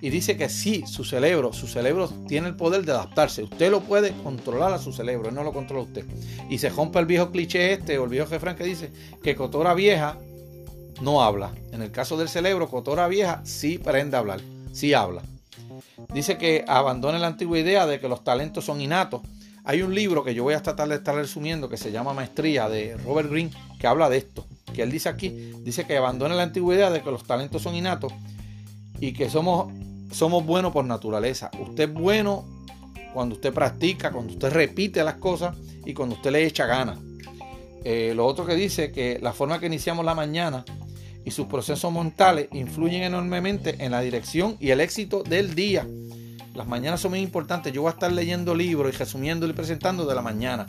Y 0.00 0.08
dice 0.08 0.34
que 0.38 0.48
sí, 0.48 0.84
su 0.86 1.04
cerebro, 1.04 1.52
su 1.52 1.66
cerebro 1.66 2.08
tiene 2.26 2.48
el 2.48 2.56
poder 2.56 2.86
de 2.86 2.92
adaptarse. 2.92 3.42
Usted 3.42 3.70
lo 3.70 3.82
puede 3.82 4.12
controlar 4.22 4.72
a 4.72 4.78
su 4.78 4.94
cerebro, 4.94 5.28
él 5.28 5.34
no 5.34 5.44
lo 5.44 5.52
controla 5.52 5.82
usted. 5.82 6.06
Y 6.48 6.56
se 6.56 6.70
rompe 6.70 6.98
el 6.98 7.04
viejo 7.04 7.30
cliché 7.30 7.74
este 7.74 7.98
o 7.98 8.04
el 8.04 8.08
viejo 8.08 8.26
refrán 8.30 8.56
que 8.56 8.64
dice 8.64 8.90
que 9.22 9.36
cotora 9.36 9.74
vieja 9.74 10.16
no 11.02 11.22
habla. 11.22 11.52
En 11.72 11.82
el 11.82 11.90
caso 11.90 12.16
del 12.16 12.30
cerebro, 12.30 12.70
cotora 12.70 13.06
vieja 13.06 13.42
sí 13.44 13.78
aprende 13.78 14.16
a 14.16 14.20
hablar, 14.20 14.40
sí 14.72 14.94
habla. 14.94 15.24
Dice 16.14 16.38
que 16.38 16.64
abandone 16.66 17.18
la 17.18 17.26
antigua 17.26 17.58
idea 17.58 17.86
de 17.86 18.00
que 18.00 18.08
los 18.08 18.24
talentos 18.24 18.64
son 18.64 18.80
innatos. 18.80 19.20
Hay 19.68 19.82
un 19.82 19.96
libro 19.96 20.22
que 20.22 20.32
yo 20.32 20.44
voy 20.44 20.54
a 20.54 20.62
tratar 20.62 20.88
de 20.88 20.94
estar 20.94 21.16
resumiendo 21.16 21.68
que 21.68 21.76
se 21.76 21.90
llama 21.90 22.14
Maestría 22.14 22.68
de 22.68 22.96
Robert 22.98 23.28
Greene 23.28 23.50
que 23.80 23.88
habla 23.88 24.08
de 24.08 24.18
esto. 24.18 24.46
Que 24.72 24.82
él 24.82 24.92
dice 24.92 25.08
aquí, 25.08 25.28
dice 25.64 25.84
que 25.84 25.96
abandone 25.96 26.36
la 26.36 26.44
antigua 26.44 26.76
idea 26.76 26.88
de 26.88 27.02
que 27.02 27.10
los 27.10 27.24
talentos 27.24 27.62
son 27.62 27.74
innatos 27.74 28.12
y 29.00 29.12
que 29.12 29.28
somos, 29.28 29.72
somos 30.12 30.46
buenos 30.46 30.72
por 30.72 30.84
naturaleza. 30.84 31.50
Usted 31.60 31.88
es 31.88 31.92
bueno 31.92 32.44
cuando 33.12 33.34
usted 33.34 33.52
practica, 33.52 34.12
cuando 34.12 34.34
usted 34.34 34.52
repite 34.52 35.02
las 35.02 35.16
cosas 35.16 35.56
y 35.84 35.94
cuando 35.94 36.14
usted 36.14 36.30
le 36.30 36.46
echa 36.46 36.66
ganas. 36.66 37.00
Eh, 37.82 38.12
lo 38.14 38.24
otro 38.24 38.46
que 38.46 38.54
dice 38.54 38.92
que 38.92 39.18
la 39.20 39.32
forma 39.32 39.58
que 39.58 39.66
iniciamos 39.66 40.04
la 40.04 40.14
mañana 40.14 40.64
y 41.24 41.32
sus 41.32 41.46
procesos 41.46 41.92
mentales 41.92 42.46
influyen 42.52 43.02
enormemente 43.02 43.84
en 43.84 43.90
la 43.90 44.00
dirección 44.00 44.56
y 44.60 44.70
el 44.70 44.80
éxito 44.80 45.24
del 45.24 45.56
día. 45.56 45.84
Las 46.56 46.66
mañanas 46.66 47.00
son 47.00 47.10
muy 47.10 47.20
importantes. 47.20 47.72
Yo 47.72 47.82
voy 47.82 47.90
a 47.90 47.92
estar 47.92 48.10
leyendo 48.10 48.54
libros 48.54 48.94
y 48.94 48.96
resumiendo 48.96 49.46
y 49.46 49.52
presentando 49.52 50.06
de 50.06 50.14
la 50.14 50.22
mañana. 50.22 50.66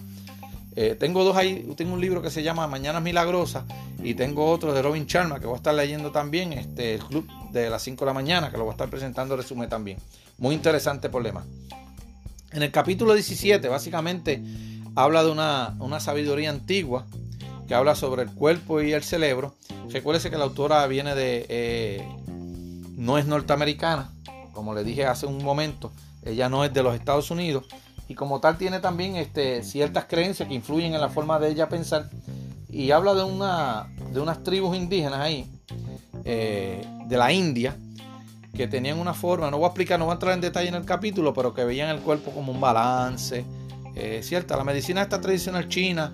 Eh, 0.76 0.96
tengo 1.00 1.24
dos 1.24 1.36
ahí. 1.38 1.68
Tengo 1.76 1.94
un 1.94 2.02
libro 2.02 2.22
que 2.22 2.30
se 2.30 2.44
llama 2.44 2.68
Mañanas 2.68 3.02
Milagrosas 3.02 3.64
y 4.04 4.14
tengo 4.14 4.46
otro 4.46 4.74
de 4.74 4.82
Robin 4.82 5.06
Sharma 5.06 5.40
que 5.40 5.48
voy 5.48 5.56
a 5.56 5.58
estar 5.58 5.74
leyendo 5.74 6.12
también. 6.12 6.54
Este, 6.54 6.96
el 6.96 7.04
club 7.04 7.28
de 7.52 7.70
las 7.70 7.82
5 7.82 8.04
de 8.04 8.10
la 8.10 8.14
mañana 8.14 8.52
que 8.52 8.58
lo 8.58 8.64
voy 8.64 8.72
a 8.72 8.74
estar 8.74 8.90
presentando 8.90 9.36
resumen 9.36 9.70
también. 9.70 9.98
Muy 10.38 10.54
interesante 10.54 11.10
problema. 11.10 11.44
En 12.52 12.64
el 12.64 12.72
capítulo 12.72 13.14
17 13.14 13.68
básicamente 13.70 14.42
habla 14.96 15.24
de 15.24 15.32
una, 15.32 15.76
una 15.80 16.00
sabiduría 16.00 16.50
antigua 16.50 17.06
que 17.68 17.76
habla 17.76 17.96
sobre 17.96 18.24
el 18.24 18.32
cuerpo 18.32 18.82
y 18.82 18.94
el 18.94 19.04
cerebro. 19.04 19.56
Recuérdese 19.90 20.30
que 20.30 20.38
la 20.38 20.44
autora 20.44 20.86
viene 20.88 21.16
de... 21.16 21.46
Eh, 21.50 22.08
no 22.98 23.18
es 23.18 23.26
norteamericana, 23.26 24.12
como 24.58 24.74
le 24.74 24.84
dije 24.84 25.06
hace 25.06 25.28
un 25.28 25.44
momento, 25.44 25.92
ella 26.24 26.50
no 26.50 26.66
es 26.66 26.74
de 26.74 26.82
los 26.82 26.96
Estados 26.96 27.30
Unidos 27.30 27.66
y 28.08 28.16
como 28.16 28.40
tal 28.40 28.58
tiene 28.58 28.80
también 28.80 29.16
este, 29.16 29.62
ciertas 29.62 30.06
creencias 30.06 30.50
que 30.50 30.56
influyen 30.56 30.96
en 30.96 31.00
la 31.00 31.10
forma 31.10 31.38
de 31.38 31.52
ella 31.52 31.70
pensar 31.70 32.10
y 32.68 32.90
habla 32.90 33.14
de, 33.14 33.24
una, 33.24 33.88
de 34.12 34.20
unas 34.20 34.42
tribus 34.42 34.76
indígenas 34.76 35.20
ahí, 35.20 35.48
eh, 36.26 36.84
de 37.06 37.18
la 37.18 37.32
India, 37.32 37.78
que 38.56 38.68
tenían 38.68 38.98
una 38.98 39.14
forma, 39.14 39.52
no 39.52 39.58
voy 39.58 39.66
a 39.66 39.68
explicar, 39.68 40.00
no 40.00 40.06
voy 40.06 40.14
a 40.14 40.16
entrar 40.16 40.34
en 40.34 40.42
detalle 40.42 40.70
en 40.70 40.76
el 40.76 40.86
capítulo, 40.86 41.36
pero 41.36 41.54
que 41.54 41.64
veían 41.64 41.96
el 41.96 42.02
cuerpo 42.02 42.32
como 42.32 42.52
un 42.52 42.60
balance, 42.60 43.46
eh, 43.94 44.22
cierta, 44.24 44.58
la 44.58 44.64
medicina 44.64 45.04
esta 45.04 45.22
tradicional 45.22 45.68
china 45.68 46.12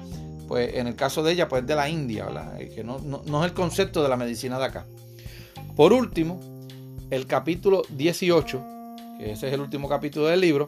pues 0.50 0.76
en 0.76 0.88
el 0.88 0.96
caso 0.96 1.24
de 1.24 1.32
ella, 1.32 1.48
pues 1.48 1.66
de 1.66 1.76
la 1.76 1.88
India, 1.88 2.28
que 2.76 2.84
no, 2.84 2.98
es 2.98 3.46
el 3.46 3.54
concepto 3.54 4.04
de 4.04 4.10
la 4.10 4.18
medicina 4.18 4.60
de 4.60 4.66
acá. 4.66 4.86
Por 5.78 5.94
último, 5.94 6.42
el 7.16 7.28
capítulo 7.28 7.84
18, 7.90 8.66
que 9.18 9.32
ese 9.32 9.48
es 9.48 9.54
el 9.54 9.62
último 9.62 9.88
capítulo 9.88 10.28
del 10.28 10.42
libro, 10.42 10.68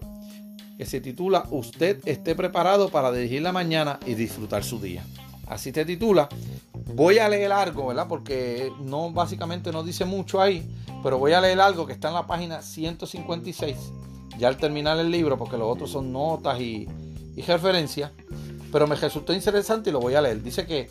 que 0.77 0.85
se 0.85 1.01
titula 1.01 1.45
Usted 1.51 2.01
esté 2.05 2.35
preparado 2.35 2.89
para 2.89 3.11
dirigir 3.11 3.41
la 3.41 3.51
mañana 3.51 3.99
y 4.05 4.13
disfrutar 4.13 4.63
su 4.63 4.79
día. 4.79 5.03
Así 5.47 5.71
te 5.71 5.85
titula. 5.85 6.29
Voy 6.93 7.19
a 7.19 7.29
leer 7.29 7.51
algo, 7.51 7.87
¿verdad? 7.87 8.07
Porque 8.07 8.71
no 8.81 9.11
básicamente 9.11 9.71
no 9.71 9.83
dice 9.83 10.05
mucho 10.05 10.41
ahí, 10.41 10.63
pero 11.03 11.17
voy 11.17 11.33
a 11.33 11.41
leer 11.41 11.59
algo 11.59 11.85
que 11.85 11.93
está 11.93 12.09
en 12.09 12.15
la 12.15 12.27
página 12.27 12.61
156, 12.61 13.75
ya 14.37 14.47
al 14.47 14.57
terminar 14.57 14.97
el 14.99 15.09
libro, 15.09 15.37
porque 15.37 15.57
los 15.57 15.71
otros 15.71 15.91
son 15.91 16.11
notas 16.11 16.59
y, 16.59 16.87
y 17.35 17.41
referencias 17.41 18.11
pero 18.75 18.87
me 18.87 18.95
resultó 18.95 19.31
interesante 19.31 19.89
y 19.89 19.93
lo 19.93 20.01
voy 20.01 20.15
a 20.15 20.21
leer. 20.21 20.43
Dice 20.43 20.65
que 20.65 20.89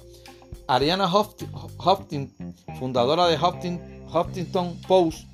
Ariana 0.66 1.06
Hopkins, 1.12 2.32
fundadora 2.78 3.26
de 3.26 3.36
Huffington 3.36 4.80
Post, 4.88 5.28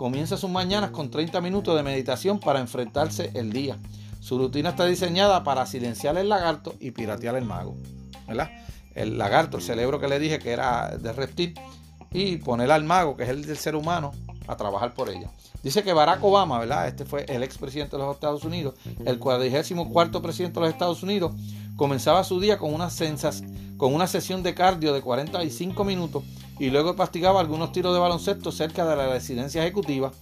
comienza 0.00 0.38
sus 0.38 0.48
mañanas 0.48 0.92
con 0.92 1.10
30 1.10 1.42
minutos 1.42 1.76
de 1.76 1.82
meditación 1.82 2.40
para 2.40 2.58
enfrentarse 2.58 3.32
el 3.34 3.52
día. 3.52 3.76
Su 4.18 4.38
rutina 4.38 4.70
está 4.70 4.86
diseñada 4.86 5.44
para 5.44 5.66
silenciar 5.66 6.16
el 6.16 6.30
lagarto 6.30 6.74
y 6.80 6.92
piratear 6.92 7.36
el 7.36 7.44
mago. 7.44 7.76
¿verdad? 8.26 8.48
El 8.94 9.18
lagarto, 9.18 9.58
el 9.58 9.62
cerebro 9.62 10.00
que 10.00 10.08
le 10.08 10.18
dije 10.18 10.38
que 10.38 10.52
era 10.52 10.96
de 10.96 11.12
reptil, 11.12 11.52
y 12.14 12.38
poner 12.38 12.72
al 12.72 12.82
mago, 12.82 13.14
que 13.14 13.24
es 13.24 13.28
el 13.28 13.44
del 13.44 13.58
ser 13.58 13.76
humano, 13.76 14.12
a 14.48 14.56
trabajar 14.56 14.94
por 14.94 15.10
ella. 15.10 15.30
Dice 15.62 15.82
que 15.82 15.92
Barack 15.92 16.24
Obama, 16.24 16.58
¿verdad? 16.58 16.88
Este 16.88 17.04
fue 17.04 17.26
el 17.28 17.42
expresidente 17.42 17.98
de 17.98 18.02
los 18.02 18.14
Estados 18.14 18.42
Unidos, 18.44 18.76
el 19.04 19.18
44 19.18 20.22
presidente 20.22 20.60
de 20.60 20.64
los 20.64 20.72
Estados 20.72 21.02
Unidos, 21.02 21.34
comenzaba 21.76 22.24
su 22.24 22.40
día 22.40 22.56
con 22.56 22.72
una, 22.72 22.88
sensas, 22.88 23.44
con 23.76 23.94
una 23.94 24.06
sesión 24.06 24.42
de 24.42 24.54
cardio 24.54 24.94
de 24.94 25.02
45 25.02 25.84
minutos 25.84 26.24
y 26.60 26.68
luego 26.68 26.94
practicaba 26.94 27.40
algunos 27.40 27.72
tiros 27.72 27.94
de 27.94 27.98
baloncesto 27.98 28.52
cerca 28.52 28.86
de 28.86 28.94
la 28.94 29.08
residencia 29.08 29.62
ejecutiva, 29.62 30.12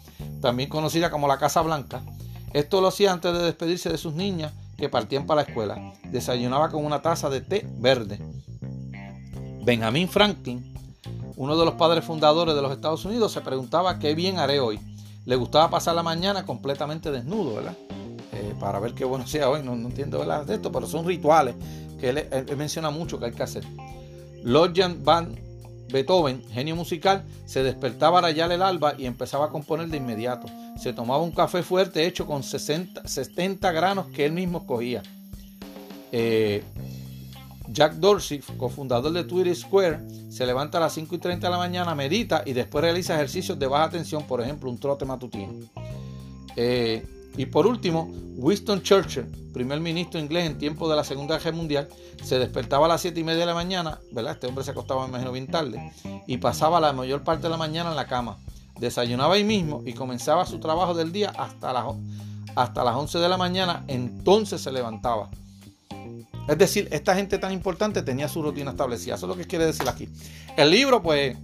también 0.41 0.69
conocida 0.69 1.11
como 1.11 1.27
la 1.27 1.37
Casa 1.37 1.61
Blanca. 1.63 2.01
Esto 2.53 2.81
lo 2.81 2.87
hacía 2.87 3.13
antes 3.13 3.33
de 3.33 3.43
despedirse 3.43 3.91
de 3.91 3.99
sus 3.99 4.15
niñas 4.15 4.53
que 4.77 4.89
partían 4.89 5.27
para 5.27 5.43
la 5.43 5.49
escuela. 5.49 5.93
Desayunaba 6.05 6.71
con 6.71 6.87
una 6.87 7.03
taza 7.03 7.29
de 7.29 7.41
té 7.41 7.69
verde. 7.79 8.21
Benjamin 9.65 10.09
Franklin, 10.09 10.73
uno 11.35 11.57
de 11.57 11.65
los 11.65 11.75
padres 11.75 12.05
fundadores 12.05 12.55
de 12.55 12.63
los 12.63 12.71
Estados 12.71 13.05
Unidos, 13.05 13.33
se 13.33 13.41
preguntaba 13.41 13.99
qué 13.99 14.15
bien 14.15 14.39
haré 14.39 14.61
hoy. 14.61 14.79
Le 15.27 15.35
gustaba 15.35 15.69
pasar 15.69 15.97
la 15.97 16.05
mañana 16.05 16.47
completamente 16.47 17.11
desnudo, 17.11 17.57
¿verdad? 17.57 17.77
Eh, 18.33 18.55
para 18.61 18.79
ver 18.79 18.95
qué 18.95 19.05
bueno 19.05 19.27
sea 19.27 19.51
hoy. 19.51 19.65
No, 19.65 19.73
entiendo 19.73 20.25
de 20.25 20.55
esto, 20.55 20.71
pero 20.71 20.87
son 20.87 21.05
rituales 21.05 21.57
que 21.99 22.11
él, 22.11 22.57
menciona 22.57 22.91
mucho 22.91 23.19
que 23.19 23.25
hay 23.27 23.33
que 23.33 23.43
hacer. 23.43 23.65
Lodjan 24.45 25.03
van 25.03 25.48
Beethoven, 25.91 26.43
genio 26.51 26.77
musical, 26.77 27.25
se 27.45 27.63
despertaba 27.63 28.19
a 28.19 28.23
rayar 28.23 28.53
el 28.53 28.63
alba 28.63 28.95
y 28.97 29.07
empezaba 29.07 29.47
a 29.47 29.51
componer 29.51 29.89
de 29.89 29.97
inmediato. 29.97 30.47
Se 30.79 30.93
tomaba 30.93 31.23
un 31.23 31.33
café 31.33 31.63
fuerte 31.63 32.07
hecho 32.07 32.27
con 32.27 32.43
60, 32.43 33.07
70 33.07 33.73
granos 33.73 34.07
que 34.09 34.25
él 34.25 34.33
mismo 34.33 34.67
cogía. 34.67 35.03
Eh, 36.13 36.63
Jack 37.69 37.95
Dorsey, 37.95 38.41
cofundador 38.57 39.13
de 39.13 39.25
Twitter 39.25 39.55
Square, 39.55 40.01
se 40.31 40.47
levanta 40.47 40.79
a 40.79 40.81
las 40.81 40.95
5 40.95 41.15
y 41.15 41.19
30 41.19 41.47
de 41.47 41.51
la 41.51 41.59
mañana, 41.59 41.95
medita 41.95 42.43
y 42.47 42.53
después 42.53 42.83
realiza 42.83 43.15
ejercicios 43.15 43.59
de 43.59 43.67
baja 43.67 43.91
tensión, 43.91 44.25
por 44.25 44.41
ejemplo, 44.41 44.71
un 44.71 44.79
trote 44.79 45.05
matutino. 45.05 45.53
Eh, 46.57 47.07
y 47.37 47.47
por 47.47 47.67
último, 47.67 48.11
Winston 48.37 48.83
Churchill, 48.83 49.27
primer 49.53 49.81
ministro 49.81 50.21
inglés 50.21 50.47
en 50.47 50.59
tiempo 50.59 50.89
de 50.89 50.97
la 50.97 51.05
Segunda 51.05 51.39
Guerra 51.39 51.57
Mundial, 51.57 51.89
se 52.23 52.39
despertaba 52.39 52.87
a 52.87 52.89
las 52.89 53.01
7 53.01 53.19
y 53.21 53.25
media 53.25 53.41
de 53.41 53.47
la 53.47 53.55
mañana, 53.55 54.01
¿verdad? 54.13 54.33
Este 54.33 54.47
hombre 54.47 54.65
se 54.65 54.73
acostaba, 54.73 55.03
me 55.03 55.11
imagino, 55.11 55.33
bien 55.33 55.47
tarde, 55.47 55.93
y 56.27 56.39
pasaba 56.39 56.81
la 56.81 56.93
mayor 56.93 57.23
parte 57.23 57.45
de 57.45 57.51
la 57.51 57.57
mañana 57.57 57.91
en 57.91 57.97
la 57.97 58.07
cama. 58.07 58.39
Desayunaba 58.79 59.35
ahí 59.35 59.45
mismo 59.45 59.83
y 59.85 59.93
comenzaba 59.93 60.47
su 60.47 60.61
trabajo 60.61 60.95
del 60.95 61.13
día 61.13 61.31
hasta 61.31 61.73
las, 61.73 61.85
hasta 62.55 62.85
las 62.85 62.95
11 62.97 63.19
de 63.19 63.29
la 63.29 63.37
mañana, 63.37 63.85
entonces 63.89 64.61
se 64.61 64.73
levantaba. 64.73 65.31
Es 66.49 66.57
decir, 66.57 66.89
esta 66.91 67.15
gente 67.15 67.39
tan 67.39 67.53
importante 67.53 68.03
tenía 68.03 68.27
su 68.27 68.43
rutina 68.43 68.71
establecida. 68.71 69.17
Eso 69.17 69.27
es 69.27 69.29
lo 69.29 69.37
que 69.37 69.47
quiere 69.47 69.67
decir 69.67 69.87
aquí. 69.87 70.09
El 70.57 70.71
libro, 70.71 71.03
pues, 71.03 71.37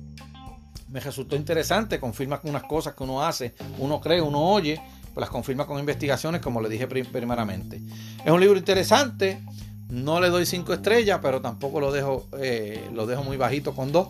me 0.88 1.00
resultó 1.00 1.36
interesante, 1.36 2.00
confirma 2.00 2.40
unas 2.44 2.62
cosas 2.62 2.94
que 2.94 3.02
uno 3.02 3.22
hace, 3.22 3.54
uno 3.78 4.00
cree, 4.00 4.22
uno 4.22 4.40
oye, 4.40 4.80
pues 5.14 5.22
las 5.22 5.30
confirma 5.30 5.66
con 5.66 5.78
investigaciones, 5.78 6.40
como 6.40 6.60
le 6.60 6.68
dije 6.68 6.88
primeramente. 6.88 7.80
Es 8.24 8.32
un 8.32 8.40
libro 8.40 8.58
interesante, 8.58 9.40
no 9.88 10.20
le 10.20 10.28
doy 10.28 10.44
cinco 10.44 10.72
estrellas, 10.72 11.20
pero 11.22 11.40
tampoco 11.40 11.80
lo 11.80 11.92
dejo, 11.92 12.26
eh, 12.38 12.88
lo 12.92 13.06
dejo 13.06 13.22
muy 13.22 13.36
bajito 13.36 13.74
con 13.74 13.92
dos. 13.92 14.08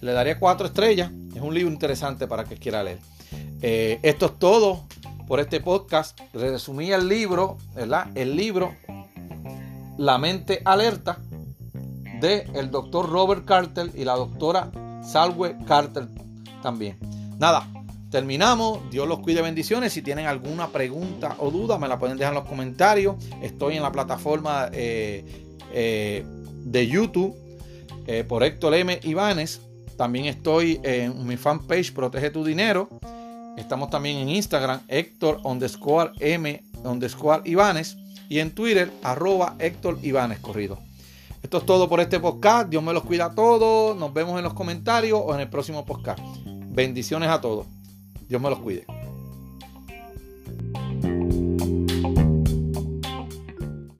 Le 0.00 0.12
daría 0.12 0.38
cuatro 0.38 0.66
estrellas. 0.66 1.10
Es 1.34 1.42
un 1.42 1.54
libro 1.54 1.70
interesante 1.70 2.26
para 2.26 2.44
que 2.44 2.56
quiera 2.56 2.82
leer. 2.82 2.98
Eh, 3.60 3.98
esto 4.02 4.26
es 4.26 4.38
todo 4.38 4.84
por 5.28 5.40
este 5.40 5.60
podcast. 5.60 6.18
Resumí 6.32 6.90
el 6.90 7.06
libro, 7.08 7.58
¿verdad? 7.74 8.08
El 8.14 8.34
libro 8.34 8.74
La 9.98 10.16
mente 10.16 10.62
alerta 10.64 11.18
de 12.20 12.48
el 12.54 12.70
doctor 12.70 13.10
Robert 13.10 13.44
Carter 13.44 13.90
y 13.94 14.04
la 14.04 14.14
doctora 14.14 14.70
Salwe 15.04 15.56
Carter 15.66 16.08
también. 16.62 16.98
Nada, 17.38 17.68
terminamos. 18.10 18.80
Dios 18.90 19.08
los 19.08 19.20
cuide 19.20 19.42
bendiciones. 19.42 19.92
Si 19.92 20.02
tienen 20.02 20.26
alguna 20.26 20.68
pregunta 20.68 21.36
o 21.38 21.50
duda, 21.50 21.78
me 21.78 21.88
la 21.88 21.98
pueden 21.98 22.18
dejar 22.18 22.34
en 22.34 22.40
los 22.40 22.48
comentarios. 22.48 23.16
Estoy 23.42 23.76
en 23.76 23.82
la 23.82 23.92
plataforma 23.92 24.68
eh, 24.72 25.24
eh, 25.72 26.24
de 26.64 26.86
YouTube 26.86 27.34
eh, 28.06 28.24
por 28.24 28.42
Héctor 28.42 28.74
M. 28.74 29.00
Ibanes. 29.02 29.60
También 29.96 30.26
estoy 30.26 30.80
en 30.82 31.26
mi 31.26 31.36
fanpage 31.36 31.92
Protege 31.92 32.30
tu 32.30 32.44
Dinero. 32.44 32.88
Estamos 33.56 33.88
también 33.88 34.18
en 34.18 34.28
Instagram, 34.28 34.80
Héctor 34.88 35.40
underscore 35.44 36.12
M 36.20 36.62
Ibanes. 37.44 37.96
Y 38.28 38.40
en 38.40 38.50
Twitter, 38.50 38.90
arroba 39.02 39.54
Héctor 39.58 39.98
Ibanes 40.02 40.40
Corrido. 40.40 40.78
Esto 41.42 41.58
es 41.58 41.66
todo 41.66 41.88
por 41.88 42.00
este 42.00 42.18
podcast. 42.18 42.68
Dios 42.68 42.82
me 42.82 42.92
los 42.92 43.04
cuida 43.04 43.26
a 43.26 43.34
todos. 43.34 43.96
Nos 43.96 44.12
vemos 44.12 44.36
en 44.36 44.42
los 44.42 44.52
comentarios 44.52 45.20
o 45.24 45.32
en 45.32 45.40
el 45.40 45.48
próximo 45.48 45.86
podcast. 45.86 46.18
Bendiciones 46.44 47.28
a 47.28 47.40
todos. 47.40 47.75
Dios 48.28 48.42
me 48.42 48.50
los 48.50 48.58
cuide. 48.58 48.95